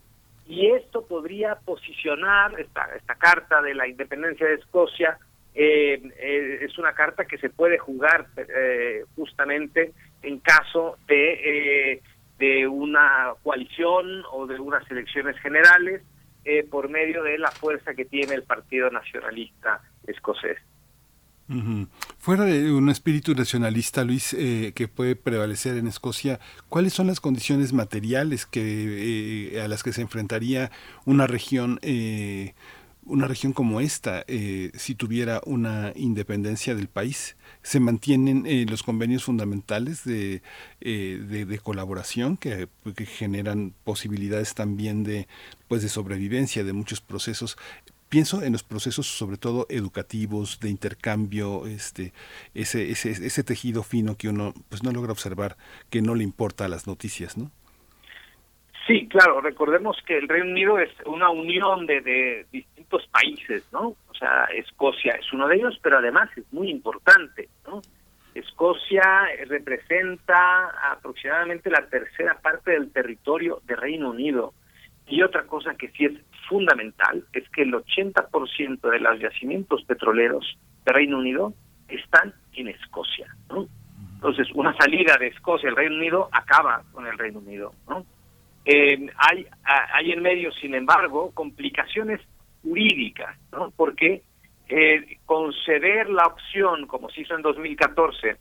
[0.48, 5.18] y esto podría posicionar esta, esta carta de la independencia de Escocia,
[5.58, 9.92] eh, eh, es una carta que se puede jugar eh, justamente
[10.22, 12.02] en caso de,
[12.38, 16.02] de una coalición o de unas elecciones generales
[16.46, 20.58] eh, por medio de la fuerza que tiene el Partido Nacionalista escocés.
[22.18, 27.20] Fuera de un espíritu nacionalista, Luis, eh, que puede prevalecer en Escocia, ¿cuáles son las
[27.20, 30.72] condiciones materiales que eh, a las que se enfrentaría
[31.04, 32.54] una región, eh,
[33.04, 37.36] una región como esta, eh, si tuviera una independencia del país?
[37.66, 40.40] ¿Se mantienen eh, los convenios fundamentales de,
[40.80, 42.68] eh, de, de colaboración que,
[43.06, 45.26] generan posibilidades también de,
[45.66, 47.58] pues, de sobrevivencia de muchos procesos?
[48.08, 52.12] pienso en los procesos sobre todo educativos de intercambio este
[52.54, 55.56] ese ese ese tejido fino que uno pues no logra observar
[55.90, 57.50] que no le importa a las noticias no
[58.86, 63.96] Sí, claro, recordemos que el Reino Unido es una unión de, de distintos países, ¿no?
[64.08, 67.82] O sea, Escocia es uno de ellos, pero además es muy importante, ¿no?
[68.34, 74.52] Escocia representa aproximadamente la tercera parte del territorio de Reino Unido.
[75.06, 76.12] Y otra cosa que sí es
[76.48, 81.54] fundamental es que el 80% de los yacimientos petroleros de Reino Unido
[81.88, 83.66] están en Escocia, ¿no?
[84.14, 88.04] Entonces, una salida de Escocia al Reino Unido acaba con el Reino Unido, ¿no?
[88.68, 89.46] Eh, hay,
[90.10, 92.20] en medio, sin embargo, complicaciones
[92.64, 93.70] jurídicas, ¿no?
[93.70, 94.22] Porque
[94.68, 98.36] eh, conceder la opción, como se hizo en 2014,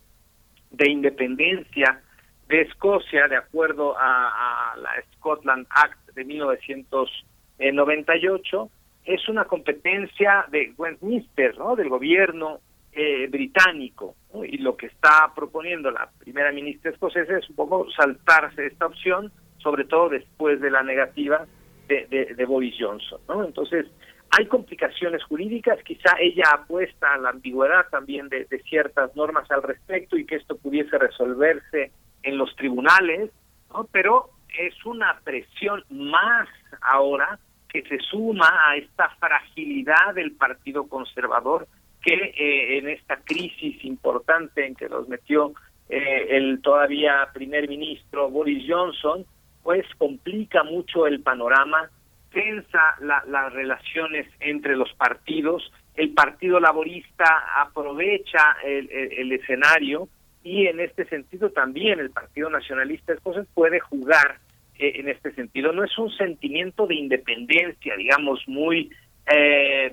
[0.72, 2.02] de independencia
[2.48, 8.70] de Escocia, de acuerdo a, la Scotland Act de 1998,
[9.06, 11.76] es una competencia de Westminster, ¿no?
[11.76, 12.62] Del gobierno
[12.94, 14.16] eh, británico.
[14.44, 19.32] Y lo que está proponiendo la primera ministra escocesa es un poco saltarse esta opción
[19.66, 21.48] sobre todo después de la negativa
[21.88, 23.20] de, de, Boris Johnson.
[23.28, 23.44] ¿no?
[23.44, 23.88] Entonces,
[24.30, 29.64] hay complicaciones jurídicas, quizá ella apuesta a la ambigüedad también de, de, ciertas normas al
[29.64, 33.32] respecto y que esto pudiese resolverse en los tribunales,
[33.74, 33.88] ¿no?
[33.92, 36.48] pero es una presión más
[36.82, 41.68] ahora que se suma a esta fragilidad del Partido Conservador
[42.04, 45.54] que eh, en esta crisis importante en que los metió
[45.90, 49.26] eh, el todavía primer ministro Boris Johnson,
[49.66, 51.90] pues complica mucho el panorama,
[52.32, 57.26] tensa la, las relaciones entre los partidos, el Partido Laborista
[57.58, 60.08] aprovecha el, escenario
[60.44, 64.38] y en este sentido también el Partido Nacionalista Escocés puede jugar
[64.78, 65.74] eh, en este sentido.
[65.74, 68.92] No es un sentimiento de independencia, digamos, muy,
[69.34, 69.92] eh,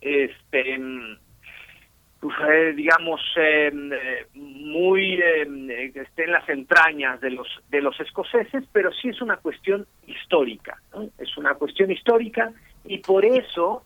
[0.00, 0.76] este,
[2.20, 3.70] eh, digamos eh,
[4.34, 9.36] muy eh, esté en las entrañas de los de los escoceses pero sí es una
[9.36, 11.08] cuestión histórica ¿no?
[11.16, 12.52] es una cuestión histórica
[12.84, 13.84] y por eso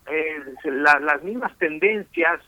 [0.64, 2.40] la, las mismas tendencias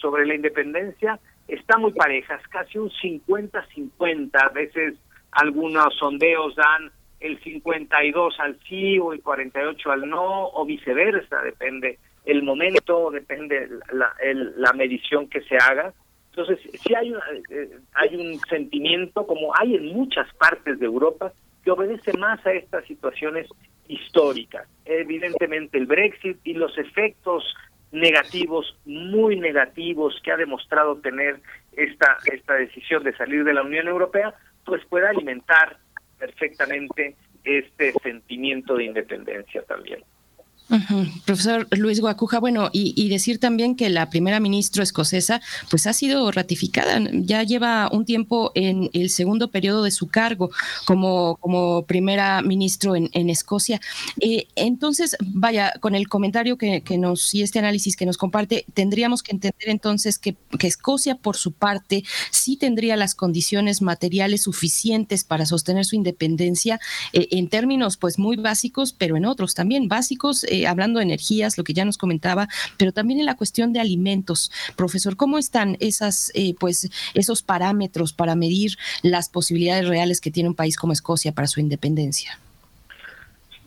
[0.00, 4.94] sobre la independencia están muy parejas casi un 50-50 a veces
[5.30, 6.90] algunos sondeos dan
[7.20, 13.68] el 52 al sí o el 48 al no o viceversa depende el momento, depende
[13.92, 15.92] la, el, la medición que se haga.
[16.30, 21.32] Entonces, sí hay, una, eh, hay un sentimiento, como hay en muchas partes de Europa,
[21.64, 23.48] que obedece más a estas situaciones
[23.88, 24.68] históricas.
[24.84, 27.44] Evidentemente el Brexit y los efectos
[27.92, 31.40] negativos, muy negativos que ha demostrado tener
[31.72, 34.32] esta, esta decisión de salir de la Unión Europea,
[34.64, 35.78] pues puede alimentar
[36.18, 40.04] perfectamente este sentimiento de independencia también.
[41.24, 46.30] Profesor Luis Guacuja, bueno, y, decir también que la primera ministra escocesa pues ha sido
[46.30, 50.50] ratificada, ya lleva un tiempo en el segundo periodo de su cargo
[50.86, 53.80] como, como primera ministro en, Escocia.
[54.20, 59.22] Eh, entonces, vaya, con el comentario que, nos y este análisis que nos comparte, tendríamos
[59.22, 65.46] que entender entonces que, Escocia por su parte sí tendría las condiciones materiales suficientes para
[65.46, 66.78] sostener su independencia
[67.12, 70.44] eh, en términos pues muy básicos, pero en otros también básicos.
[70.44, 73.80] Eh, hablando de energías, lo que ya nos comentaba, pero también en la cuestión de
[73.80, 74.50] alimentos.
[74.76, 78.72] Profesor, ¿cómo están esas, eh, pues, esos parámetros para medir
[79.02, 82.38] las posibilidades reales que tiene un país como Escocia para su independencia?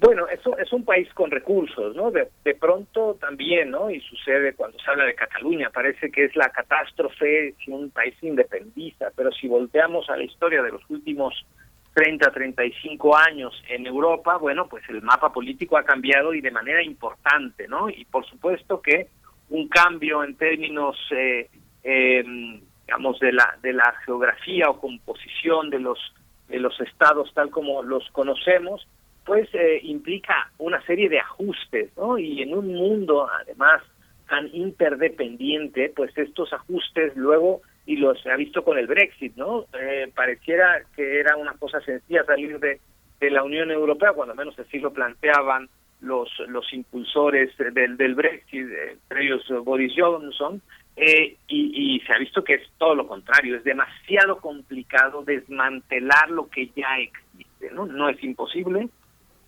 [0.03, 2.11] Bueno, eso es un país con recursos, ¿no?
[2.11, 3.89] De, pronto también, ¿no?
[3.89, 8.13] Y sucede cuando se habla de Cataluña, parece que es la catástrofe si un país
[8.21, 11.45] independiza, pero si volteamos a la historia de los últimos
[11.93, 16.81] 30, 35 años en Europa, bueno, pues el mapa político ha cambiado y de manera
[16.83, 17.89] importante, ¿no?
[17.89, 19.07] Y por supuesto que
[19.49, 21.49] un cambio en términos, eh,
[21.83, 25.99] em, digamos, de la, de la geografía o composición de los,
[26.47, 28.87] de los estados tal como los conocemos,
[29.25, 32.17] pues eh, implica una serie de ajustes, ¿no?
[32.17, 33.83] Y en un mundo, además,
[34.27, 39.65] tan interdependiente, pues estos ajustes luego y lo se ha visto con el Brexit, ¿no?
[39.79, 42.79] Eh, pareciera que era una cosa sencilla salir de,
[43.19, 45.69] de la Unión Europea, cuando menos así lo planteaban
[46.01, 50.61] los los impulsores del, del Brexit, entre ellos Boris Johnson,
[50.95, 56.29] eh, y, y, se ha visto que es todo lo contrario, es demasiado complicado desmantelar
[56.29, 57.85] lo que ya existe, ¿no?
[57.85, 58.89] No es imposible,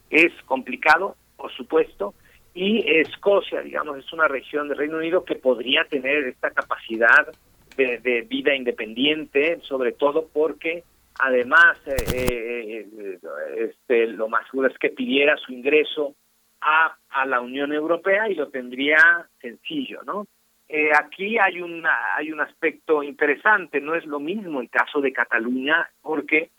[0.10, 2.16] es complicado, por supuesto,
[2.54, 7.28] y Escocia, digamos, es una región del Reino Unido que podría tener esta capacidad
[7.76, 10.84] de, vida independiente, sobre todo porque
[11.20, 13.20] además eh, eh,
[13.58, 16.16] este, lo más seguro es que pidiera su ingreso
[16.62, 18.98] a, a la Unión Europea y lo tendría
[19.40, 20.28] sencillo, ¿no?
[20.68, 25.14] Eh, aquí hay una hay un aspecto interesante, no es lo mismo el caso de
[25.14, 26.50] Cataluña, porque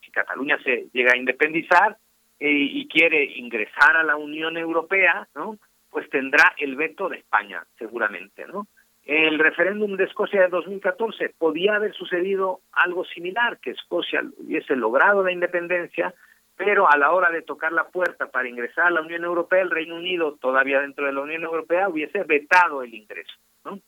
[0.00, 1.96] si Cataluña se llega a independizar
[2.40, 5.56] y quiere ingresar a la Unión Europea, ¿no?
[5.88, 8.66] Pues tendrá el veto de España, seguramente, ¿no?
[9.04, 15.22] El referéndum de Escocia de 2014 podía haber sucedido algo similar, que Escocia hubiese logrado
[15.22, 16.14] la independencia,
[16.56, 19.70] pero a la hora de tocar la puerta para ingresar a la Unión Europea, el
[19.70, 23.34] Reino Unido, todavía dentro de la Unión Europea, hubiese vetado el ingreso.
[23.64, 23.78] ¿no?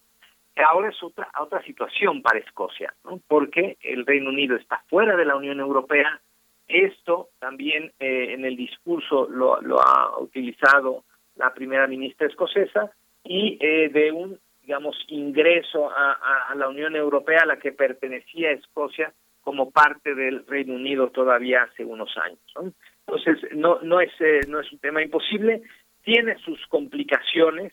[0.69, 3.21] Ahora es otra, otra situación para Escocia, ¿no?
[3.27, 6.21] porque el Reino Unido está fuera de la Unión Europea.
[6.69, 11.05] Esto también eh, en el discurso lo, lo ha utilizado
[11.37, 12.91] la primera ministra escocesa
[13.23, 18.51] y eh, de un digamos, ingreso a, a, la Unión Europea a la que pertenecía
[18.51, 19.13] Escocia
[19.43, 22.75] como parte del Reino Unido todavía hace unos años.
[23.07, 25.63] Entonces, no, no, es, eh, no es un tema imposible,
[26.03, 27.73] tiene sus complicaciones,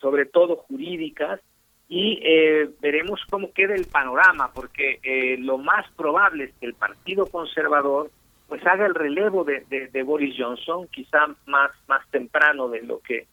[0.00, 1.40] sobre todo jurídicas,
[1.88, 6.74] y eh, veremos cómo queda el panorama, porque eh, lo más probable es que el
[6.74, 8.12] Partido Conservador
[8.46, 13.26] pues haga el relevo de, de, Boris Johnson, quizá más, más temprano de lo que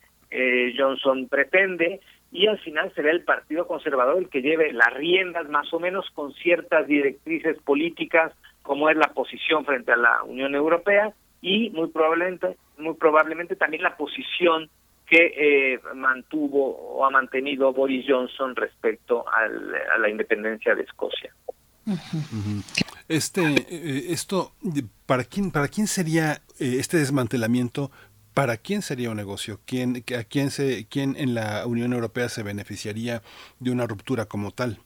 [0.76, 2.02] Johnson pretende,
[2.36, 6.06] y al final será el Partido Conservador el que lleve las riendas más o menos
[6.14, 11.88] con ciertas directrices políticas como es la posición frente a la Unión Europea y muy
[11.88, 14.70] probablemente muy probablemente también la posición
[15.08, 19.48] que eh, mantuvo o ha mantenido Boris Johnson respecto a
[19.98, 21.34] la independencia de Escocia.
[23.08, 24.54] Este, eh, esto,
[25.06, 27.92] ¿para quién, para quién sería eh, este desmantelamiento
[28.36, 29.60] ¿Para quién sería un negocio?
[29.66, 33.22] ¿Quién, ¿A quién, se, quién en la Unión Europea se beneficiaría
[33.62, 34.78] de una ruptura como tal?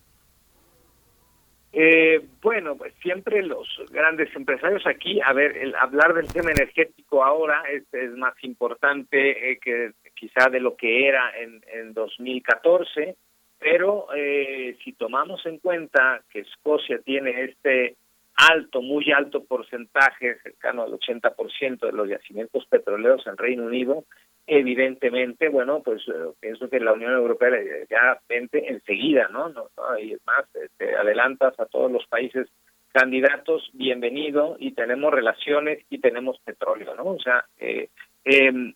[1.73, 7.23] Eh, bueno, pues siempre los grandes empresarios aquí, a ver, el hablar del tema energético
[7.23, 13.15] ahora es, es más importante eh, que quizá de lo que era en, en 2014,
[13.57, 17.97] pero eh, si tomamos en cuenta que Escocia tiene este
[18.39, 24.05] alto, muy alto porcentaje, cercano al 80% de los yacimientos petroleros en Reino Unido,
[24.47, 27.49] evidentemente, bueno, pues eh, pienso que la Unión Europea
[27.89, 29.49] ya vente enseguida, ¿no?
[29.49, 29.69] no,
[30.01, 32.47] Y es más, te este, adelantas a todos los países
[32.93, 37.03] candidatos, bienvenido, y tenemos relaciones y tenemos petróleo, ¿no?
[37.03, 37.89] O sea, eh,
[38.23, 38.73] em,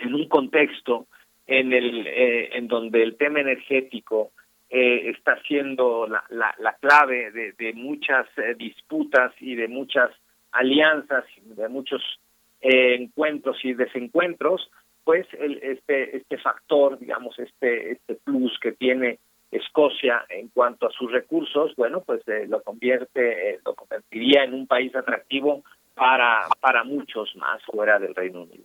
[0.00, 1.06] en un contexto
[1.46, 4.32] en el eh, en donde el tema energético
[4.70, 10.10] eh, está siendo la, la, la clave de, de muchas eh, disputas y de muchas
[10.52, 12.02] alianzas, de muchos
[12.60, 14.70] eh, encuentros y desencuentros,
[15.04, 19.18] pues el, este este factor, digamos, este este plus que tiene
[19.50, 24.94] Escocia en cuanto a sus recursos, bueno, pues lo convierte, lo convertiría en un país
[24.94, 25.64] atractivo
[25.94, 28.64] para para muchos más fuera del Reino Unido.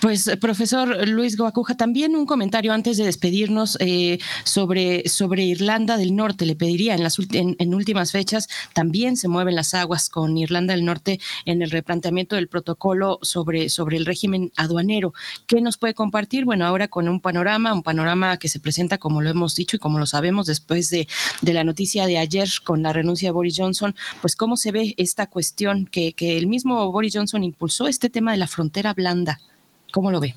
[0.00, 6.14] Pues, profesor Luis Guacuja, también un comentario antes de despedirnos eh, sobre, sobre Irlanda del
[6.14, 6.44] Norte.
[6.44, 11.20] Le pediría, en las últimas fechas también se mueven las aguas con Irlanda del Norte
[11.46, 15.14] en el replanteamiento del protocolo sobre, sobre el régimen aduanero.
[15.46, 16.44] ¿Qué nos puede compartir?
[16.44, 19.78] Bueno, ahora con un panorama, un panorama que se presenta, como lo hemos dicho y
[19.78, 21.08] como lo sabemos después de,
[21.40, 24.94] de la noticia de ayer con la renuncia de Boris Johnson, pues cómo se ve
[24.98, 29.21] esta cuestión que, que el mismo Boris Johnson impulsó, este tema de la frontera blanda
[29.92, 30.34] ¿Cómo lo ve?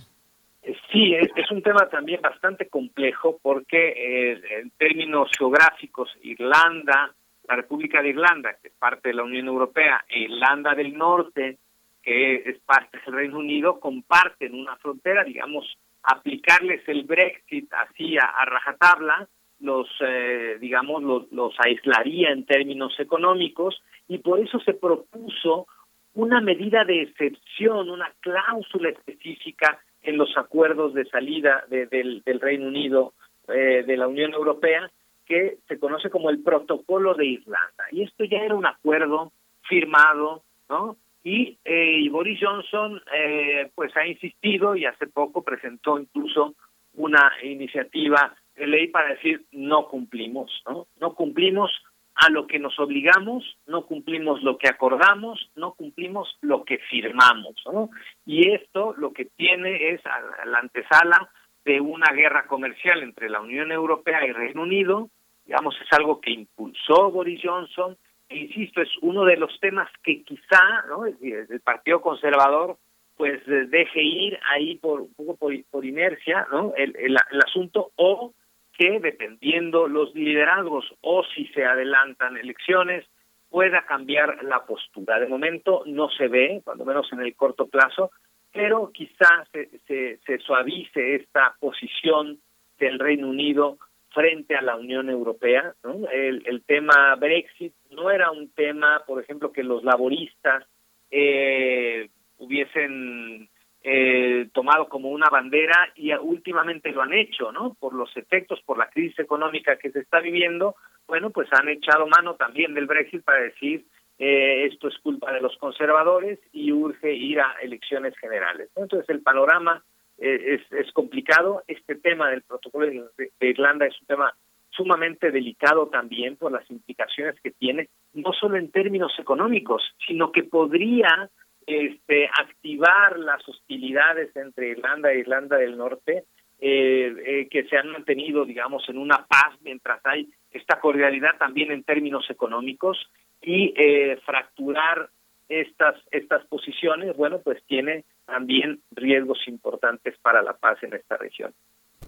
[0.91, 7.13] Sí, es, un tema también bastante complejo porque eh, en términos geográficos, Irlanda,
[7.47, 11.57] la República de Irlanda, que es parte de la Unión Europea, e Irlanda del Norte,
[12.01, 18.45] que es parte del Reino Unido, comparten una frontera, digamos, aplicarles el Brexit así a,
[18.45, 19.27] rajatabla,
[19.59, 25.67] los, eh, digamos, los, los aislaría en términos económicos y por eso se propuso
[26.15, 33.13] una medida de excepción, una cláusula específica en los acuerdos de salida del, Reino Unido
[33.47, 34.89] eh, de la Unión Europea
[35.25, 37.85] que se conoce como el Protocolo de Irlanda.
[37.91, 39.31] Y esto ya era un acuerdo
[39.63, 40.97] firmado, ¿no?
[41.23, 46.53] Y, eh, Boris Johnson eh, pues ha insistido y hace poco presentó incluso
[46.93, 50.87] una iniciativa de ley para decir no cumplimos, ¿no?
[50.99, 51.71] No cumplimos
[52.15, 57.55] a lo que nos obligamos, no cumplimos lo que acordamos, no cumplimos lo que firmamos,
[57.71, 57.89] ¿no?
[58.25, 60.01] Y esto lo que tiene es
[60.45, 61.29] la antesala
[61.65, 65.09] de una guerra comercial entre la Unión Europea y Reino Unido,
[65.45, 67.97] digamos, es algo que impulsó Boris Johnson,
[68.29, 71.05] e insisto, es uno de los temas que quizá, ¿no?
[71.05, 72.77] El, Partido Conservador
[73.17, 76.73] pues deje ir ahí por poco por, inercia, ¿no?
[76.75, 78.33] El, el asunto o
[78.77, 83.05] que dependiendo los liderazgos o si se adelantan elecciones,
[83.49, 85.19] pueda cambiar la postura.
[85.19, 88.11] De momento no se ve, cuando menos en el corto plazo,
[88.51, 92.39] pero quizás se, se, suavice esta posición
[92.79, 93.77] del Reino Unido
[94.09, 95.73] frente a la Unión Europea.
[96.11, 100.65] El, el, tema Brexit no era un tema, por ejemplo, que los laboristas
[101.11, 103.49] eh, hubiesen
[103.87, 107.75] eh, tomado como una bandera y últimamente lo han hecho, ¿no?
[107.79, 110.75] Por los efectos, por la crisis económica que se está viviendo,
[111.07, 113.85] bueno, pues han echado mano también del Brexit para decir
[114.17, 118.71] eh, esto es culpa de los conservadores y urge ir a elecciones generales.
[118.75, 119.83] Entonces el panorama
[120.17, 121.61] eh, es, es, complicado.
[121.67, 124.33] Este tema del protocolo de, Irlanda es un tema
[124.71, 130.41] sumamente delicado también por las implicaciones que tiene, no solo en términos económicos, sino que
[130.41, 131.29] podría
[131.65, 136.25] este, activar las hostilidades entre Irlanda e Irlanda del Norte,
[136.59, 141.71] eh, eh, que se han mantenido, digamos, en una paz mientras hay esta cordialidad también
[141.71, 142.97] en términos económicos
[143.41, 145.09] y eh, fracturar
[145.49, 151.53] estas estas posiciones, bueno, pues tiene también riesgos importantes para la paz en esta región.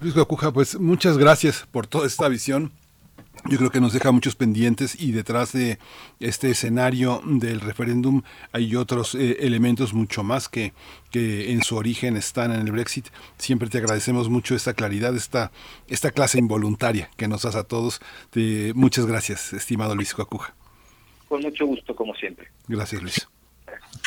[0.01, 2.71] Luis Gacuja, pues muchas gracias por toda esta visión
[3.45, 5.79] yo creo que nos deja muchos pendientes y detrás de
[6.19, 10.73] este escenario del referéndum hay otros eh, elementos mucho más que,
[11.11, 13.07] que en su origen están en el Brexit.
[13.37, 15.51] Siempre te agradecemos mucho esta claridad, esta,
[15.87, 18.01] esta clase involuntaria que nos das a todos.
[18.73, 20.55] muchas gracias, estimado Luis Coacuja.
[21.27, 22.47] Con mucho gusto, como siempre.
[22.67, 23.27] Gracias, Luis.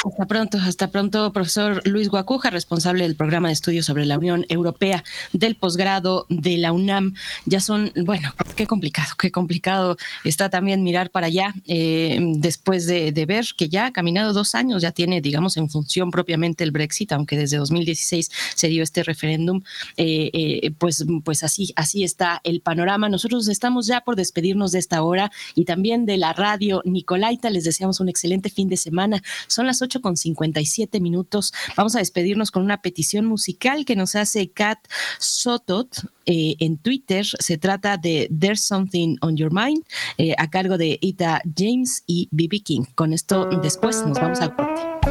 [0.04, 4.46] Hasta pronto, hasta pronto, profesor Luis Guacuja, responsable del programa de estudios sobre la Unión
[4.48, 7.14] Europea del posgrado de la UNAM.
[7.44, 13.12] Ya son, bueno, qué complicado, qué complicado está también mirar para allá eh, después de,
[13.26, 17.12] ver que ya ha caminado dos años, ya tiene, digamos, en función propiamente el Brexit,
[17.12, 19.62] aunque desde 2016 se dio este referéndum,
[19.96, 23.08] eh, eh, pues, pues así, así está el panorama.
[23.08, 27.50] Nosotros estamos ya por despedirnos de esta hora y también de la radio Nicolaita.
[27.50, 29.22] Les deseamos un excelente fin de semana.
[29.46, 31.52] Son las 8 con 57 minutos.
[31.76, 34.78] Vamos a despedirnos con una petición musical que nos hace Kat
[35.18, 35.88] Sotot
[36.26, 37.26] eh, en Twitter.
[37.26, 39.84] Se trata de There's Something on Your Mind,
[40.18, 42.84] eh, a cargo de Ita James y BB King.
[42.94, 45.09] Con esto después nos vamos al corte.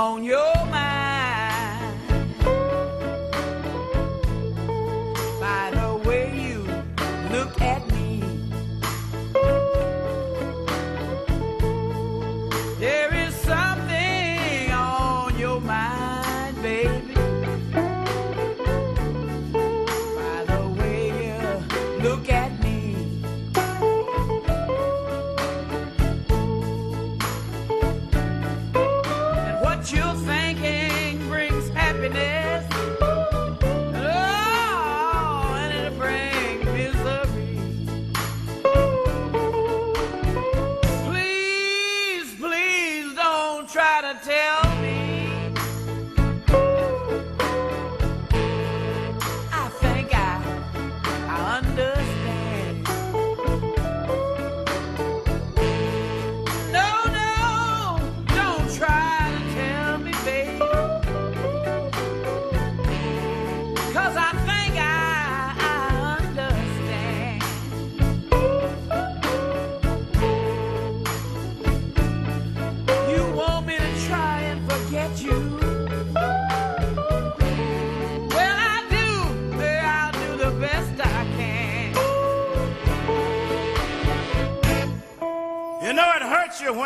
[0.00, 0.59] On your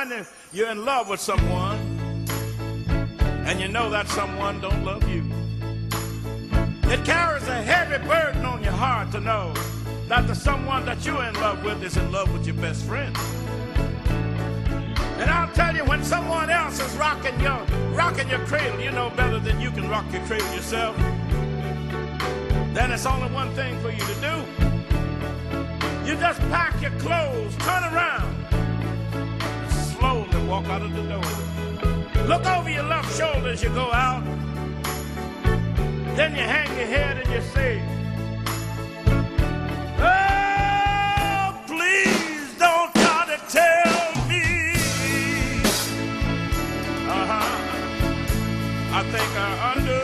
[0.08, 1.78] when you're in love with someone
[3.46, 5.22] and you know that someone don't love you.
[6.90, 9.54] It carries a heavy burden on your heart to know
[10.08, 13.16] that the someone that you're in love with is in love with your best friend.
[15.18, 19.10] And I'll tell you, when someone else is rocking your rocking your cradle, you know
[19.10, 20.96] better than you can rock your cradle yourself.
[22.74, 24.34] Then it's only one thing for you to do.
[26.04, 28.33] You just pack your clothes, turn around,
[30.48, 32.26] walk out of the door.
[32.26, 34.22] Look over your left shoulder as you go out.
[36.16, 37.82] Then you hang your head and you say,
[39.98, 44.44] Oh, please don't try to tell me.
[47.08, 47.60] Uh-huh.
[48.92, 50.03] I think I understand.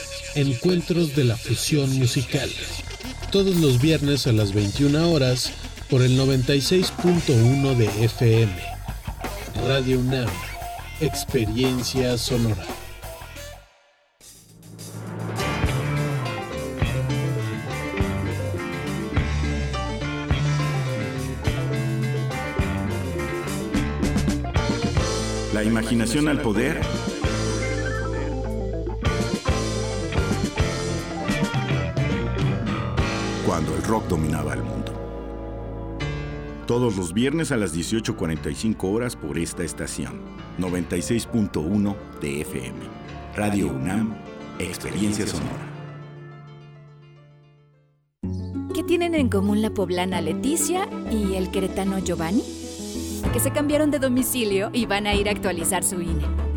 [0.35, 2.49] Encuentros de la fusión musical.
[3.31, 5.51] Todos los viernes a las 21 horas
[5.89, 8.53] por el 96.1 de FM.
[9.67, 10.29] Radio UNAM.
[11.01, 12.65] Experiencia sonora.
[25.53, 26.79] La imaginación al poder.
[33.51, 34.93] Cuando el rock dominaba el mundo.
[36.67, 40.21] Todos los viernes a las 18.45 horas por esta estación.
[40.57, 42.77] 96.1 de FM.
[43.35, 44.15] Radio UNAM.
[44.57, 45.67] Experiencia sonora.
[48.73, 52.43] ¿Qué tienen en común la poblana Leticia y el queretano Giovanni?
[53.33, 56.40] Que se cambiaron de domicilio y van a ir a actualizar su INE.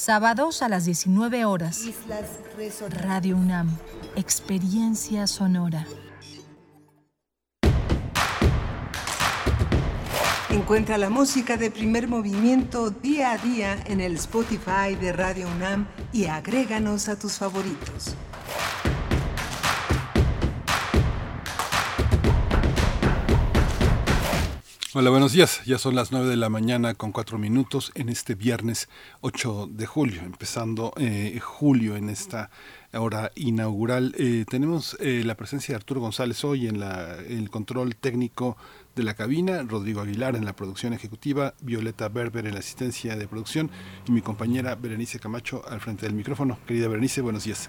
[0.00, 1.82] sábados a las 19 horas.
[2.88, 3.68] Radio UNAM.
[4.16, 5.86] Experiencia sonora.
[10.48, 15.86] Encuentra la música de primer movimiento día a día en el Spotify de Radio UNAM
[16.14, 18.16] y agréganos a tus favoritos.
[24.92, 25.60] Hola, buenos días.
[25.66, 28.88] Ya son las 9 de la mañana con cuatro minutos en este viernes
[29.20, 32.50] 8 de julio, empezando eh, julio en esta
[32.92, 34.16] hora inaugural.
[34.18, 38.56] Eh, tenemos eh, la presencia de Arturo González hoy en la, el control técnico
[38.96, 43.28] de la cabina, Rodrigo Aguilar en la producción ejecutiva, Violeta Berber en la asistencia de
[43.28, 43.70] producción
[44.08, 46.58] y mi compañera Berenice Camacho al frente del micrófono.
[46.66, 47.68] Querida Berenice, buenos días.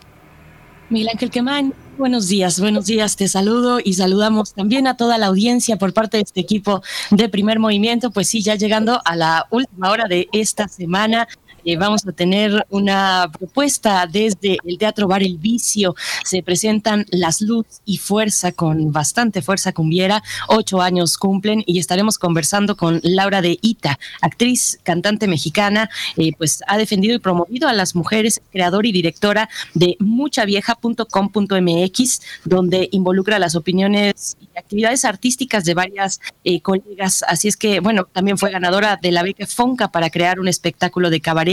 [0.91, 5.27] Miguel Ángel Quemán, buenos días, buenos días, te saludo y saludamos también a toda la
[5.27, 9.47] audiencia por parte de este equipo de primer movimiento, pues sí, ya llegando a la
[9.51, 11.29] última hora de esta semana,
[11.63, 15.95] eh, vamos a tener una propuesta desde el Teatro Bar El Vicio.
[16.23, 20.23] Se presentan Las Luz y Fuerza con bastante fuerza cumbiera.
[20.47, 26.63] Ocho años cumplen y estaremos conversando con Laura de Ita, actriz, cantante mexicana, eh, pues
[26.67, 33.55] ha defendido y promovido a las mujeres, creadora y directora de muchavieja.com.mx, donde involucra las
[33.55, 37.23] opiniones y actividades artísticas de varias eh, colegas.
[37.27, 41.09] Así es que, bueno, también fue ganadora de la beca Fonca para crear un espectáculo
[41.09, 41.50] de cabaret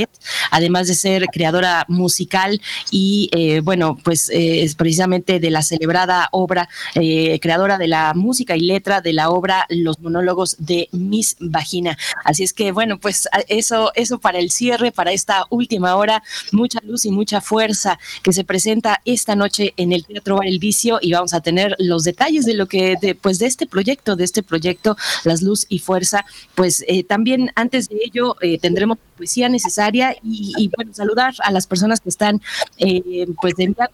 [0.50, 2.60] además de ser creadora musical
[2.90, 8.12] y, eh, bueno, pues eh, es precisamente de la celebrada obra, eh, creadora de la
[8.14, 11.96] música y letra de la obra Los monólogos de Miss Vagina.
[12.24, 16.22] Así es que, bueno, pues eso, eso para el cierre, para esta última hora,
[16.52, 20.58] mucha luz y mucha fuerza que se presenta esta noche en el Teatro Bar El
[20.58, 24.16] Vicio y vamos a tener los detalles de lo que, de, pues de este proyecto,
[24.16, 26.24] de este proyecto, Las Luz y Fuerza.
[26.54, 32.08] Pues también antes de ello tendremos poesía necesaria y, bueno, saludar a las personas que
[32.08, 32.40] están
[32.78, 33.92] eh, pues enviando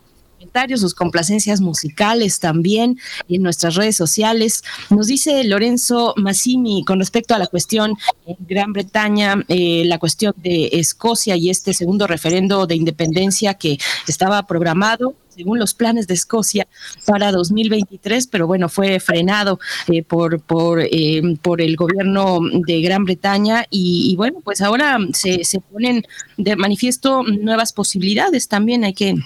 [0.76, 2.98] sus complacencias musicales también
[3.28, 4.62] en nuestras redes sociales.
[4.90, 7.96] Nos dice Lorenzo Massimi con respecto a la cuestión
[8.26, 13.78] en Gran Bretaña, eh, la cuestión de Escocia y este segundo referendo de independencia que
[14.06, 16.68] estaba programado según los planes de Escocia
[17.06, 19.58] para 2023, pero bueno, fue frenado
[19.88, 25.44] eh, por, por, eh, por el gobierno de Gran Bretaña y, bueno, pues ahora se,
[25.44, 26.04] se ponen
[26.36, 29.16] de manifiesto nuevas posibilidades también, hay que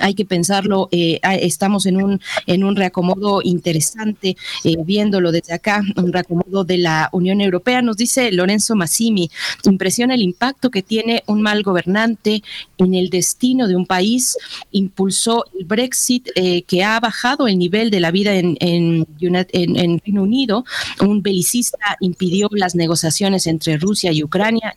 [0.00, 5.82] hay que pensarlo, eh, estamos en un, en un reacomodo interesante, eh, viéndolo desde acá,
[5.96, 7.82] un reacomodo de la Unión Europea.
[7.82, 9.30] Nos dice Lorenzo Massimi,
[9.64, 12.42] impresiona el impacto que tiene un mal gobernante
[12.78, 14.36] en el destino de un país,
[14.70, 20.00] impulsó el Brexit eh, que ha bajado el nivel de la vida en, en, en
[20.04, 20.64] Reino Unido,
[21.00, 24.74] un belicista impidió las negociaciones entre Rusia y Ucrania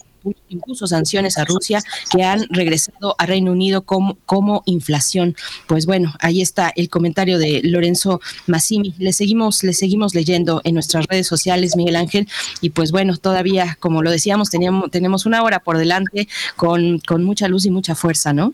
[0.50, 1.82] incluso sanciones a Rusia
[2.12, 5.36] que han regresado a Reino Unido como, como inflación.
[5.68, 8.94] Pues bueno, ahí está el comentario de Lorenzo Massimi.
[8.98, 12.28] Le seguimos, le seguimos leyendo en nuestras redes sociales, Miguel Ángel,
[12.62, 17.24] y pues bueno, todavía, como lo decíamos, teníamos, tenemos una hora por delante con, con
[17.24, 18.54] mucha luz y mucha fuerza, ¿no?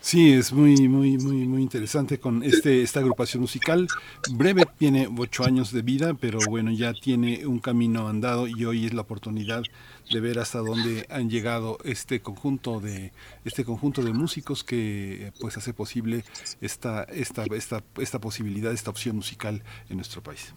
[0.00, 3.88] Sí, es muy, muy, muy, muy interesante con este, esta agrupación musical.
[4.30, 8.86] Breve tiene ocho años de vida, pero bueno, ya tiene un camino andado y hoy
[8.86, 9.64] es la oportunidad
[10.10, 13.12] de ver hasta dónde han llegado este conjunto de
[13.44, 16.24] este conjunto de músicos que pues hace posible
[16.60, 20.54] esta esta esta esta posibilidad, esta opción musical en nuestro país.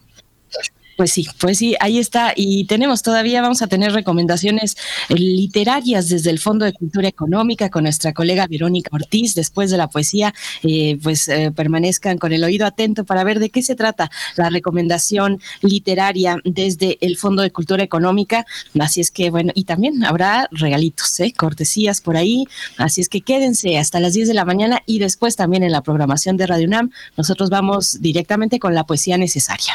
[0.96, 2.32] Pues sí, pues sí, ahí está.
[2.36, 4.76] Y tenemos todavía, vamos a tener recomendaciones
[5.08, 9.34] eh, literarias desde el Fondo de Cultura Económica con nuestra colega Verónica Ortiz.
[9.34, 13.50] Después de la poesía, eh, pues eh, permanezcan con el oído atento para ver de
[13.50, 18.44] qué se trata la recomendación literaria desde el Fondo de Cultura Económica.
[18.78, 21.32] Así es que, bueno, y también habrá regalitos, ¿eh?
[21.36, 22.44] cortesías por ahí.
[22.76, 25.82] Así es que quédense hasta las 10 de la mañana y después también en la
[25.82, 26.90] programación de Radio UNAM.
[27.16, 29.74] Nosotros vamos directamente con la poesía necesaria.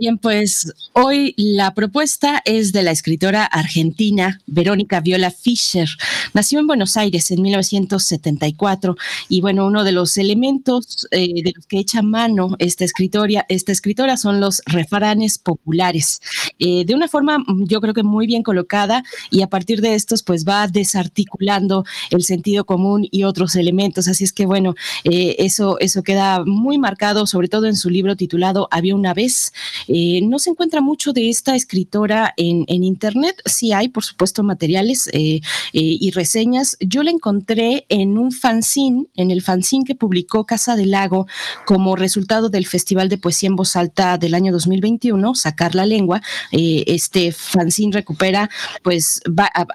[0.00, 5.88] Bien, pues hoy la propuesta es de la escritora argentina Verónica Viola Fischer.
[6.34, 8.96] Nació en Buenos Aires en 1974
[9.28, 13.72] y bueno, uno de los elementos eh, de los que echa mano esta escritora, esta
[13.72, 16.20] escritora son los refranes populares.
[16.60, 19.02] Eh, de una forma mm, yo creo que muy bien colocada
[19.32, 24.06] y a partir de estos pues va desarticulando el sentido común y otros elementos.
[24.06, 28.14] Así es que bueno, eh, eso, eso queda muy marcado sobre todo en su libro
[28.14, 29.52] titulado Había una vez
[29.88, 33.36] Eh, no se encuentra mucho de esta escritora en, Internet.
[33.44, 35.40] Sí hay, por supuesto, materiales eh,
[35.72, 36.76] y reseñas.
[36.80, 41.26] Yo la encontré en un fanzine, en el fanzine que publicó Casa del Lago
[41.66, 46.22] como resultado del Festival de Poesía en Voz Alta del año 2021, Sacar la Lengua.
[46.52, 48.48] este fanzine recupera
[48.82, 49.20] pues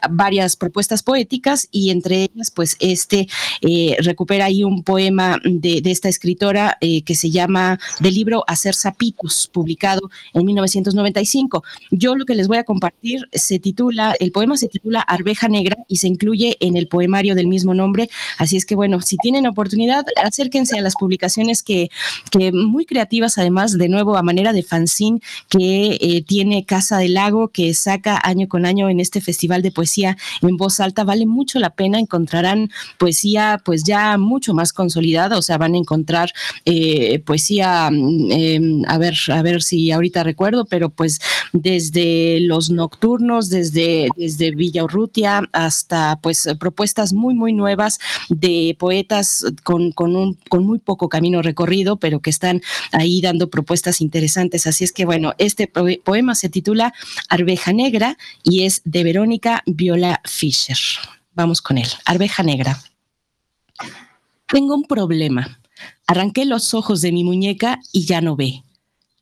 [0.09, 3.27] varias propuestas poéticas y entre ellas pues este
[3.99, 9.49] recupera ahí un poema de, de esta escritora que se llama del libro Hacer Zapitos,
[9.51, 9.92] publicado
[10.33, 11.63] en 1995.
[11.91, 15.77] Yo lo que les voy a compartir se titula, el poema se titula Arveja Negra
[15.87, 18.09] y se incluye en el poemario del mismo nombre.
[18.37, 21.89] Así es que, bueno, si tienen oportunidad, acérquense a las publicaciones que,
[22.31, 27.15] que muy creativas, además, de nuevo, a manera de fanzine que eh, tiene Casa del
[27.15, 31.03] Lago, que saca año con año en este festival de poesía en voz alta.
[31.03, 35.77] Vale mucho la pena, encontrarán poesía pues ya mucho más consolidada, o sea, van a
[35.77, 36.31] encontrar
[36.65, 41.19] eh, poesía em, a ver, a ver si ahorita recuerdo, pero pues
[41.51, 47.99] desde los nocturnos, desde, desde Villa Urrutia hasta pues propuestas muy, muy nuevas
[48.29, 52.61] de poetas con, con, un, con muy poco camino recorrido, pero que están
[52.91, 54.67] ahí dando propuestas interesantes.
[54.67, 56.93] Así es que bueno, este poema se titula
[57.29, 60.77] Arveja Negra y es de Verónica Viola Fischer.
[61.33, 61.87] Vamos con él.
[62.05, 62.79] Arveja Negra.
[64.47, 65.59] Tengo un problema
[66.07, 68.63] Arranqué los ojos de mi muñeca y ya no ve.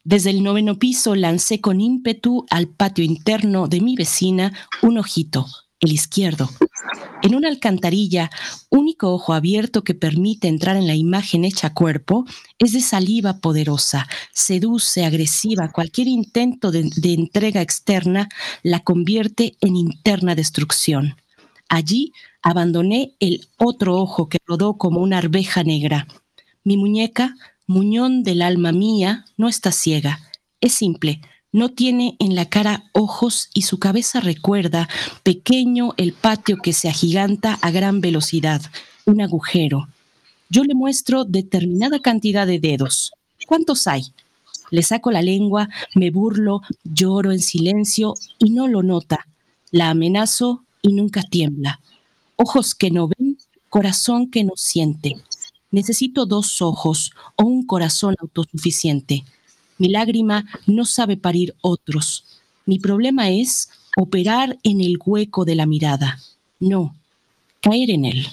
[0.04, 4.52] Desde el noveno piso lancé con ímpetu al patio interno de mi vecina
[4.82, 5.46] un ojito,
[5.80, 6.50] el izquierdo.
[7.22, 8.32] En una alcantarilla,
[8.72, 12.26] único ojo abierto que permite entrar en la imagen hecha cuerpo,
[12.58, 15.72] es de saliva poderosa, seduce, agresiva.
[15.72, 18.28] Cualquier intento de, de entrega externa
[18.64, 21.16] la convierte en interna destrucción.
[21.70, 22.12] Allí
[22.42, 26.08] abandoné el otro ojo que rodó como una arveja negra.
[26.64, 27.36] Mi muñeca,
[27.72, 30.20] muñón del alma mía, no está ciega.
[30.60, 31.22] Es simple,
[31.54, 34.88] no tiene en la cara ojos y su cabeza recuerda,
[35.24, 38.62] pequeño el patio que se agiganta a gran velocidad,
[39.06, 39.88] un agujero.
[40.50, 43.14] Yo le muestro determinada cantidad de dedos.
[43.48, 44.04] ¿Cuántos hay?
[44.70, 49.28] Le saco la lengua, me burlo, lloro en silencio y no lo nota.
[49.72, 51.80] La amenazo y nunca tiembla.
[52.36, 53.38] Ojos que no ven,
[53.70, 55.16] corazón que no siente.
[55.72, 59.24] Necesito dos ojos o un corazón autosuficiente.
[59.78, 62.26] Mi lágrima no sabe parir otros.
[62.66, 66.20] Mi problema es operar en el hueco de la mirada.
[66.60, 66.96] No,
[67.62, 68.28] caer en él.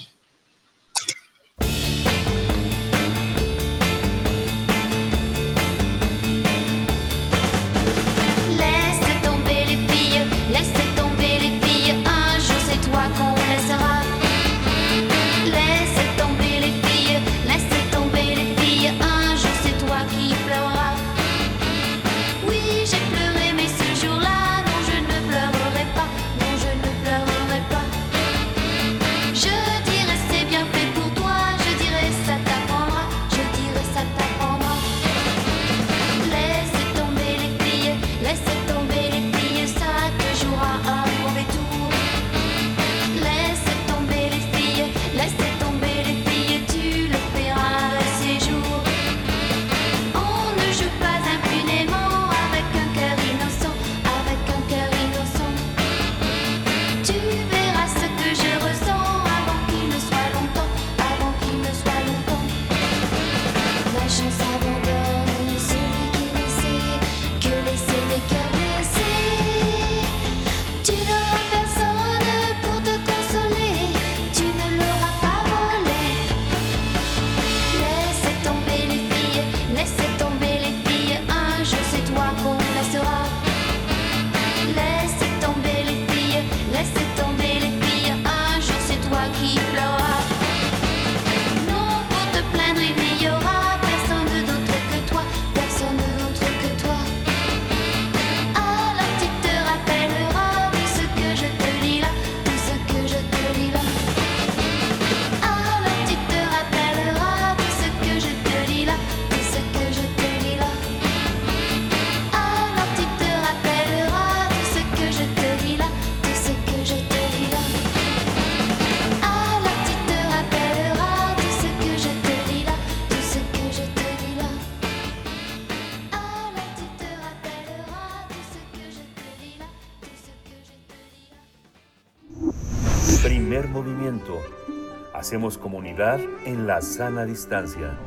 [135.39, 137.97] Comunidad en la sana distancia.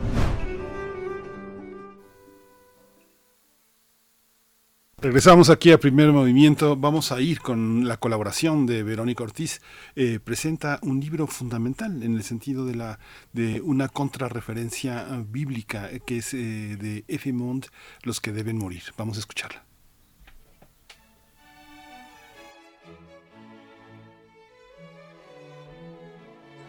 [4.99, 6.77] Regresamos aquí a Primer Movimiento.
[6.77, 9.63] Vamos a ir con la colaboración de Verónica Ortiz.
[9.97, 12.99] Eh, presenta un libro fundamental en el sentido de la
[13.33, 17.33] de una contrarreferencia bíblica eh, que es eh, de F.
[17.33, 17.67] Mond,
[18.03, 18.83] Los que deben morir.
[18.99, 19.72] Vamos a escucharla.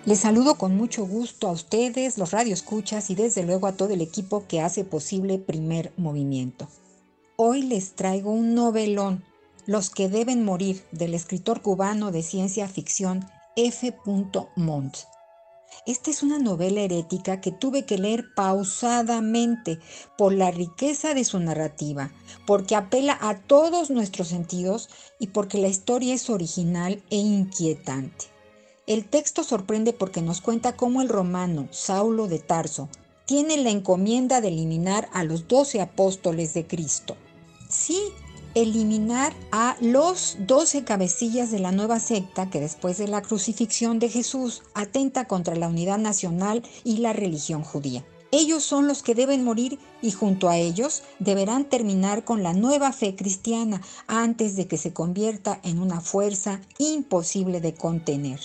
[0.06, 4.02] Les saludo con mucho gusto a ustedes, los radioescuchas y desde luego a todo el
[4.02, 6.68] equipo que hace posible Primer Movimiento.
[7.38, 9.24] Hoy les traigo un novelón,
[9.66, 13.26] Los que deben morir, del escritor cubano de ciencia ficción
[13.56, 13.96] F.
[14.58, 14.98] Montt.
[15.86, 19.80] Esta es una novela herética que tuve que leer pausadamente
[20.18, 22.12] por la riqueza de su narrativa,
[22.46, 28.33] porque apela a todos nuestros sentidos y porque la historia es original e inquietante.
[28.86, 32.90] El texto sorprende porque nos cuenta cómo el romano Saulo de Tarso
[33.26, 37.16] tiene la encomienda de eliminar a los doce apóstoles de Cristo.
[37.70, 37.98] Sí,
[38.56, 44.10] eliminar a los doce cabecillas de la nueva secta que después de la crucifixión de
[44.10, 48.04] Jesús atenta contra la unidad nacional y la religión judía.
[48.32, 52.92] Ellos son los que deben morir y junto a ellos deberán terminar con la nueva
[52.92, 58.42] fe cristiana antes de que se convierta en una fuerza imposible de contener.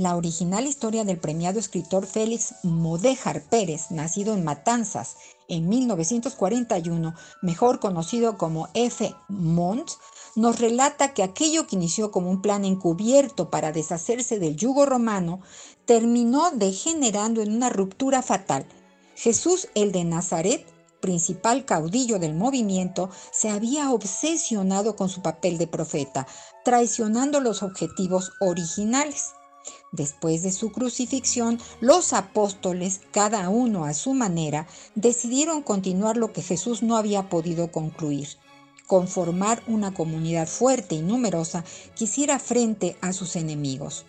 [0.00, 5.16] La original historia del premiado escritor Félix Modéjar Pérez, nacido en Matanzas
[5.46, 9.14] en 1941, mejor conocido como F.
[9.28, 9.90] Mont,
[10.36, 15.42] nos relata que aquello que inició como un plan encubierto para deshacerse del yugo romano
[15.84, 18.64] terminó degenerando en una ruptura fatal.
[19.16, 20.66] Jesús el de Nazaret,
[21.02, 26.26] principal caudillo del movimiento, se había obsesionado con su papel de profeta,
[26.64, 29.34] traicionando los objetivos originales.
[29.92, 36.42] Después de su crucifixión, los apóstoles, cada uno a su manera, decidieron continuar lo que
[36.42, 38.28] Jesús no había podido concluir,
[38.86, 41.64] conformar una comunidad fuerte y numerosa
[41.96, 44.06] que hiciera frente a sus enemigos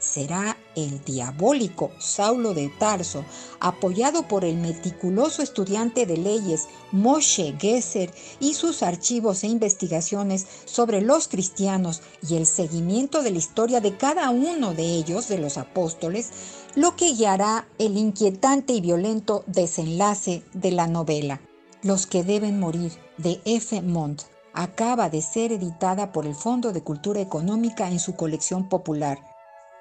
[0.00, 3.24] será el diabólico Saulo de Tarso,
[3.60, 11.02] apoyado por el meticuloso estudiante de leyes Moshe Gesser y sus archivos e investigaciones sobre
[11.02, 15.58] los cristianos y el seguimiento de la historia de cada uno de ellos, de los
[15.58, 16.30] apóstoles,
[16.74, 21.40] lo que guiará el inquietante y violento desenlace de la novela.
[21.82, 23.82] Los que deben morir, de F.
[23.82, 24.22] Mont,
[24.54, 29.29] acaba de ser editada por el Fondo de Cultura Económica en su colección popular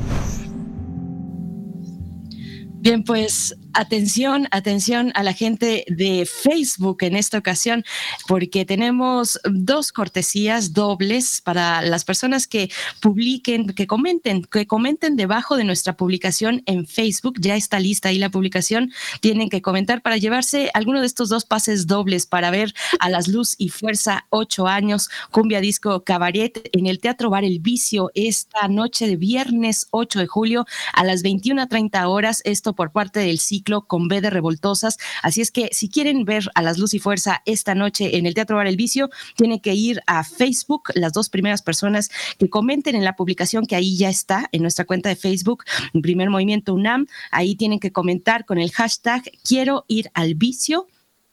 [2.81, 7.85] Bien, pues atención, atención a la gente de Facebook en esta ocasión,
[8.27, 12.71] porque tenemos dos cortesías dobles para las personas que
[13.01, 17.35] publiquen, que comenten, que comenten debajo de nuestra publicación en Facebook.
[17.41, 18.93] Ya está lista ahí la publicación.
[19.21, 23.29] Tienen que comentar para llevarse alguno de estos dos pases dobles para ver a las
[23.29, 28.69] Luz y Fuerza ocho años, Cumbia Disco Cabaret en el Teatro Bar El Vicio esta
[28.69, 32.41] noche de viernes 8 de julio a las 21.30 horas.
[32.45, 34.99] Esto por parte del ciclo con B de Revoltosas.
[35.23, 38.35] Así es que si quieren ver a las Luz y Fuerza esta noche en el
[38.35, 42.95] Teatro Bar El Vicio, tienen que ir a Facebook, las dos primeras personas que comenten
[42.95, 45.65] en la publicación que ahí ya está en nuestra cuenta de Facebook,
[46.07, 50.87] Primer Movimiento UNAM, ahí tienen que comentar con el hashtag quiero ir al vicio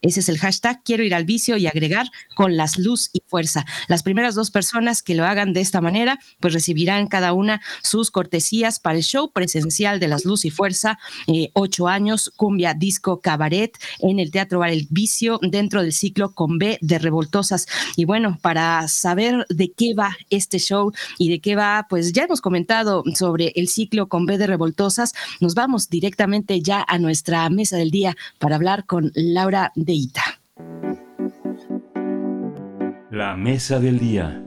[0.04, 3.66] ese es el hashtag, quiero ir al vicio y agregar con las luz y fuerza.
[3.88, 8.12] Las primeras dos personas que lo hagan de esta manera, pues recibirán cada una sus
[8.12, 13.22] cortesías para el show presencial de las luz y fuerza, eh, ocho años, cumbia, disco,
[13.22, 17.66] cabaret en el Teatro Bar El Vicio dentro del ciclo con B de Revoltosas.
[17.96, 22.24] Y bueno, para saber de qué va este show y de qué va, pues ya
[22.24, 27.50] hemos comentado sobre el ciclo con B de Revoltosas, nos vamos directamente ya a nuestra
[27.50, 29.93] mesa del día para hablar con Laura de
[33.12, 34.44] la mesa del día.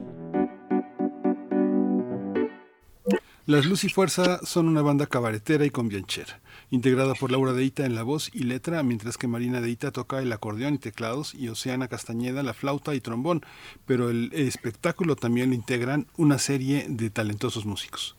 [3.47, 6.41] Las Luz y Fuerza son una banda cabaretera y convianchera,
[6.71, 10.33] integrada por Laura Deita en la voz y letra, mientras que Marina Deita toca el
[10.33, 13.47] acordeón y teclados y Oceana Castañeda la flauta y trombón,
[13.87, 18.17] pero el espectáculo también lo integran una serie de talentosos músicos.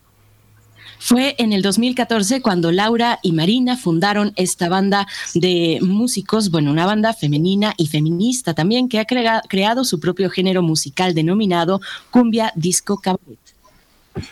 [0.98, 6.86] Fue en el 2014 cuando Laura y Marina fundaron esta banda de músicos, bueno, una
[6.86, 12.98] banda femenina y feminista también que ha creado su propio género musical denominado Cumbia Disco
[12.98, 13.57] Cabaret.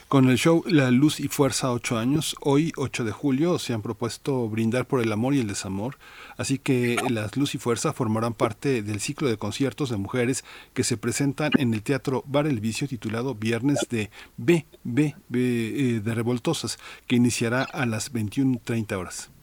[0.09, 3.83] Con el show La Luz y Fuerza 8 años, hoy 8 de julio se han
[3.83, 5.99] propuesto brindar por el amor y el desamor,
[6.37, 10.45] así que las Luz y Fuerza formarán parte del ciclo de conciertos de mujeres
[10.75, 15.41] que se presentan en el Teatro Bar El Vicio titulado Viernes de B, B, B
[15.41, 19.36] eh, de Revoltosas, que iniciará a las 21.30 horas.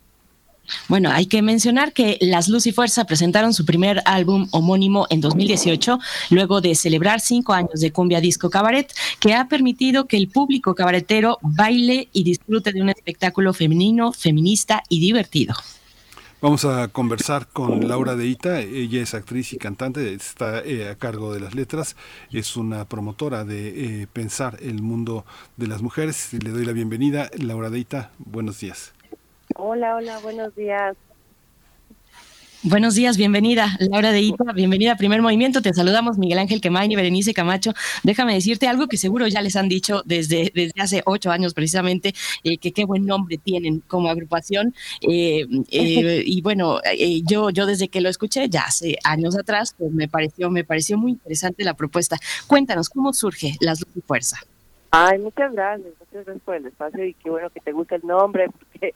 [0.88, 5.22] Bueno, hay que mencionar que Las Luz y Fuerza presentaron su primer álbum homónimo en
[5.22, 6.00] 2018,
[6.30, 10.76] luego de celebrar cinco años de cumbia disco cabaret, que ha permitido que el público
[10.76, 15.56] cabaretero baile y disfrute de un espectáculo femenino, feminista y divertido.
[16.42, 21.34] Vamos a conversar con Laura Deita, ella es actriz y cantante, está eh, a cargo
[21.34, 21.96] de las letras,
[22.32, 26.34] es una promotora de eh, pensar el mundo de las mujeres.
[26.34, 27.32] Le doy la bienvenida.
[27.38, 28.93] Laura Deita, buenos días.
[29.56, 30.96] Hola, hola, buenos días.
[32.66, 35.62] Buenos días, bienvenida, Laura de Ita, bienvenida a Primer Movimiento.
[35.62, 37.74] Te saludamos, Miguel Ángel Quemain y Berenice Camacho.
[38.04, 42.14] Déjame decirte algo que seguro ya les han dicho desde, desde hace ocho años precisamente,
[42.46, 44.74] eh, que qué buen nombre tienen como agrupación.
[45.02, 46.80] Eh, eh, y bueno,
[47.26, 50.98] yo, yo desde que lo escuché ya hace años atrás, pues me pareció, me pareció
[50.98, 52.18] muy interesante la propuesta.
[52.48, 54.38] Cuéntanos, ¿cómo surge Las Luz y Fuerza?
[54.90, 58.04] Ay, muchas gracias, muchas gracias por el espacio y qué bueno que te gusta el
[58.06, 58.94] nombre, porque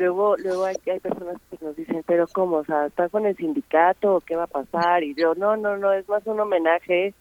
[0.00, 2.58] luego luego hay, hay personas que nos dicen, pero ¿cómo?
[2.58, 5.02] O sea, ¿está con el sindicato qué va a pasar?
[5.02, 7.14] Y yo, no, no, no, es más un homenaje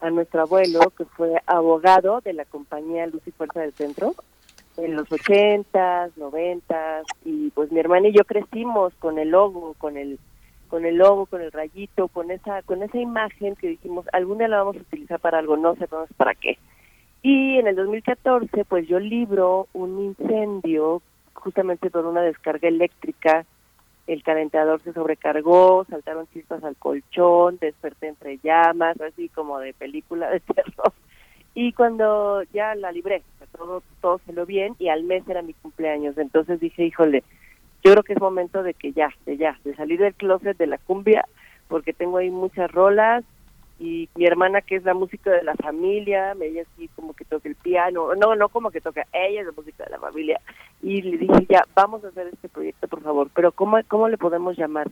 [0.00, 4.14] a nuestro abuelo, que fue abogado de la compañía Luz y Fuerza del Centro
[4.76, 9.96] en los ochentas, noventas, y pues mi hermana y yo crecimos con el logo, con
[9.96, 10.18] el
[10.68, 14.48] con el logo, con el rayito, con esa con esa imagen que dijimos, algún día
[14.48, 16.58] la vamos a utilizar para algo, no sabemos para qué.
[17.22, 21.02] Y en el 2014, pues yo libro un incendio
[21.34, 23.46] justamente por una descarga eléctrica,
[24.06, 30.28] el calentador se sobrecargó, saltaron chispas al colchón, desperté entre llamas, así como de película
[30.30, 30.92] de terror.
[31.54, 33.22] Y cuando ya la libré,
[33.56, 36.16] todo, todo lo bien y al mes era mi cumpleaños.
[36.18, 37.22] Entonces dije, híjole,
[37.84, 40.66] yo creo que es momento de que ya, de ya, de salir del closet de
[40.66, 41.26] la cumbia,
[41.68, 43.24] porque tengo ahí muchas rolas,
[43.80, 47.48] y mi hermana que es la música de la familia, ella así como que toca
[47.48, 50.38] el piano, no, no como que toca, ella es la música de la familia,
[50.82, 54.18] y le dije ya, vamos a hacer este proyecto por favor, pero ¿cómo, cómo le
[54.18, 54.88] podemos llamar?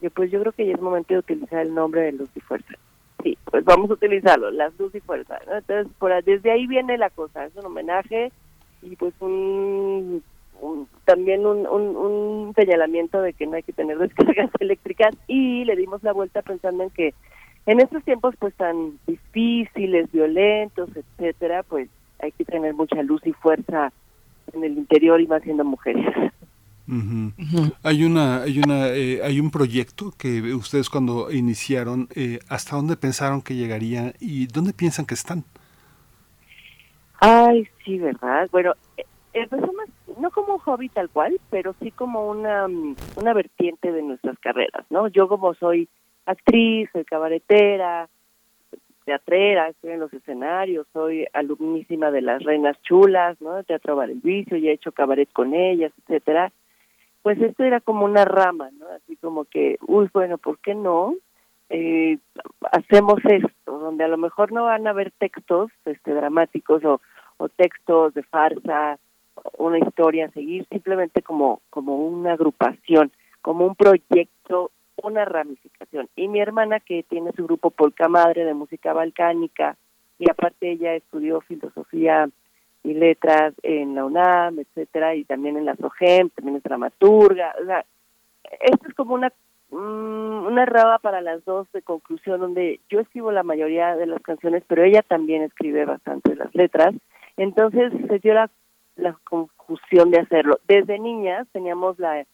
[0.00, 2.40] Y pues yo creo que ya es momento de utilizar el nombre de Luz y
[2.40, 2.74] Fuerza.
[3.22, 5.38] Sí, pues vamos a utilizarlo, las Luz y Fuerza.
[5.46, 8.32] Entonces, por, desde ahí viene la cosa, es un homenaje
[8.82, 10.24] y pues un,
[11.04, 15.76] también un, un, un señalamiento de que no hay que tener descargas eléctricas y le
[15.76, 17.14] dimos la vuelta pensando en que
[17.66, 21.88] en estos tiempos pues tan difíciles, violentos, etcétera, pues
[22.20, 23.92] hay que tener mucha luz y fuerza
[24.52, 26.32] en el interior y más siendo mujeres.
[27.82, 32.96] Hay una, hay una, eh, hay un proyecto que ustedes cuando iniciaron, eh, ¿hasta dónde
[32.96, 35.44] pensaron que llegaría y dónde piensan que están?
[37.20, 38.48] Ay, sí, verdad.
[38.50, 42.96] Bueno, eh, empezó más, no como un hobby tal cual, pero sí como una, mm,
[43.16, 45.08] una vertiente de nuestras carreras, ¿no?
[45.08, 45.88] Yo como soy
[46.26, 48.08] actriz, soy cabaretera,
[49.04, 53.54] teatrera, estoy en los escenarios, soy alumnísima de las Reinas Chulas, ¿no?
[53.54, 56.52] De Teatro Bar el Vicio, y he hecho cabaret con ellas, etcétera.
[57.22, 58.86] Pues esto era como una rama, ¿no?
[58.88, 61.14] Así como que, uy, bueno, ¿por qué no?
[61.68, 62.18] Eh,
[62.70, 67.00] hacemos esto, donde a lo mejor no van a haber textos este, dramáticos o,
[67.38, 68.98] o textos de farsa,
[69.58, 73.10] una historia a seguir, simplemente como, como una agrupación,
[73.40, 74.70] como un proyecto
[75.02, 76.08] una ramificación.
[76.16, 79.76] Y mi hermana, que tiene su grupo Polka Madre de música balcánica,
[80.18, 82.28] y aparte ella estudió filosofía
[82.84, 87.54] y letras en la UNAM, etcétera, y también en la SOGEM, también es dramaturga.
[87.60, 87.84] O sea,
[88.60, 89.32] esto es como una
[89.70, 94.22] mm, una raba para las dos de conclusión, donde yo escribo la mayoría de las
[94.22, 96.94] canciones, pero ella también escribe bastante las letras.
[97.36, 98.50] Entonces se dio la,
[98.96, 100.58] la confusión de hacerlo.
[100.68, 102.26] Desde niñas teníamos la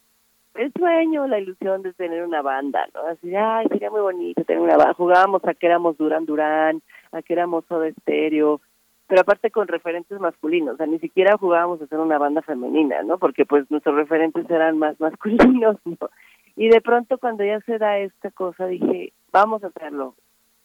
[0.59, 3.03] el sueño, la ilusión de tener una banda, ¿no?
[3.03, 4.95] Así, ay, sería muy bonito tener una banda.
[4.95, 8.61] Jugábamos a que éramos Duran Durán, a que éramos Soda Estéreo,
[9.07, 13.03] pero aparte con referentes masculinos, o sea, ni siquiera jugábamos a ser una banda femenina,
[13.05, 13.19] ¿no?
[13.19, 16.11] Porque pues nuestros referentes eran más masculinos, ¿no?
[16.57, 20.15] Y de pronto cuando ya se da esta cosa dije, vamos a hacerlo.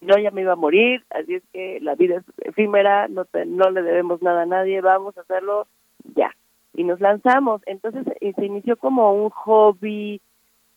[0.01, 3.69] Yo ya me iba a morir, así es que la vida es efímera, no, no
[3.69, 5.67] le debemos nada a nadie, vamos a hacerlo
[6.15, 6.35] ya
[6.73, 7.61] y nos lanzamos.
[7.65, 10.21] Entonces eh, se inició como un hobby,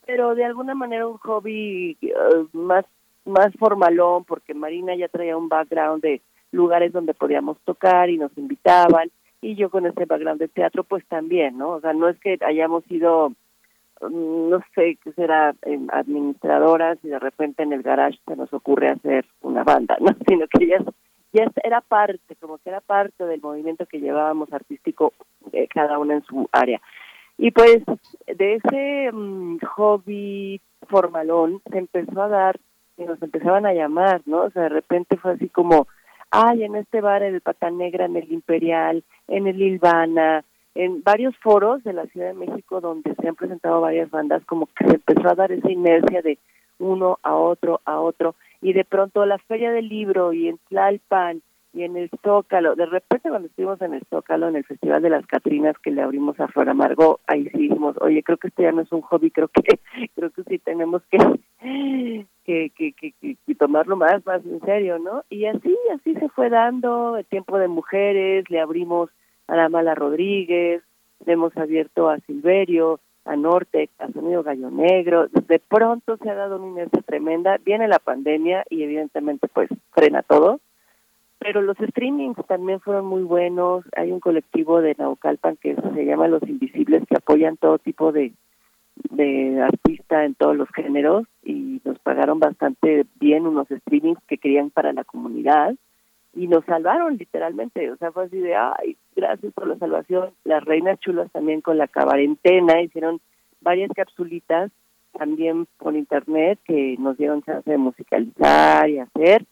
[0.05, 2.13] pero de alguna manera un hobby eh,
[2.53, 2.85] más
[3.27, 8.35] más formalón porque Marina ya traía un background de lugares donde podíamos tocar y nos
[8.37, 9.11] invitaban
[9.41, 11.71] y yo con ese background de teatro pues también, ¿no?
[11.71, 13.29] O sea, no es que hayamos sido
[14.01, 15.53] mm, no sé qué será
[15.89, 20.15] administradoras y de repente en el garage se nos ocurre hacer una banda, ¿no?
[20.27, 20.77] Sino que ya
[21.37, 25.13] ya era parte, como que era parte del movimiento que llevábamos artístico
[25.51, 26.81] eh, cada una en su área.
[27.37, 27.79] Y pues
[28.25, 30.59] de ese mm, hobby
[30.89, 32.59] formalón se empezó a dar
[32.97, 34.43] y nos empezaban a llamar, ¿no?
[34.43, 35.87] O sea, de repente fue así como,
[36.31, 40.43] ay, en este bar, el Pata Negra, en el Imperial, en el Ilvana,
[40.73, 44.67] en varios foros de la Ciudad de México donde se han presentado varias bandas, como
[44.67, 46.39] que se empezó a dar esa inercia de
[46.79, 51.41] uno a otro, a otro, y de pronto la Feria del Libro y en Tlalpan
[51.73, 55.11] y en el Zócalo, de repente cuando estuvimos en el Zócalo, en el Festival de
[55.11, 58.63] las Catrinas que le abrimos a Flor Amargo, ahí sí dijimos, oye, creo que esto
[58.63, 59.61] ya no es un hobby, creo que
[60.15, 61.17] creo que sí tenemos que
[61.59, 63.13] que, que, que,
[63.45, 65.23] que tomarlo más, más en serio, ¿no?
[65.29, 69.09] Y así, así se fue dando el tiempo de mujeres, le abrimos
[69.47, 70.81] a la Mala Rodríguez,
[71.25, 76.35] le hemos abierto a Silverio, a Norte, a Sonido Gallo Negro, de pronto se ha
[76.35, 80.59] dado una inercia tremenda, viene la pandemia y evidentemente pues frena todo,
[81.39, 86.27] pero los streamings también fueron muy buenos, hay un colectivo de Naucalpan que se llama
[86.27, 88.33] Los Invisibles que apoyan todo tipo de,
[89.11, 94.69] de artista en todos los géneros y nos pagaron bastante bien unos streamings que querían
[94.69, 95.75] para la comunidad
[96.37, 100.29] y nos salvaron literalmente, o sea, fue así de, ay, gracias por la salvación.
[100.43, 103.19] Las Reinas Chulas también con la cabarentena hicieron
[103.61, 104.71] varias capsulitas
[105.17, 109.45] también por internet que nos dieron chance de musicalizar y hacer.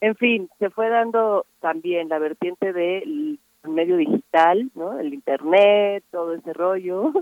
[0.00, 4.98] En fin, se fue dando también la vertiente del medio digital, ¿no?
[4.98, 7.12] El internet, todo ese rollo.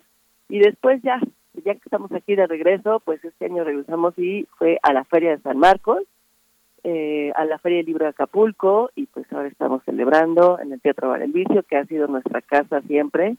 [0.48, 1.20] Y después ya,
[1.64, 5.30] ya que estamos aquí de regreso, pues este año regresamos y fue a la Feria
[5.30, 6.04] de San Marcos,
[6.84, 10.80] eh, a la Feria del Libro de Acapulco y pues ahora estamos celebrando en el
[10.80, 13.36] Teatro Bar Vicio, que ha sido nuestra casa siempre,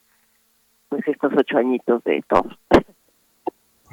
[0.89, 2.49] pues estos ocho añitos de todo.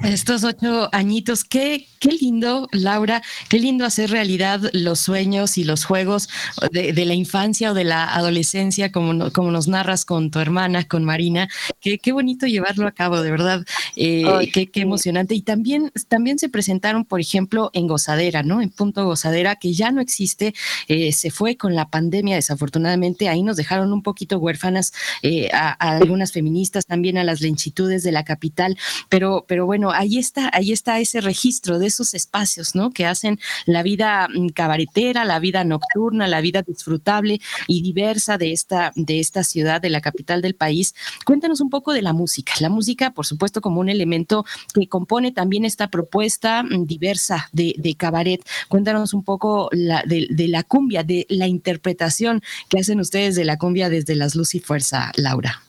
[0.03, 5.85] Estos ocho añitos, qué, qué lindo, Laura, qué lindo hacer realidad los sueños y los
[5.85, 6.29] juegos
[6.71, 11.03] de, la infancia o de la adolescencia, como, como nos narras con tu hermana, con
[11.03, 11.49] Marina.
[11.81, 15.33] Qué, qué bonito llevarlo a cabo, de verdad, eh, qué, qué, emocionante.
[15.33, 18.61] Y también, también se presentaron, por ejemplo, en Gozadera, ¿no?
[18.61, 20.53] En Punto Gozadera, que ya no existe,
[20.87, 23.29] eh, se fue con la pandemia, desafortunadamente.
[23.29, 24.93] Ahí nos dejaron un poquito huérfanas
[25.23, 28.77] eh, a, a algunas feministas, también a las lenchitudes de la capital,
[29.09, 32.91] pero, pero bueno, ahí está, ahí está ese registro de esos espacios, ¿no?
[32.91, 38.51] Que hacen la vida mm, cabaretera, la vida nocturna, la vida disfrutable y diversa de
[38.51, 40.95] esta, de esta ciudad, de la capital del país.
[41.25, 42.53] Cuéntanos un poco de la música.
[42.59, 47.73] La música, por supuesto, como un elemento que compone también esta propuesta mm, diversa de,
[47.97, 48.41] cabaret.
[48.67, 53.57] Cuéntanos un poco de, de la cumbia, de la interpretación que hacen ustedes de la
[53.57, 55.61] cumbia desde las luz y fuerza, Laura.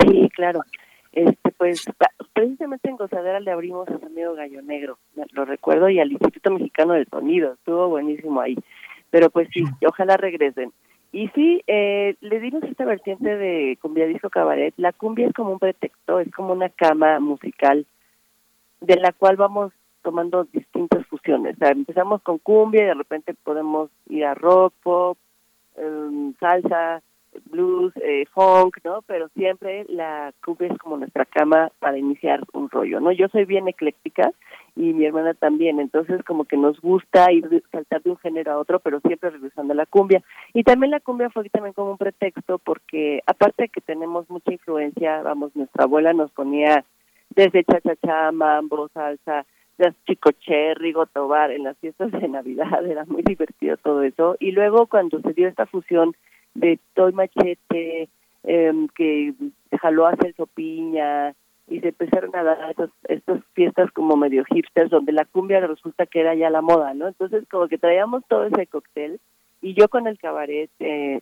[0.00, 0.60] Sí, claro.
[1.12, 1.84] Este, pues
[2.32, 4.98] precisamente en Gozadera le abrimos a amigo Gallo Negro,
[5.32, 8.56] lo recuerdo, y al Instituto Mexicano del Sonido, estuvo buenísimo ahí.
[9.10, 10.72] Pero pues sí, ojalá regresen.
[11.12, 14.74] Y sí, eh, le dimos esta vertiente de cumbia disco cabaret.
[14.76, 17.86] La cumbia es como un pretexto, es como una cama musical
[18.80, 21.56] de la cual vamos tomando distintas fusiones.
[21.56, 25.18] O sea, empezamos con cumbia y de repente podemos ir a rock, pop,
[25.76, 27.02] em, salsa,
[27.50, 29.02] blues, eh, funk, ¿no?
[29.02, 33.12] Pero siempre la cumbia es como nuestra cama para iniciar un rollo, ¿no?
[33.12, 34.32] Yo soy bien ecléctica
[34.74, 38.58] y mi hermana también, entonces como que nos gusta ir saltar de un género a
[38.58, 40.22] otro, pero siempre regresando a la cumbia.
[40.52, 44.52] Y también la cumbia fue también como un pretexto porque aparte de que tenemos mucha
[44.52, 46.84] influencia, vamos, nuestra abuela nos ponía
[47.30, 49.46] desde cha-cha-cha, mambo, salsa,
[49.78, 54.36] las chicoche, rigo, tobar, en las fiestas de Navidad, era muy divertido todo eso.
[54.40, 56.14] Y luego cuando se dio esta fusión
[56.56, 58.08] de Toy Machete,
[58.44, 59.34] eh, que
[59.80, 61.34] jaló a Celso Piña,
[61.68, 66.06] y se empezaron a dar estos, estas fiestas como medio hipsters, donde la cumbia resulta
[66.06, 67.08] que era ya la moda, ¿no?
[67.08, 69.20] Entonces, como que traíamos todo ese cóctel,
[69.62, 71.20] y yo con el cabaret, eh,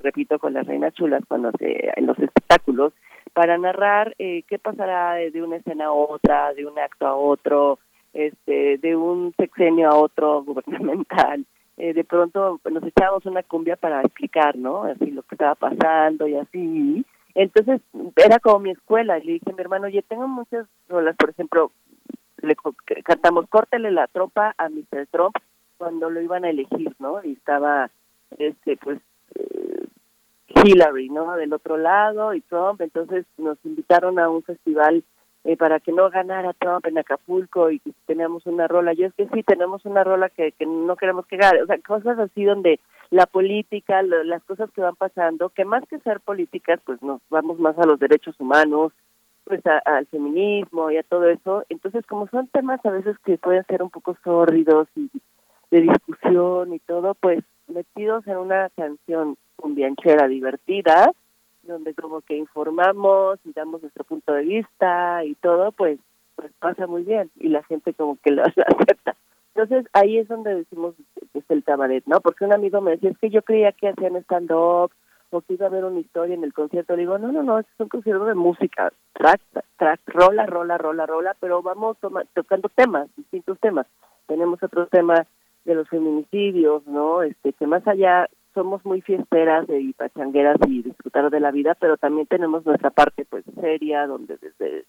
[0.00, 2.92] repito, con las reinas chulas, cuando se, en los espectáculos,
[3.32, 7.78] para narrar eh, qué pasará de una escena a otra, de un acto a otro,
[8.12, 11.46] este, de un sexenio a otro gubernamental,
[11.78, 14.82] eh, de pronto pues, nos echábamos una cumbia para explicar, ¿no?
[14.82, 17.06] Así lo que estaba pasando y así.
[17.34, 17.80] Entonces
[18.16, 19.18] era como mi escuela.
[19.18, 21.70] Y le dije a mi hermano, oye, tengo muchas rolas, por ejemplo,
[22.42, 22.56] le
[23.04, 25.06] cantamos Córtele la tropa a Mr.
[25.10, 25.36] Trump
[25.76, 27.22] cuando lo iban a elegir, ¿no?
[27.22, 27.90] Y estaba,
[28.38, 28.98] este, pues,
[29.36, 29.86] eh,
[30.48, 31.36] Hillary, ¿no?
[31.36, 32.80] Del otro lado y Trump.
[32.80, 35.04] Entonces nos invitaron a un festival
[35.48, 38.92] eh, para que no ganara Trump en Acapulco y teníamos una rola.
[38.92, 41.62] Yo es que sí, tenemos una rola que, no queremos que gane.
[41.62, 46.00] O sea, cosas así donde la política, las cosas que van pasando, que más que
[46.00, 48.92] ser políticas, pues nos vamos más a los derechos humanos,
[49.44, 51.64] pues al feminismo y a todo eso.
[51.70, 55.10] Entonces, como son temas a veces que pueden ser un poco sórdidos y
[55.70, 61.10] de discusión y todo, pues metidos en una canción cumbianchera divertida,
[61.68, 65.98] donde como que informamos y damos nuestro punto de vista y todo, pues
[66.38, 69.16] pues pasa muy bien y la gente como que lo, acepta.
[69.54, 70.94] Entonces ahí es donde decimos
[71.32, 72.20] que es el cabaret, ¿no?
[72.20, 74.92] Porque un amigo me decía, es que yo creía que hacían stand-up
[75.30, 76.94] o que iba a haber una historia en el concierto.
[76.94, 79.40] Le digo, no, no, no, es un concierto de música, track,
[79.76, 81.96] track, rola, rola, rola, rola, pero vamos
[82.34, 83.86] tocando temas, distintos temas.
[84.26, 85.26] Tenemos otro tema
[85.64, 87.22] de los feminicidios, ¿no?
[87.22, 91.96] Este, que más allá somos muy fiesteras y pachangueras y disfrutar de la vida, pero
[91.96, 94.84] también tenemos nuestra parte pues seria, donde desde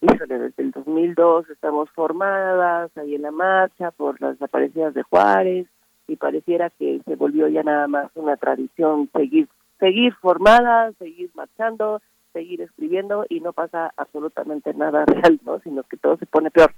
[0.00, 5.66] desde el 2002 estamos formadas ahí en la marcha por las desaparecidas de Juárez
[6.06, 12.00] y pareciera que se volvió ya nada más una tradición seguir seguir formadas, seguir marchando,
[12.32, 15.60] seguir escribiendo y no pasa absolutamente nada real, ¿no?
[15.60, 16.72] Sino que todo se pone peor.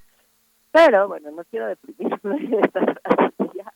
[0.72, 2.48] Pero bueno, no quiero deprimirme
[3.54, 3.72] ya.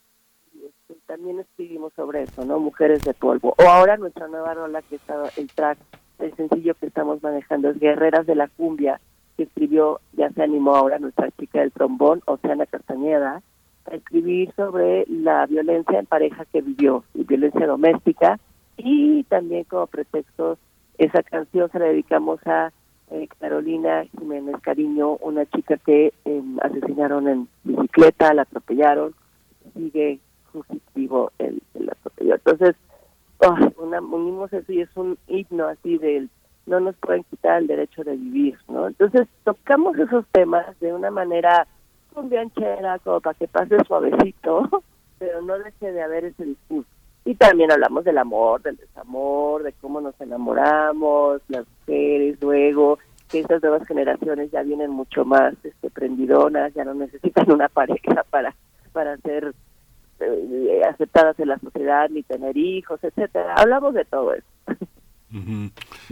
[1.11, 2.57] También escribimos sobre eso, ¿no?
[2.57, 3.53] Mujeres de polvo.
[3.57, 5.77] O ahora nuestra nueva rola que está el track,
[6.19, 9.01] el sencillo que estamos manejando es Guerreras de la Cumbia,
[9.35, 13.41] que escribió, ya se animó ahora nuestra chica del trombón, Oceana Castañeda,
[13.91, 18.39] a escribir sobre la violencia en pareja que vivió, y violencia doméstica,
[18.77, 20.59] y también como pretexto
[20.97, 22.71] esa canción se la dedicamos a
[23.09, 29.13] eh, Carolina Jiménez Cariño, una chica que em, asesinaron en bicicleta, la atropellaron,
[29.73, 32.35] sigue fugitivo el, el atropello.
[32.35, 32.75] Entonces,
[33.39, 36.29] oh, una, unimos eso y es un himno así del
[36.65, 38.87] no nos pueden quitar el derecho de vivir, ¿no?
[38.87, 41.67] Entonces tocamos esos temas de una manera
[42.13, 44.69] cumbianchera, como para que pase suavecito,
[45.19, 46.89] pero no deje de haber ese discurso.
[47.25, 52.99] Y también hablamos del amor, del desamor, de cómo nos enamoramos, las mujeres, luego
[53.29, 58.23] que estas nuevas generaciones ya vienen mucho más este, prendidonas, ya no necesitan una pareja
[58.29, 58.55] para
[58.91, 59.53] para ser
[60.21, 63.55] eh, aceptadas en la sociedad ni tener hijos, etcétera.
[63.55, 64.45] Hablamos de todo eso.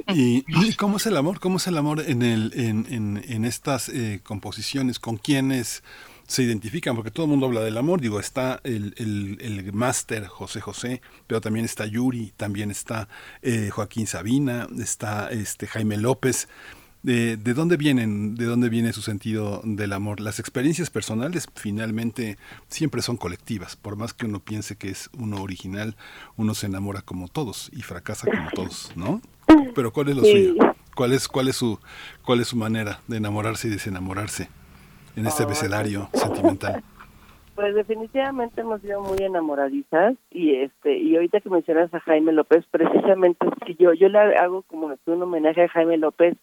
[0.07, 1.39] y, cómo es el amor?
[1.39, 4.99] ¿Cómo es el amor en, el, en, en, estas eh, composiciones?
[4.99, 5.83] ¿Con quiénes
[6.25, 6.95] se identifican?
[6.95, 7.99] Porque todo el mundo habla del amor.
[7.99, 13.09] Digo, está el, el, el máster José José, pero también está Yuri, también está
[13.41, 16.47] eh, Joaquín Sabina, está este Jaime López.
[17.02, 20.19] De, ¿De, dónde vienen, de dónde viene su sentido del amor?
[20.19, 22.38] Las experiencias personales finalmente
[22.68, 25.95] siempre son colectivas, por más que uno piense que es uno original,
[26.36, 29.22] uno se enamora como todos y fracasa como todos, ¿no?
[29.74, 30.56] Pero ¿cuál es lo suyo?
[30.94, 31.80] ¿Cuál es, cuál es su,
[32.26, 34.50] cuál es su manera de enamorarse y desenamorarse
[35.16, 36.84] en este abecedario sentimental?
[37.60, 42.64] Pues definitivamente hemos sido muy enamoradizas y este y ahorita que mencionas a Jaime López,
[42.72, 46.38] precisamente si yo yo le hago como un homenaje a Jaime López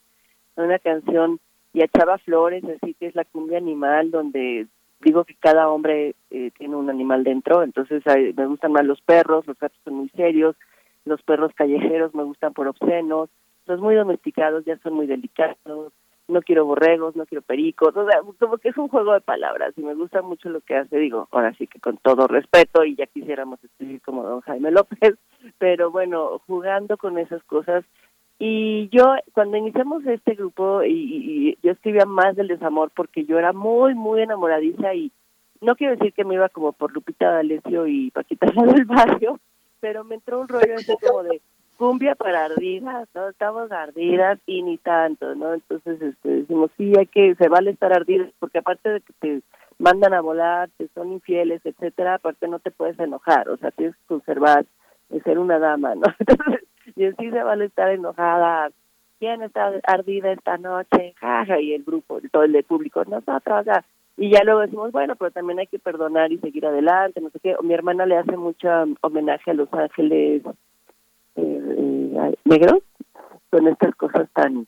[0.62, 1.40] una canción
[1.72, 4.66] y a Chava Flores, así que es la cumbia animal, donde
[5.00, 9.46] digo que cada hombre eh, tiene un animal dentro, entonces me gustan más los perros,
[9.46, 10.56] los gatos son muy serios,
[11.04, 13.28] los perros callejeros me gustan por obscenos,
[13.66, 15.92] los muy domesticados ya son muy delicados,
[16.28, 19.74] no quiero borregos, no quiero pericos, o sea, como que es un juego de palabras
[19.76, 22.96] y me gusta mucho lo que hace, digo, ahora sí que con todo respeto y
[22.96, 25.16] ya quisiéramos escribir como don Jaime López,
[25.58, 27.84] pero bueno, jugando con esas cosas
[28.38, 33.52] y yo, cuando iniciamos este grupo, y, yo escribía más del desamor porque yo era
[33.52, 35.10] muy, muy enamoradiza y
[35.62, 39.40] no quiero decir que me iba como por Lupita D'Alessio y Paquita del barrio,
[39.80, 41.40] pero me entró un rollo así como de
[41.78, 43.28] cumbia para ardidas, ¿no?
[43.28, 45.54] Estamos ardidas y ni tanto, ¿no?
[45.54, 49.42] Entonces este, decimos, sí, hay que, se vale estar ardidas porque aparte de que te
[49.78, 53.94] mandan a volar, te son infieles, etcétera, aparte no te puedes enojar, o sea, tienes
[53.96, 54.66] que conservar,
[55.24, 56.02] ser una dama, ¿no?
[56.18, 56.65] Entonces,
[56.96, 58.70] y sí se van a estar enojada.
[59.18, 61.14] ¿Quién está ardida esta noche?
[61.18, 63.66] Jaja, y el grupo, todo el público, nosotros.
[64.18, 67.38] Y ya luego decimos, bueno, pero también hay que perdonar y seguir adelante, no sé
[67.40, 67.54] qué.
[67.62, 68.68] mi hermana le hace mucho
[69.02, 70.42] homenaje a Los Ángeles
[71.36, 71.60] eh,
[72.16, 72.82] eh, negros,
[73.50, 74.66] con estas cosas tan,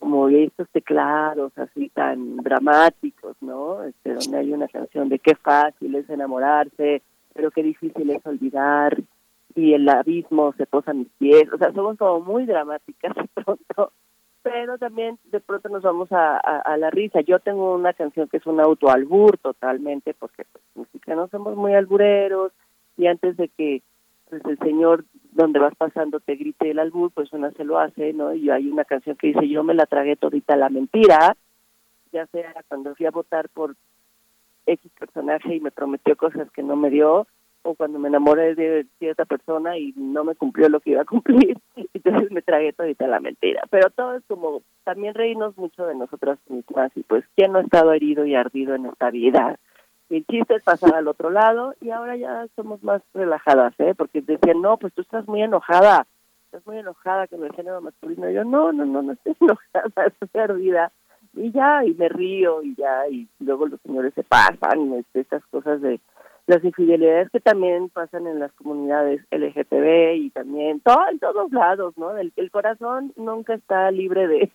[0.00, 3.84] como estos teclados así tan dramáticos, ¿no?
[3.84, 8.96] Este, donde hay una canción de qué fácil es enamorarse, pero qué difícil es olvidar,
[9.54, 13.28] y el abismo se posa a mis pies, o sea, somos como muy dramáticas de
[13.42, 13.92] pronto,
[14.42, 17.20] pero también de pronto nos vamos a, a, la risa.
[17.20, 22.52] Yo tengo una canción que es un autoalbur totalmente, porque pues, no somos muy albureros,
[22.96, 23.82] y antes de que
[24.28, 28.12] pues, el señor donde vas pasando te grite el albur, pues una se lo hace,
[28.12, 28.34] ¿no?
[28.34, 31.36] Y hay una canción que dice, yo me la tragué todita la mentira,
[32.12, 33.76] ya sea cuando fui a votar por
[34.66, 37.26] X personaje y me prometió cosas que no me dio,
[37.62, 41.06] o cuando me enamoré de cierta persona y no me cumplió lo que iba a
[41.06, 41.58] cumplir,
[41.94, 43.62] entonces me tragué todita la mentira.
[43.70, 47.62] Pero todo es como también reírnos mucho de nosotras mismas y pues quién no ha
[47.62, 49.58] estado herido y ardido en esta vida
[50.10, 53.94] el chiste es pasar al otro lado y ahora ya somos más relajadas, ¿eh?
[53.96, 56.06] Porque decían, no, pues tú estás muy enojada,
[56.46, 58.28] estás muy enojada con el género masculino.
[58.28, 60.90] Y yo, no, no, no, no estoy enojada, estoy perdida.
[61.34, 65.46] Y ya, y me río y ya, y luego los señores se pasan, este, estas
[65.46, 66.00] cosas de
[66.50, 71.96] las infidelidades que también pasan en las comunidades LGTB y también todo, en todos lados,
[71.96, 72.16] ¿no?
[72.16, 74.50] El, el corazón nunca está libre de,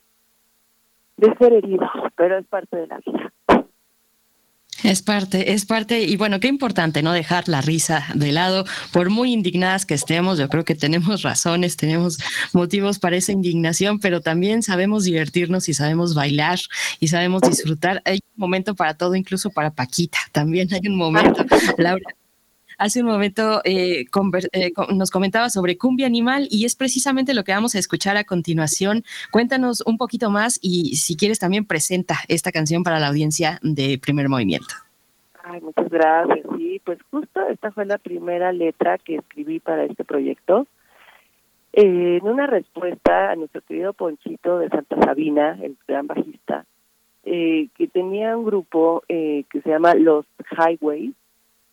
[1.16, 3.32] de ser herido, pero es parte de la vida.
[4.82, 7.12] Es parte, es parte, y bueno, qué importante, ¿no?
[7.12, 11.76] Dejar la risa de lado, por muy indignadas que estemos, yo creo que tenemos razones,
[11.76, 12.18] tenemos
[12.52, 16.58] motivos para esa indignación, pero también sabemos divertirnos y sabemos bailar
[17.00, 18.02] y sabemos disfrutar.
[18.04, 21.44] Hay un momento para todo, incluso para Paquita, también hay un momento.
[21.78, 22.14] Laura,
[22.78, 24.06] hace un momento eh,
[24.52, 28.24] eh, nos comentaba sobre cumbia animal y es precisamente lo que vamos a escuchar a
[28.24, 29.04] continuación.
[29.30, 33.98] Cuéntanos un poquito más y si quieres también presenta esta canción para la audiencia de
[33.98, 34.74] Primer Movimiento.
[35.44, 36.46] Ay, muchas gracias.
[36.56, 40.66] Sí, pues justo esta fue la primera letra que escribí para este proyecto.
[41.72, 46.64] Eh, en una respuesta a nuestro querido Ponchito de Santa Sabina, el gran bajista,
[47.22, 51.12] que tenía un grupo que se llama Los Highways,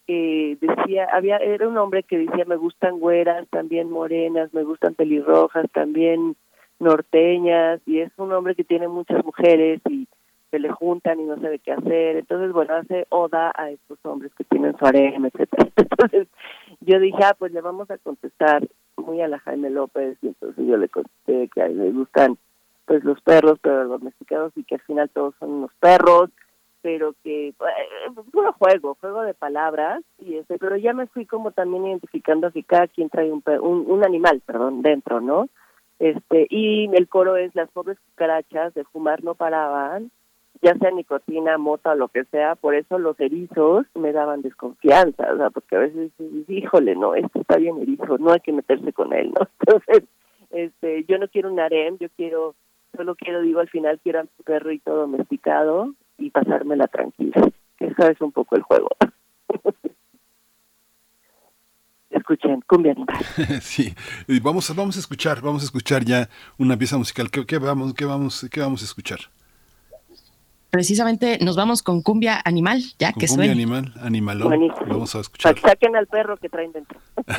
[0.06, 4.96] que decía, había era un hombre que decía, me gustan güeras, también morenas, me gustan
[4.96, 6.36] pelirrojas, también
[6.80, 10.08] norteñas, y es un hombre que tiene muchas mujeres y
[10.52, 12.18] se le juntan y no sabe qué hacer.
[12.18, 15.68] Entonces, bueno, hace oda a estos hombres que tienen su harem, etcétera.
[15.76, 16.28] Entonces,
[16.82, 18.68] yo dije, ah, pues le vamos a contestar
[18.98, 22.38] muy a la Jaime López, y entonces yo le contesté que a le gustan
[22.86, 26.30] pues los perros, pero los domesticados, y que al final todos son unos perros,
[26.84, 27.56] pero que eh,
[28.32, 32.64] puro juego, juego de palabras y este, pero ya me fui como también identificando que
[32.64, 35.48] cada quien trae un, un, un animal, perdón, dentro, ¿no?
[35.98, 40.12] Este y el coro es las pobres cucarachas de fumar no paraban,
[40.62, 45.34] ya sea nicotina, mota o lo que sea, por eso los erizos me daban desconfianza,
[45.34, 46.12] o sea, porque a veces
[46.50, 49.48] híjole, no, esto está bien erizo, no hay que meterse con él, ¿no?
[49.62, 50.04] Entonces,
[50.52, 52.56] este, yo no quiero un harem, yo quiero
[52.96, 57.50] solo quiero, digo, al final quiero a mi perrito domesticado y pasármela tranquila.
[57.80, 58.90] Eso es un poco el juego.
[62.10, 63.18] Escuchen, cumbia animal.
[63.62, 63.94] sí,
[64.42, 67.32] vamos, a, vamos a escuchar, vamos a escuchar ya una pieza musical.
[67.32, 69.20] ¿Qué, qué vamos, qué, vamos, ¿Qué vamos a escuchar?
[70.70, 73.54] Precisamente nos vamos con cumbia animal, ya con que cumbia suena.
[73.54, 74.48] animal, animalón.
[74.48, 74.86] Buenísimo.
[74.88, 75.60] Vamos a escuchar.
[75.60, 77.00] Saquen al perro que traen dentro.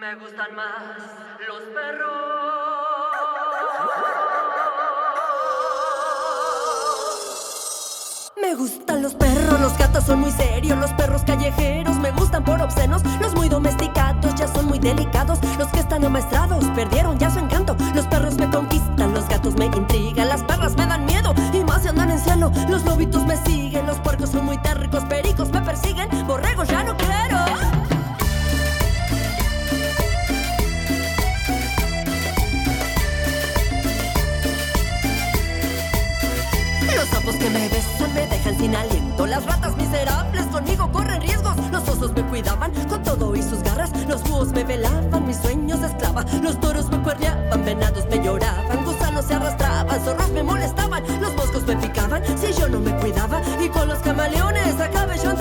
[0.00, 0.96] Me gustan más
[1.46, 2.10] los perros.
[8.40, 12.62] Me gustan los perros, los gatos son muy serios, los perros callejeros me gustan por
[12.62, 17.40] obscenos, los muy domesticados ya son muy delicados, los que están amaestrados perdieron ya su
[17.40, 21.62] encanto, los perros me conquistan, los gatos me intrigan, las perras me dan miedo y
[21.62, 25.50] más si andan en cielo, los lobitos me siguen, los puercos son muy térricos, pericos
[25.50, 27.29] me persiguen, borregos ya no quiero.
[37.20, 39.26] Sapos que me besan me dejan sin aliento.
[39.26, 41.56] Las ratas miserables conmigo corren riesgos.
[41.70, 43.90] Los osos me cuidaban con todo y sus garras.
[44.08, 46.24] Los búhos me velaban mis sueños de esclava.
[46.42, 48.84] Los toros me cuerneaban, venados me lloraban.
[48.84, 51.02] Gusanos se arrastraban, zorros me molestaban.
[51.20, 53.40] Los moscos me picaban si yo no me cuidaba.
[53.60, 55.36] Y con los camaleones acabé yo en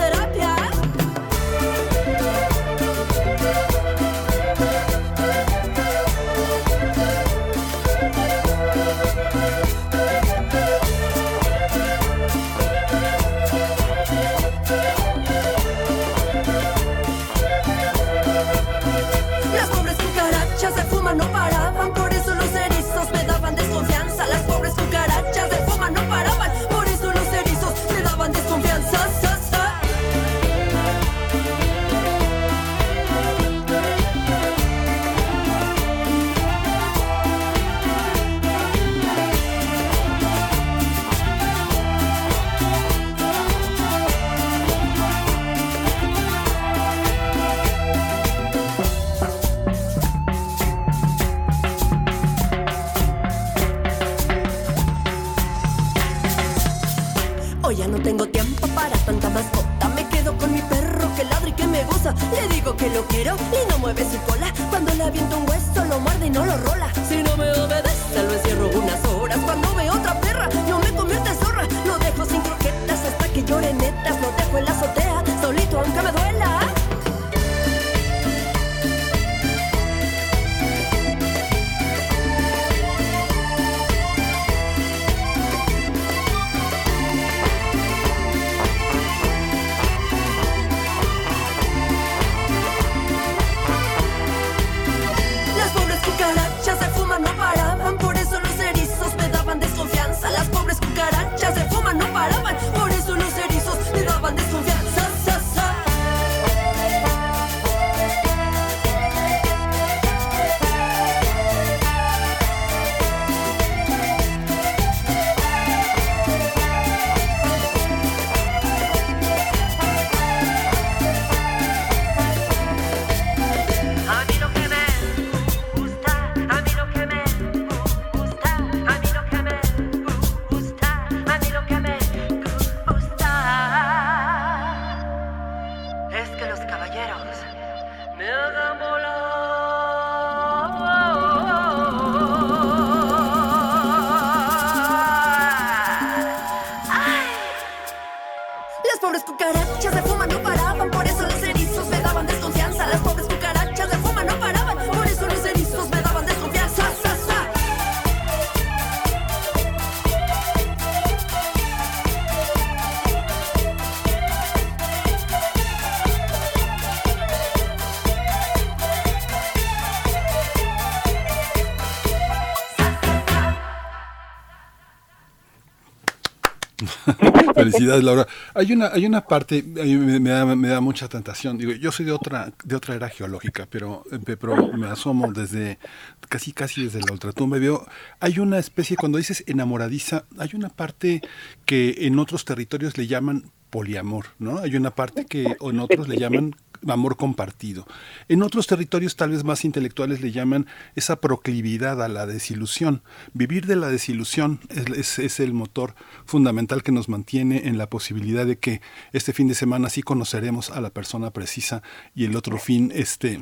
[177.71, 178.27] Felicidades, Laura.
[178.53, 181.57] Hay una, hay una parte, me, me da, me da mucha tentación.
[181.57, 185.79] Digo, yo soy de otra, de otra era geológica, pero, eh, pero me asomo desde
[186.27, 187.85] casi, casi desde la ultratumba y veo,
[188.19, 191.21] hay una especie, cuando dices enamoradiza, hay una parte
[191.65, 194.59] que en otros territorios le llaman poliamor, ¿no?
[194.59, 196.55] Hay una parte que en otros le llaman
[196.91, 197.85] amor compartido.
[198.27, 203.01] En otros territorios tal vez más intelectuales le llaman esa proclividad a la desilusión.
[203.33, 205.95] Vivir de la desilusión es, es- el motor
[206.25, 208.81] fundamental que nos mantiene en la posibilidad de que
[209.13, 211.81] este fin de semana sí conoceremos a la persona precisa
[212.13, 213.41] y el otro fin este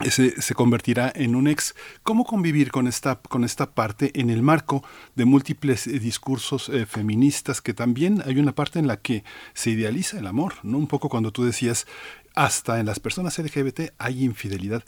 [0.00, 1.74] ese se convertirá en un ex.
[2.02, 4.82] ¿Cómo convivir con esta, con esta parte en el marco
[5.14, 9.22] de múltiples eh, discursos eh, feministas que también hay una parte en la que
[9.54, 10.78] se idealiza el amor, ¿no?
[10.78, 11.86] Un poco cuando tú decías,
[12.34, 14.82] hasta en las personas LGBT hay infidelidad.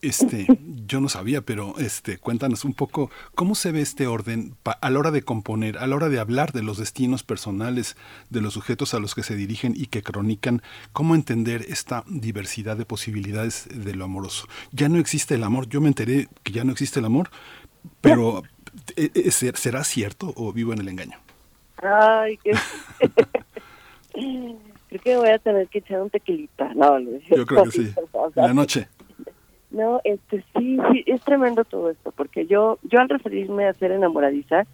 [0.00, 0.46] Este,
[0.86, 4.98] yo no sabía, pero este, cuéntanos un poco cómo se ve este orden a la
[5.00, 7.96] hora de componer, a la hora de hablar de los destinos personales
[8.30, 10.62] de los sujetos a los que se dirigen y que cronican,
[10.92, 14.46] cómo entender esta diversidad de posibilidades de lo amoroso.
[14.70, 17.30] Ya no existe el amor, yo me enteré que ya no existe el amor,
[18.00, 18.44] pero
[18.94, 21.18] ¿e- e- ser- ¿será cierto o vivo en el engaño?
[21.82, 22.52] Ay, qué...
[24.88, 26.72] Creo que voy a tener que echar un tequilita.
[26.74, 28.00] No, no Yo creo que cierto.
[28.02, 28.06] sí.
[28.12, 28.88] O En sea, la noche.
[29.70, 33.92] No, este sí, sí, es tremendo todo esto, porque yo, yo al referirme a ser
[33.92, 34.64] enamoradiza,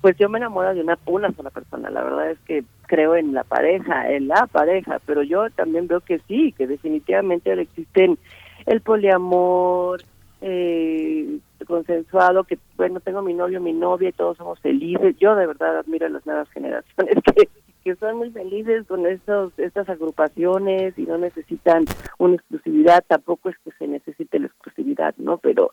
[0.00, 1.90] pues yo me enamoro de una, una sola persona.
[1.90, 6.00] La verdad es que creo en la pareja, en la pareja, pero yo también veo
[6.00, 8.18] que sí, que definitivamente existen
[8.64, 10.02] el poliamor,
[10.40, 15.16] eh, consensuado, que bueno, tengo mi novio, mi novia y todos somos felices.
[15.18, 17.48] Yo de verdad admiro a las nuevas generaciones que,
[17.88, 21.86] que son muy felices con estos, estas agrupaciones y no necesitan
[22.18, 25.38] una exclusividad, tampoco es que se necesite la exclusividad, ¿no?
[25.38, 25.72] Pero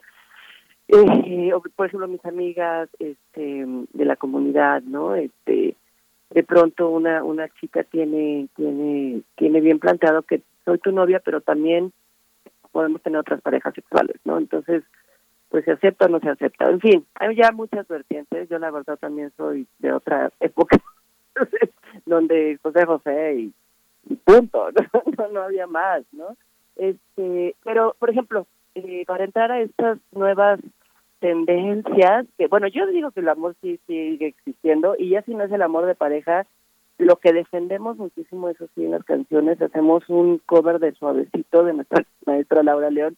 [0.88, 5.76] eh, por ejemplo mis amigas este de la comunidad no este
[6.30, 11.42] de pronto una una chica tiene tiene tiene bien planteado que soy tu novia pero
[11.42, 11.92] también
[12.72, 14.84] podemos tener otras parejas sexuales no entonces
[15.50, 18.48] pues se acepta o no se acepta en fin hay ya muchas vertientes.
[18.48, 20.78] Yo la verdad también soy de otra época
[22.06, 23.54] donde José José y,
[24.24, 24.68] punto
[25.32, 26.36] no había más no
[26.76, 30.60] este pero por ejemplo eh, para entrar a estas nuevas
[31.20, 35.46] tendencias, que bueno, yo digo que el amor sí sigue existiendo y ya si no
[35.46, 36.46] es el amor de pareja,
[36.98, 41.74] lo que defendemos muchísimo, eso sí, en las canciones, hacemos un cover de Suavecito de
[41.74, 43.18] nuestra maestra Laura León,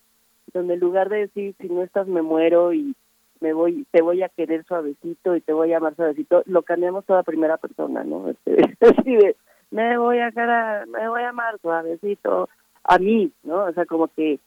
[0.54, 2.96] donde en lugar de decir si no estás me muero y
[3.42, 7.06] me voy, te voy a querer suavecito y te voy a amar suavecito, lo cambiamos
[7.06, 8.30] toda primera persona, ¿no?
[8.46, 9.36] Este, así de,
[9.72, 12.50] me voy a querer, me voy a amar suavecito
[12.84, 13.66] a mí, ¿no?
[13.66, 14.40] O sea, como que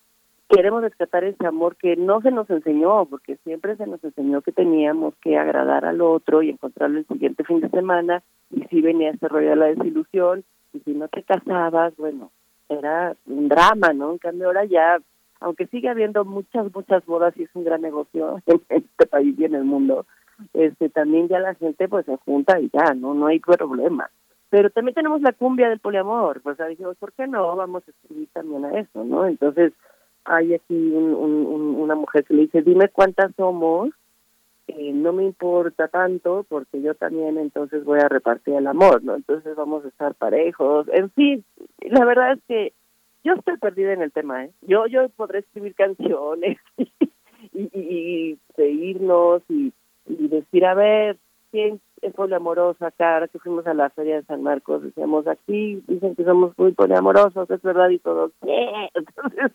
[0.49, 4.53] queremos rescatar ese amor que no se nos enseñó, porque siempre se nos enseñó que
[4.53, 9.11] teníamos que agradar al otro y encontrarlo el siguiente fin de semana, y si venía
[9.11, 12.31] ese rollo de la desilusión, y si no te casabas, bueno,
[12.69, 14.13] era un drama, ¿no?
[14.13, 14.99] En cambio ahora ya,
[15.41, 19.45] aunque sigue habiendo muchas, muchas bodas y es un gran negocio en este país y
[19.45, 20.07] en el mundo,
[20.55, 23.15] este también ya la gente pues se junta y ya, ¿no?
[23.15, 24.09] No hay problema.
[24.51, 27.55] Pero también tenemos la cumbia del poliamor, pues ahí dijimos, ¿por qué no?
[27.57, 29.27] Vamos a escribir también a eso, ¿no?
[29.27, 29.73] Entonces,
[30.25, 33.91] hay aquí un- un- un- una mujer que le dice, dime cuántas somos,
[34.67, 39.15] eh, no me importa tanto porque yo también entonces voy a repartir el amor, ¿no?
[39.15, 41.45] Entonces vamos a estar parejos, en fin,
[41.81, 42.73] la verdad es que
[43.25, 44.51] yo estoy perdida en el tema, ¿eh?
[44.63, 46.91] Yo, yo podré escribir canciones y,
[47.53, 49.73] y, y seguirnos y,
[50.07, 51.19] decir, a ver,
[51.51, 53.15] ¿quién es poliamoroso acá?
[53.15, 56.73] Ahora que fuimos a la feria de San Marcos, decíamos, aquí dicen que somos muy
[56.73, 58.89] poliamorosos, es verdad y todo, ¿qué?
[58.95, 59.53] Entonces,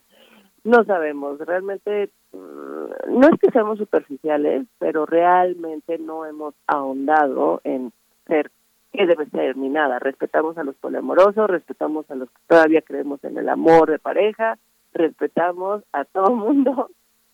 [0.64, 7.92] no sabemos, realmente mm, no es que seamos superficiales, pero realmente no hemos ahondado en
[8.28, 8.52] ser
[8.96, 10.00] qué debe ser ni nada.
[10.00, 14.58] Respetamos a los poliamorosos, respetamos a los que todavía creemos en el amor de pareja,
[14.94, 16.90] respetamos a todo mundo.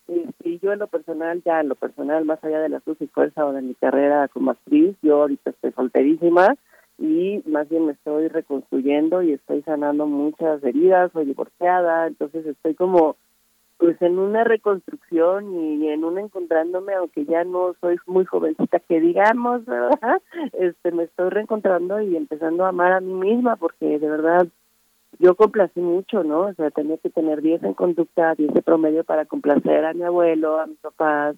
[0.08, 2.98] Y, y yo en lo personal, ya en lo personal, más allá de la luz
[3.00, 6.56] y fuerza o de mi carrera como actriz, yo ahorita estoy solterísima
[7.02, 12.76] y más bien me estoy reconstruyendo y estoy sanando muchas heridas, soy divorciada, entonces estoy
[12.76, 13.16] como
[13.82, 19.00] pues en una reconstrucción y en un encontrándome, aunque ya no soy muy jovencita que
[19.00, 20.22] digamos, ¿verdad?
[20.54, 24.48] este me estoy reencontrando y empezando a amar a mí misma porque de verdad
[25.18, 26.42] yo complací mucho, ¿no?
[26.42, 30.04] O sea, tenía que tener 10 en conducta, 10 de promedio para complacer a mi
[30.04, 31.36] abuelo, a mis papás,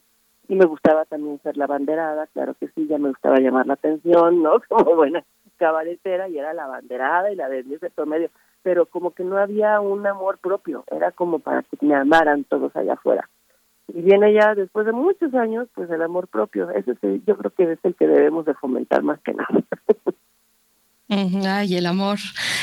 [0.49, 3.75] y me gustaba también ser la banderada, claro que sí, ya me gustaba llamar la
[3.75, 4.59] atención, ¿no?
[4.67, 5.23] Como buena
[5.55, 8.29] cabaretera y era la banderada y la de 10 de promedio
[8.63, 12.75] pero como que no había un amor propio, era como para que me amaran todos
[12.75, 13.29] allá afuera.
[13.89, 17.51] Y viene ya después de muchos años, pues el amor propio, ese es yo creo
[17.51, 19.59] que es el que debemos de fomentar más que nada.
[21.09, 22.17] Ay, el amor,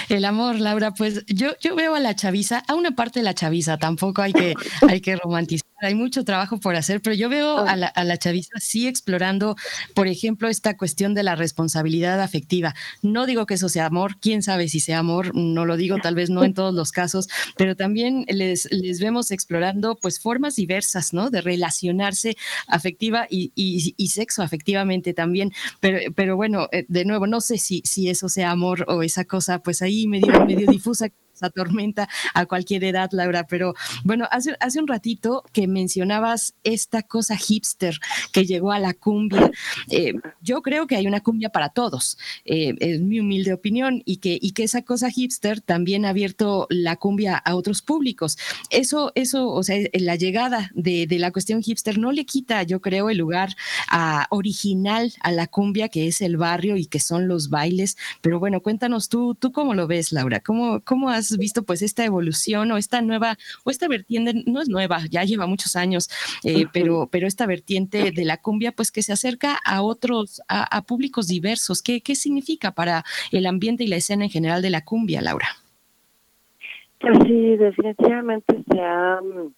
[0.08, 0.92] el amor, Laura.
[0.92, 4.32] Pues yo, yo veo a la chaviza, a una parte de la chaviza, tampoco hay
[4.32, 4.54] que,
[4.88, 8.18] hay que romantizar hay mucho trabajo por hacer, pero yo veo a la, a la
[8.18, 9.56] chaviza sí explorando,
[9.94, 12.74] por ejemplo, esta cuestión de la responsabilidad afectiva.
[13.02, 16.14] No digo que eso sea amor, quién sabe si sea amor, no lo digo, tal
[16.14, 21.12] vez no en todos los casos, pero también les, les vemos explorando pues formas diversas,
[21.12, 21.30] ¿no?
[21.30, 22.36] De relacionarse
[22.66, 25.52] afectiva y, y, sexo afectivamente también.
[25.78, 29.24] Pero, pero bueno, eh, de nuevo, no sé si, si eso sea amor o esa
[29.24, 31.08] cosa, pues ahí medio, medio difusa
[31.54, 33.46] tormenta a cualquier edad, Laura.
[33.46, 37.98] Pero bueno, hace, hace un ratito que mencionabas esta cosa hipster
[38.32, 39.50] que llegó a la cumbia.
[39.90, 44.18] Eh, yo creo que hay una cumbia para todos, eh, es mi humilde opinión, y
[44.18, 48.36] que, y que esa cosa hipster también ha abierto la cumbia a otros públicos.
[48.70, 52.80] Eso, eso, o sea, la llegada de, de la cuestión hipster no le quita, yo
[52.80, 53.56] creo, el lugar
[53.88, 57.96] a, original a la cumbia, que es el barrio y que son los bailes.
[58.20, 62.04] Pero bueno, cuéntanos tú, tú cómo lo ves, Laura, cómo, cómo has visto pues esta
[62.04, 66.08] evolución o esta nueva, o esta vertiente, no es nueva, ya lleva muchos años,
[66.44, 70.82] eh, pero, pero esta vertiente de la cumbia pues que se acerca a otros, a,
[70.82, 71.82] públicos diversos.
[71.82, 75.48] ¿Qué, ¿Qué significa para el ambiente y la escena en general de la cumbia, Laura?
[77.00, 79.52] Pues sí, definitivamente se ha mm,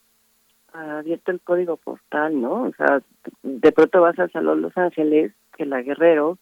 [0.73, 2.65] abierto el código postal, ¿no?
[2.65, 3.03] O sea,
[3.43, 6.39] de pronto vas al Salón Los Ángeles, que la Guerrero,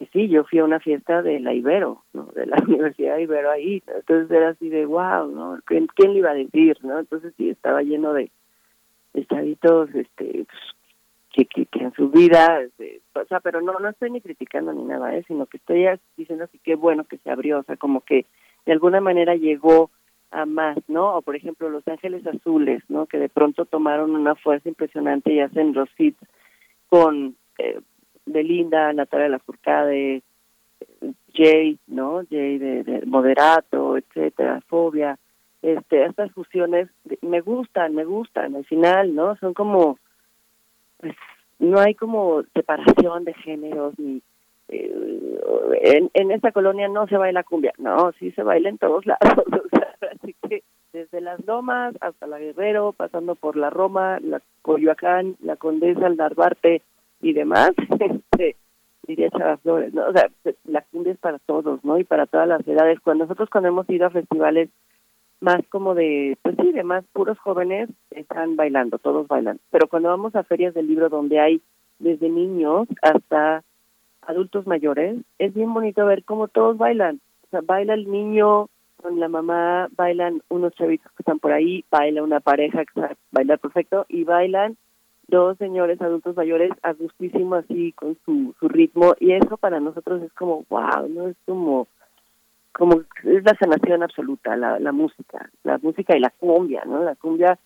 [0.00, 2.26] y sí, yo fui a una fiesta de la Ibero, ¿no?
[2.34, 3.82] De la Universidad de Ibero ahí.
[3.86, 5.58] Entonces era así de, wow, ¿no?
[5.64, 6.98] ¿Quién, le iba a decir, no?
[6.98, 8.30] Entonces sí, estaba lleno de,
[9.12, 10.46] de este, pues,
[11.32, 14.72] que, que, que, en su vida, este, o sea, pero no, no estoy ni criticando
[14.72, 15.24] ni nada, ¿eh?
[15.26, 15.86] Sino que estoy
[16.16, 18.24] diciendo así que bueno que se abrió, o sea, como que
[18.66, 19.90] de alguna manera llegó
[20.30, 21.16] a más, ¿no?
[21.16, 23.06] O por ejemplo Los Ángeles Azules, ¿no?
[23.06, 26.20] Que de pronto tomaron una fuerza impresionante y hacen los hits
[26.88, 27.80] con eh,
[28.32, 30.22] Belinda, Natalia Lafourcade,
[31.34, 32.22] Jay, ¿no?
[32.30, 35.18] Jay de, Moderato, etcétera, Fobia,
[35.62, 36.88] este, estas fusiones
[37.22, 39.36] me gustan, me gustan, al final, ¿no?
[39.36, 39.98] Son como,
[40.98, 41.14] pues,
[41.58, 44.22] no hay como separación de géneros ni
[44.68, 45.40] eh,
[45.82, 49.44] en, en esta colonia no se baila cumbia, no, sí se baila en todos lados,
[50.14, 55.56] así que desde las Lomas hasta la Guerrero, pasando por la Roma, la Coyoacán, la
[55.56, 56.82] Condesa, el Narvarte,
[57.20, 58.56] y demás, este,
[59.06, 59.74] diría Chava ¿no?
[60.08, 60.30] O sea,
[60.64, 61.98] la cumbia es para todos, ¿no?
[61.98, 63.00] Y para todas las edades.
[63.00, 64.68] Cuando nosotros cuando hemos ido a festivales
[65.40, 69.60] más como de, pues sí, de más puros jóvenes, están bailando, todos bailan.
[69.70, 71.62] Pero cuando vamos a ferias del libro donde hay
[71.98, 73.62] desde niños hasta
[74.22, 77.20] adultos mayores, es bien bonito ver cómo todos bailan.
[77.46, 78.68] O sea, baila el niño
[79.00, 83.16] con la mamá, bailan unos chavitos que están por ahí, baila una pareja que sabe
[83.30, 84.76] bailar perfecto y bailan
[85.28, 90.22] dos señores adultos mayores a gustísimo así con su, su ritmo y eso para nosotros
[90.22, 91.86] es como wow, no es como
[92.72, 97.02] como es la sanación absoluta la, la música, la música y la cumbia, ¿no?
[97.02, 97.58] La cumbia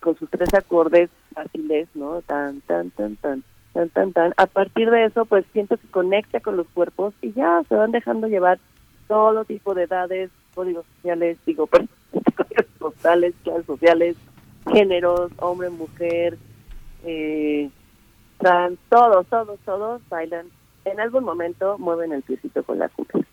[0.00, 2.22] con sus tres acordes fáciles, ¿no?
[2.22, 3.42] Tan tan tan tan
[3.74, 4.34] tan tan tan.
[4.36, 7.90] A partir de eso pues siento que conecta con los cuerpos y ya se van
[7.90, 8.58] dejando llevar
[9.08, 11.66] todo tipo de edades, códigos sociales, digo,
[12.36, 14.16] códigos postales, clases sociales,
[14.72, 16.38] géneros, hombre, mujer,
[17.04, 17.70] eh,
[18.88, 20.46] todos, todos, todos bailan.
[20.84, 23.26] En algún momento mueven el piecito con la cumbia.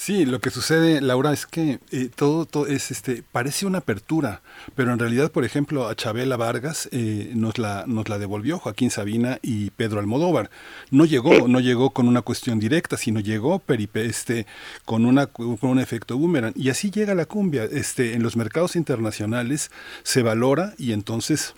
[0.00, 4.40] Sí, lo que sucede, Laura, es que eh, todo, todo, es este parece una apertura,
[4.74, 8.90] pero en realidad, por ejemplo, a Chabela Vargas eh, nos la nos la devolvió Joaquín
[8.90, 10.50] Sabina y Pedro Almodóvar.
[10.90, 14.46] No llegó, no llegó con una cuestión directa, sino llegó peripe, este
[14.86, 17.64] con una con un efecto boomerang y así llega la cumbia.
[17.64, 19.70] Este en los mercados internacionales
[20.02, 21.54] se valora y entonces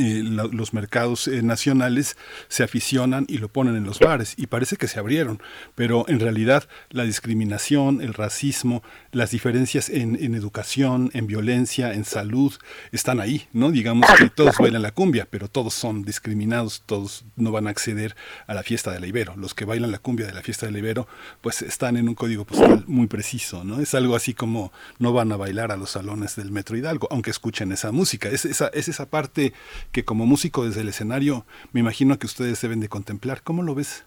[0.00, 2.16] eh, los mercados eh, nacionales
[2.48, 5.42] se aficionan y lo ponen en los bares y parece que se abrieron,
[5.74, 12.04] pero en realidad la discriminación, el racismo, las diferencias en, en educación, en violencia, en
[12.04, 12.54] salud,
[12.92, 13.70] están ahí, ¿no?
[13.70, 18.16] Digamos que todos bailan la cumbia, pero todos son discriminados, todos no van a acceder
[18.46, 19.36] a la fiesta del Ibero.
[19.36, 21.06] Los que bailan la cumbia de la fiesta del Ibero,
[21.40, 23.80] pues están en un código postal muy preciso, ¿no?
[23.80, 27.30] Es algo así como no van a bailar a los salones del Metro Hidalgo, aunque
[27.30, 28.28] escuchen esa música.
[28.28, 29.52] Es esa, es esa parte
[29.92, 33.42] que como músico desde el escenario me imagino que ustedes deben de contemplar.
[33.42, 34.04] ¿Cómo lo ves?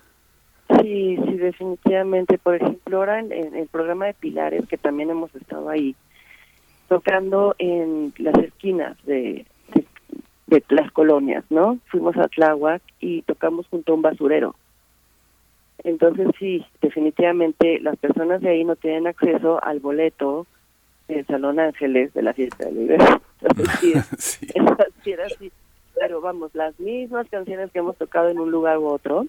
[0.82, 2.38] Sí, sí, definitivamente.
[2.38, 5.96] Por ejemplo, ahora en, el programa de Pilares, que también hemos estado ahí,
[6.88, 9.46] tocando en las esquinas de,
[10.48, 11.80] de, las colonias, ¿no?
[11.88, 14.56] Fuimos a Tláhuac y tocamos junto a un basurero.
[15.84, 20.48] Entonces, sí, definitivamente las personas de ahí no tienen acceso al boleto
[21.08, 23.22] del Salón Ángeles de la fiesta de Libertad.
[23.82, 24.48] sí, sí.
[25.96, 29.26] Pero vamos, las mismas canciones que hemos tocado en un lugar u otro,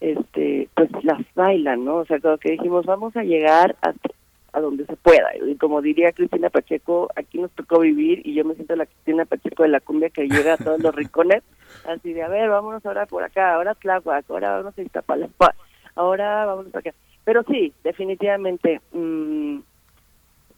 [0.00, 1.96] este pues las bailan, ¿no?
[1.96, 4.10] O sea, como que dijimos, vamos a llegar hasta
[4.52, 5.28] a donde se pueda.
[5.46, 9.24] Y como diría Cristina Pacheco, aquí nos tocó vivir y yo me siento la Cristina
[9.24, 11.42] Pacheco de la cumbia que llega a todos los rincones,
[11.86, 15.54] así de, a ver, vámonos ahora por acá, ahora Tláhuac, ahora vamos a Iztapalapa,
[15.94, 16.98] ahora vamos para acá.
[17.24, 19.58] Pero sí, definitivamente, mmm,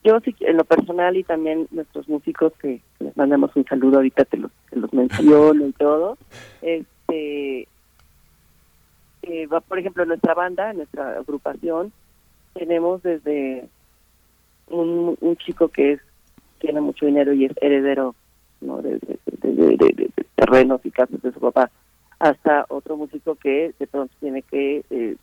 [0.03, 4.25] yo sí, en lo personal y también nuestros músicos que les mandamos un saludo ahorita
[4.25, 6.17] te los, te los menciono y todo,
[6.63, 7.69] este
[9.23, 11.93] eh, por ejemplo, nuestra banda, nuestra agrupación,
[12.55, 13.69] tenemos desde
[14.69, 16.01] un, un chico que es
[16.59, 18.15] tiene mucho dinero y es heredero
[18.61, 18.83] ¿no?
[18.83, 19.01] de,
[20.35, 21.71] terrenos y casas de su papá,
[22.19, 25.17] hasta otro músico que de pronto tiene que eh,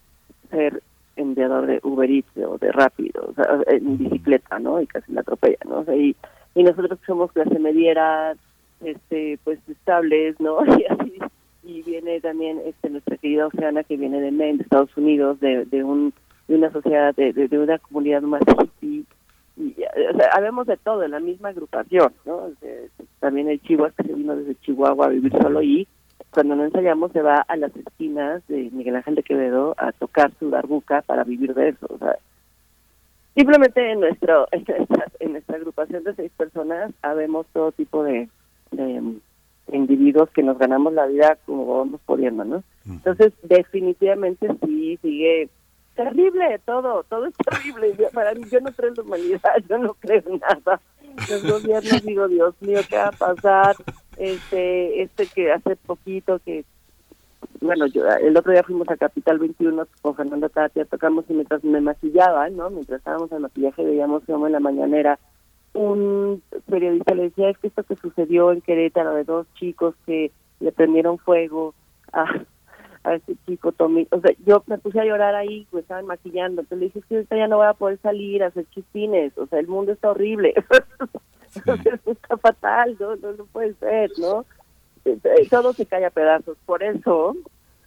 [0.49, 0.81] ser
[1.18, 4.82] enviador de Uber Eats o de Rápido, o sea, en bicicleta, ¿no?
[4.82, 5.84] Y casi la atropella, ¿no?
[5.94, 6.16] y,
[6.56, 8.36] y nosotros somos clase mediera,
[8.82, 10.60] este, pues estables, ¿no?
[10.78, 11.20] Y así
[11.68, 15.66] y viene también este nuestra querida Oceana que viene de Maine, de Estados Unidos, de,
[15.66, 16.14] de un
[16.48, 19.04] de una sociedad, de, de, una comunidad más hippie,
[19.58, 22.52] y, o sea, habemos de todo en la misma agrupación, ¿no?
[23.20, 25.86] también el Chihuahua que se vino desde Chihuahua a vivir solo y
[26.38, 30.32] cuando no ensayamos se va a las esquinas de Miguel Ángel de Quevedo a tocar
[30.38, 32.16] su darbuca para vivir de eso, o sea,
[33.33, 38.30] simplemente en nuestro en nuestra, en nuestra agrupación de seis personas habemos todo tipo de,
[38.69, 39.01] de
[39.72, 42.64] individuos que nos ganamos la vida como vamos pudiendo, ¿no?
[42.85, 45.49] Entonces, definitivamente sí sigue
[45.95, 47.98] terrible todo, todo es terrible.
[48.14, 50.80] Para mí, yo no creo en la humanidad, yo no creo en nada.
[51.32, 53.75] Los gobiernos, digo, Dios mío, ¿qué va a pasar?
[54.18, 56.66] Este, este que hace poquito que,
[57.62, 61.64] bueno, yo el otro día fuimos a Capital 21 con Fernando Tatia, tocamos y mientras
[61.64, 62.70] me maquillaban, ¿no?
[62.70, 65.20] Mientras estábamos en maquillaje veíamos como en la mañanera
[65.78, 70.32] un periodista le decía, es que esto que sucedió en Querétaro de dos chicos que
[70.60, 71.76] le prendieron fuego
[72.12, 72.26] a,
[73.04, 76.62] a ese chico Tommy, o sea, yo me puse a llorar ahí, pues estaban maquillando,
[76.62, 79.38] entonces le dije, es que ahorita ya no voy a poder salir a hacer chispines,
[79.38, 80.56] o sea, el mundo está horrible,
[82.06, 84.45] está fatal, no, no, no puede ser, ¿no?
[85.50, 87.35] Todo se cae a pedazos, por eso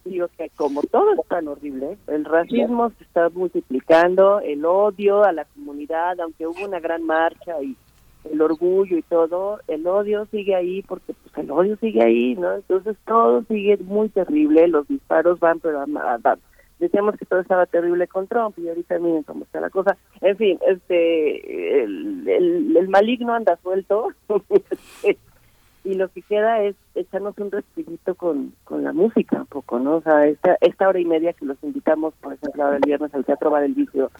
[0.03, 5.31] digo que como todo es tan horrible, el racismo se está multiplicando, el odio a
[5.31, 7.75] la comunidad, aunque hubo una gran marcha y
[8.23, 12.53] el orgullo y todo, el odio sigue ahí porque pues el odio sigue ahí, ¿no?
[12.53, 16.37] Entonces todo sigue muy terrible, los disparos van, pero a,
[16.81, 19.95] decíamos que todo estaba terrible con Trump y ahorita miren cómo está la cosa.
[20.19, 24.09] En fin, este el, el, el maligno anda suelto
[25.83, 29.95] y lo que queda es echarnos un respirito con, con la música un poco, ¿no?
[29.97, 33.13] O sea, esta, esta hora y media que los invitamos, por ejemplo, ahora el viernes
[33.13, 34.11] al Teatro Bar del Vicio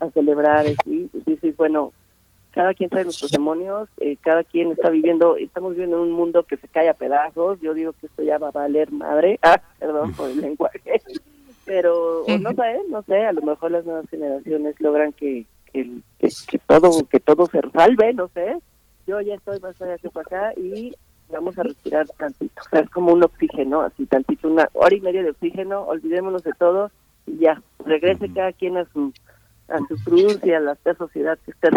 [0.00, 1.92] a celebrar, sí, sí, sí, bueno,
[2.50, 6.42] cada quien trae nuestros demonios, eh, cada quien está viviendo, estamos viviendo en un mundo
[6.44, 9.60] que se cae a pedazos, yo digo que esto ya va a valer madre, ah,
[9.78, 11.02] perdón por el lenguaje,
[11.66, 16.58] pero no sé, no sé, a lo mejor las nuevas generaciones logran que, que, que,
[16.66, 18.56] todo que todo se salve, no sé,
[19.06, 20.94] yo ya estoy más allá que para acá y
[21.28, 22.62] vamos a respirar tantito.
[22.64, 26.44] O sea, es como un oxígeno, así tantito, una hora y media de oxígeno, olvidémonos
[26.44, 26.90] de todo
[27.26, 29.12] y ya, regrese cada quien a su
[29.68, 31.70] a su cruz y a la sociedad que está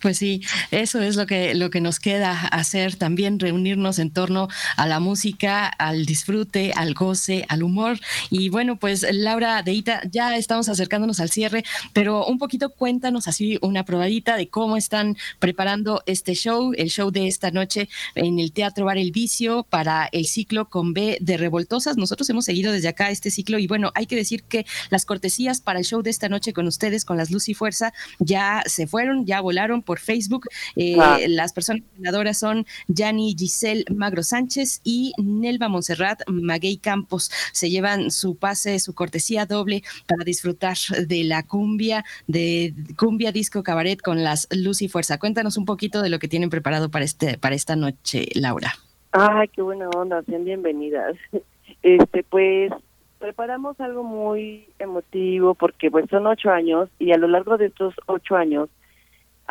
[0.00, 4.48] pues sí, eso es lo que, lo que nos queda hacer también, reunirnos en torno
[4.76, 8.00] a la música, al disfrute, al goce, al humor.
[8.30, 13.58] Y bueno, pues Laura Deita, ya estamos acercándonos al cierre, pero un poquito cuéntanos así
[13.62, 18.52] una probadita de cómo están preparando este show, el show de esta noche en el
[18.52, 21.96] Teatro Bar El Vicio para el ciclo con B de Revoltosas.
[21.96, 25.60] Nosotros hemos seguido desde acá este ciclo y bueno, hay que decir que las cortesías
[25.60, 28.86] para el show de esta noche con ustedes, con las Luz y Fuerza, ya se
[28.86, 30.48] fueron, ya volaron por Facebook.
[30.76, 31.18] Eh, Ah.
[31.28, 37.30] Las personas ganadoras son Yani Giselle Magro Sánchez y Nelva Monserrat Maguey Campos.
[37.52, 40.76] Se llevan su pase, su cortesía doble para disfrutar
[41.06, 45.18] de la cumbia, de cumbia disco cabaret con las Luz y Fuerza.
[45.18, 48.74] Cuéntanos un poquito de lo que tienen preparado para este para esta noche, Laura.
[49.12, 51.16] Ay, qué buena onda, sean bienvenidas.
[51.82, 52.70] Este, pues
[53.18, 57.94] preparamos algo muy emotivo porque pues son ocho años y a lo largo de estos
[58.06, 58.68] ocho años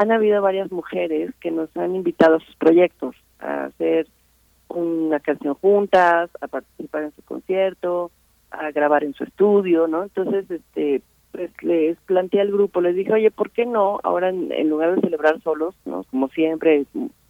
[0.01, 4.07] han habido varias mujeres que nos han invitado a sus proyectos, a hacer
[4.67, 8.09] una canción juntas, a participar en su concierto,
[8.49, 10.03] a grabar en su estudio, ¿no?
[10.03, 13.99] Entonces, este, pues les planteé al grupo, les dije, oye, ¿por qué no?
[14.03, 16.03] Ahora en, en lugar de celebrar solos, ¿no?
[16.09, 16.85] Como siempre,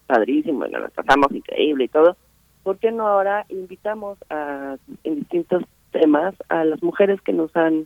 [0.08, 2.16] padrísimo, y nos pasamos increíble y todo,
[2.64, 7.85] ¿por qué no ahora invitamos a, en distintos temas a las mujeres que nos han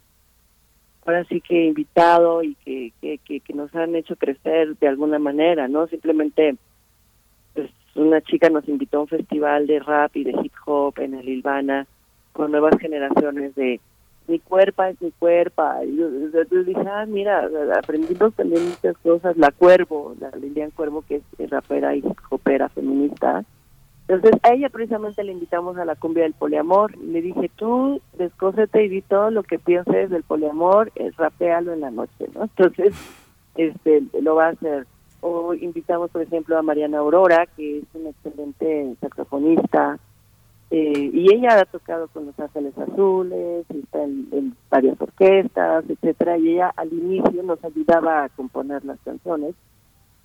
[1.06, 5.20] ahora sí que invitado y que, que, que, que nos han hecho crecer de alguna
[5.20, 5.88] manera, ¿no?
[5.88, 6.56] Simplemente,
[7.54, 11.14] pues una chica nos invitó a un festival de rap y de hip hop en
[11.14, 11.88] el Ilvana
[12.34, 13.80] con nuevas generaciones de
[14.28, 15.64] mi cuerpo es mi cuerpo.
[15.86, 16.10] Y yo,
[16.64, 19.38] dije, ah, mira, aprendimos también muchas cosas.
[19.38, 23.46] La Cuervo, la Lilian Cuervo, que es rapera y hip hopera feminista.
[24.08, 26.96] Entonces, a ella precisamente le invitamos a la cumbia del poliamor.
[26.98, 31.82] Le dije, tú descósete y di todo lo que pienses del poliamor, eh, rapéalo en
[31.82, 32.44] la noche, ¿no?
[32.44, 32.94] Entonces,
[33.56, 34.86] este lo va a hacer.
[35.22, 39.98] O invitamos, por ejemplo, a Mariana Aurora, que es una excelente saxofonista,
[40.70, 46.38] eh, y ella ha tocado con Los Ángeles Azules, está en, en varias orquestas, etcétera,
[46.38, 49.56] y ella al inicio nos ayudaba a componer las canciones,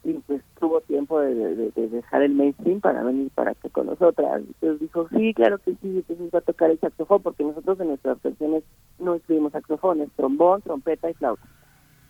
[0.05, 3.87] y pues tuvo tiempo de, de- de dejar el mainstream para venir para acá con
[3.87, 4.41] nosotras.
[4.47, 7.89] Entonces dijo, sí, claro que sí, entonces va a tocar el saxofón, porque nosotros en
[7.89, 8.65] nuestras canciones
[8.99, 11.47] no escribimos saxofones, trombón, trompeta y flauta.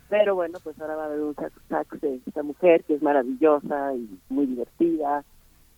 [0.09, 3.01] Pero bueno, pues ahora va a haber un sax, sax de esta mujer que es
[3.01, 5.23] maravillosa y muy divertida.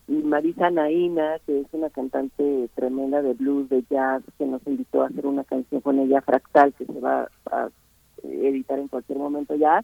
[0.08, 5.04] Y Marisa Naina, que es una cantante tremenda de blues, de jazz, que nos invitó
[5.04, 7.70] a hacer una canción con ella, Fractal, que se va a
[8.24, 9.84] eh, editar en cualquier momento ya.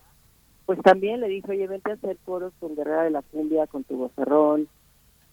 [0.69, 3.83] Pues también le dijo, oye, vente a hacer coros con Guerrera de la Cumbia, con
[3.83, 4.67] tu vocerrón,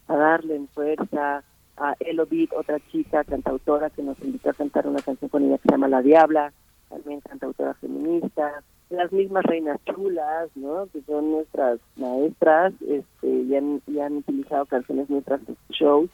[0.08, 1.44] a darle en fuerza,
[1.76, 5.58] a Elo Beat, otra chica cantautora que nos invitó a cantar una canción con ella
[5.58, 6.54] que se llama La Diabla,
[6.88, 10.86] también cantautora feminista, las mismas reinas chulas, ¿no?
[10.86, 16.08] Que son nuestras maestras, este, y han, han utilizado canciones nuestras shows,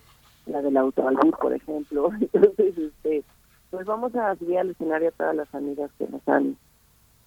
[0.47, 2.10] la del autoalbur, por ejemplo.
[2.33, 3.23] Entonces, este,
[3.70, 6.57] pues vamos a subir al escenario a todas las amigas que nos han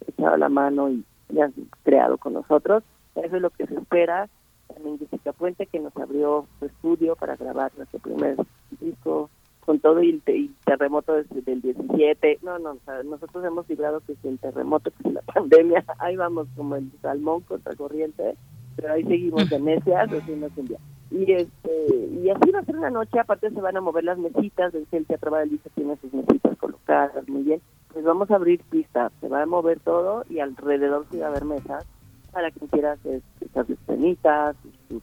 [0.06, 1.06] echado la mano y,
[1.42, 2.84] han creado con nosotros.
[3.16, 4.30] Eso es lo que se espera.
[4.68, 8.36] También Jessica Puente, que nos abrió su estudio para grabar nuestro primer
[8.80, 9.30] disco
[9.66, 12.40] con todo y el, terremoto desde el 17.
[12.44, 16.16] No, no, o nosotros hemos librado que si el terremoto, que si la pandemia, ahí
[16.16, 18.36] vamos como el salmón contra corriente,
[18.76, 20.78] pero ahí seguimos de necias haciendo cumbia.
[21.12, 21.88] Y este
[22.24, 25.06] y así va a ser una noche, aparte se van a mover las mesitas, el
[25.06, 27.62] Teatro Badalisa tiene sus mesitas colocadas muy bien.
[27.96, 31.30] Pues vamos a abrir pistas, se va a mover todo y alrededor sí va a
[31.30, 31.86] haber mesas
[32.34, 34.58] para quien quiera hacer sus escenitas,
[34.90, 35.02] sus,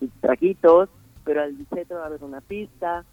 [0.00, 0.88] sus traguitos,
[1.22, 3.04] pero al centro va a haber una pista.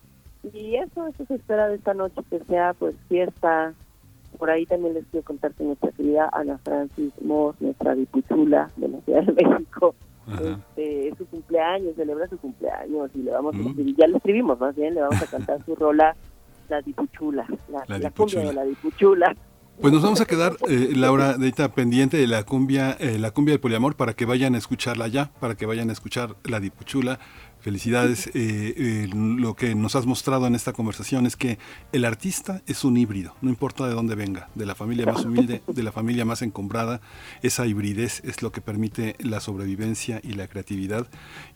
[0.52, 3.76] Y eso, eso se espera de esta noche, que sea pues fiesta.
[4.40, 8.88] Por ahí también les quiero contar que nuestra querida Ana Francis Moss, nuestra dipuchula de
[8.88, 9.94] la Ciudad de México,
[10.28, 14.60] este, es su cumpleaños, celebra su cumpleaños y le vamos a escribir, ya le escribimos
[14.60, 16.16] más bien, le vamos a cantar su rola,
[16.70, 19.36] la dipuchula, la, La la cumbia de la dipuchula.
[19.82, 23.32] Pues nos vamos a quedar, eh, Laura, de ahorita pendiente de la cumbia, eh, la
[23.32, 26.60] cumbia del poliamor para que vayan a escucharla ya, para que vayan a escuchar la
[26.60, 27.20] dipuchula.
[27.62, 28.28] Felicidades.
[28.28, 31.58] Eh, eh, lo que nos has mostrado en esta conversación es que
[31.92, 35.62] el artista es un híbrido, no importa de dónde venga, de la familia más humilde,
[35.68, 37.02] de la familia más encombrada,
[37.42, 41.08] esa hibridez es lo que permite la sobrevivencia y la creatividad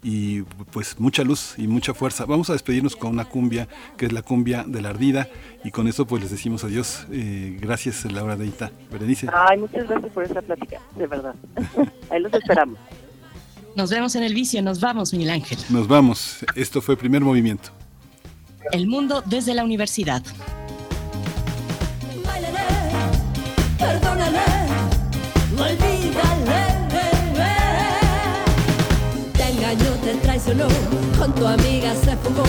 [0.02, 0.42] y
[0.72, 2.26] pues mucha luz y mucha fuerza.
[2.26, 5.30] Vamos a despedirnos con una cumbia que es la cumbia de la ardida
[5.64, 7.08] y con eso pues les decimos adiós.
[7.12, 8.72] Eh, gracias Laura Deita.
[8.92, 9.28] Berenice.
[9.34, 11.36] Ay, muchas gracias por esta plática, de verdad.
[12.10, 12.78] Ahí los esperamos.
[13.76, 15.58] Nos vemos en el vicio, nos vamos, Miguel Ángel.
[15.70, 16.38] Nos vamos.
[16.56, 17.70] Esto fue primer movimiento.
[18.72, 20.24] El mundo desde la universidad.
[23.80, 24.40] Perdónale,
[25.58, 26.74] olvídale.
[30.04, 30.68] Te traicionó,
[31.18, 32.44] con tu amiga se fugó.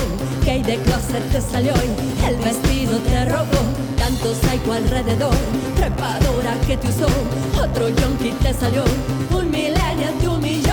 [0.44, 3.62] Gay de closet te salió y el vestido te robó.
[3.96, 5.36] Tanto psycho alrededor,
[5.76, 7.06] trepadora que te usó.
[7.56, 8.82] Otro yonki te salió,
[9.30, 10.63] un millennial te humilló.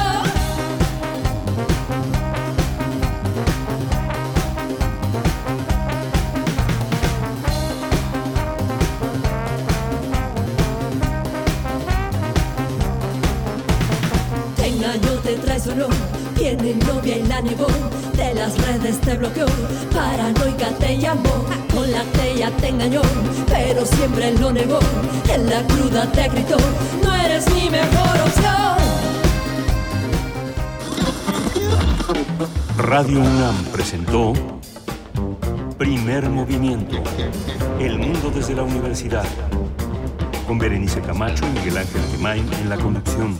[14.91, 15.87] Te año te traicionó,
[16.35, 17.67] tiene novia y la negó,
[18.17, 19.45] de las redes te bloqueó,
[19.93, 23.01] paranoica te llamó, con la que te engañó,
[23.47, 24.79] pero siempre lo negó,
[25.33, 26.57] en la cruda te gritó,
[27.05, 28.77] no eres mi mejor opción.
[32.77, 34.33] Radio UNAM presentó
[35.77, 36.97] Primer Movimiento.
[37.79, 39.25] El mundo desde la universidad.
[40.45, 43.39] Con Berenice Camacho y Miguel Ángel Gemain en la conducción.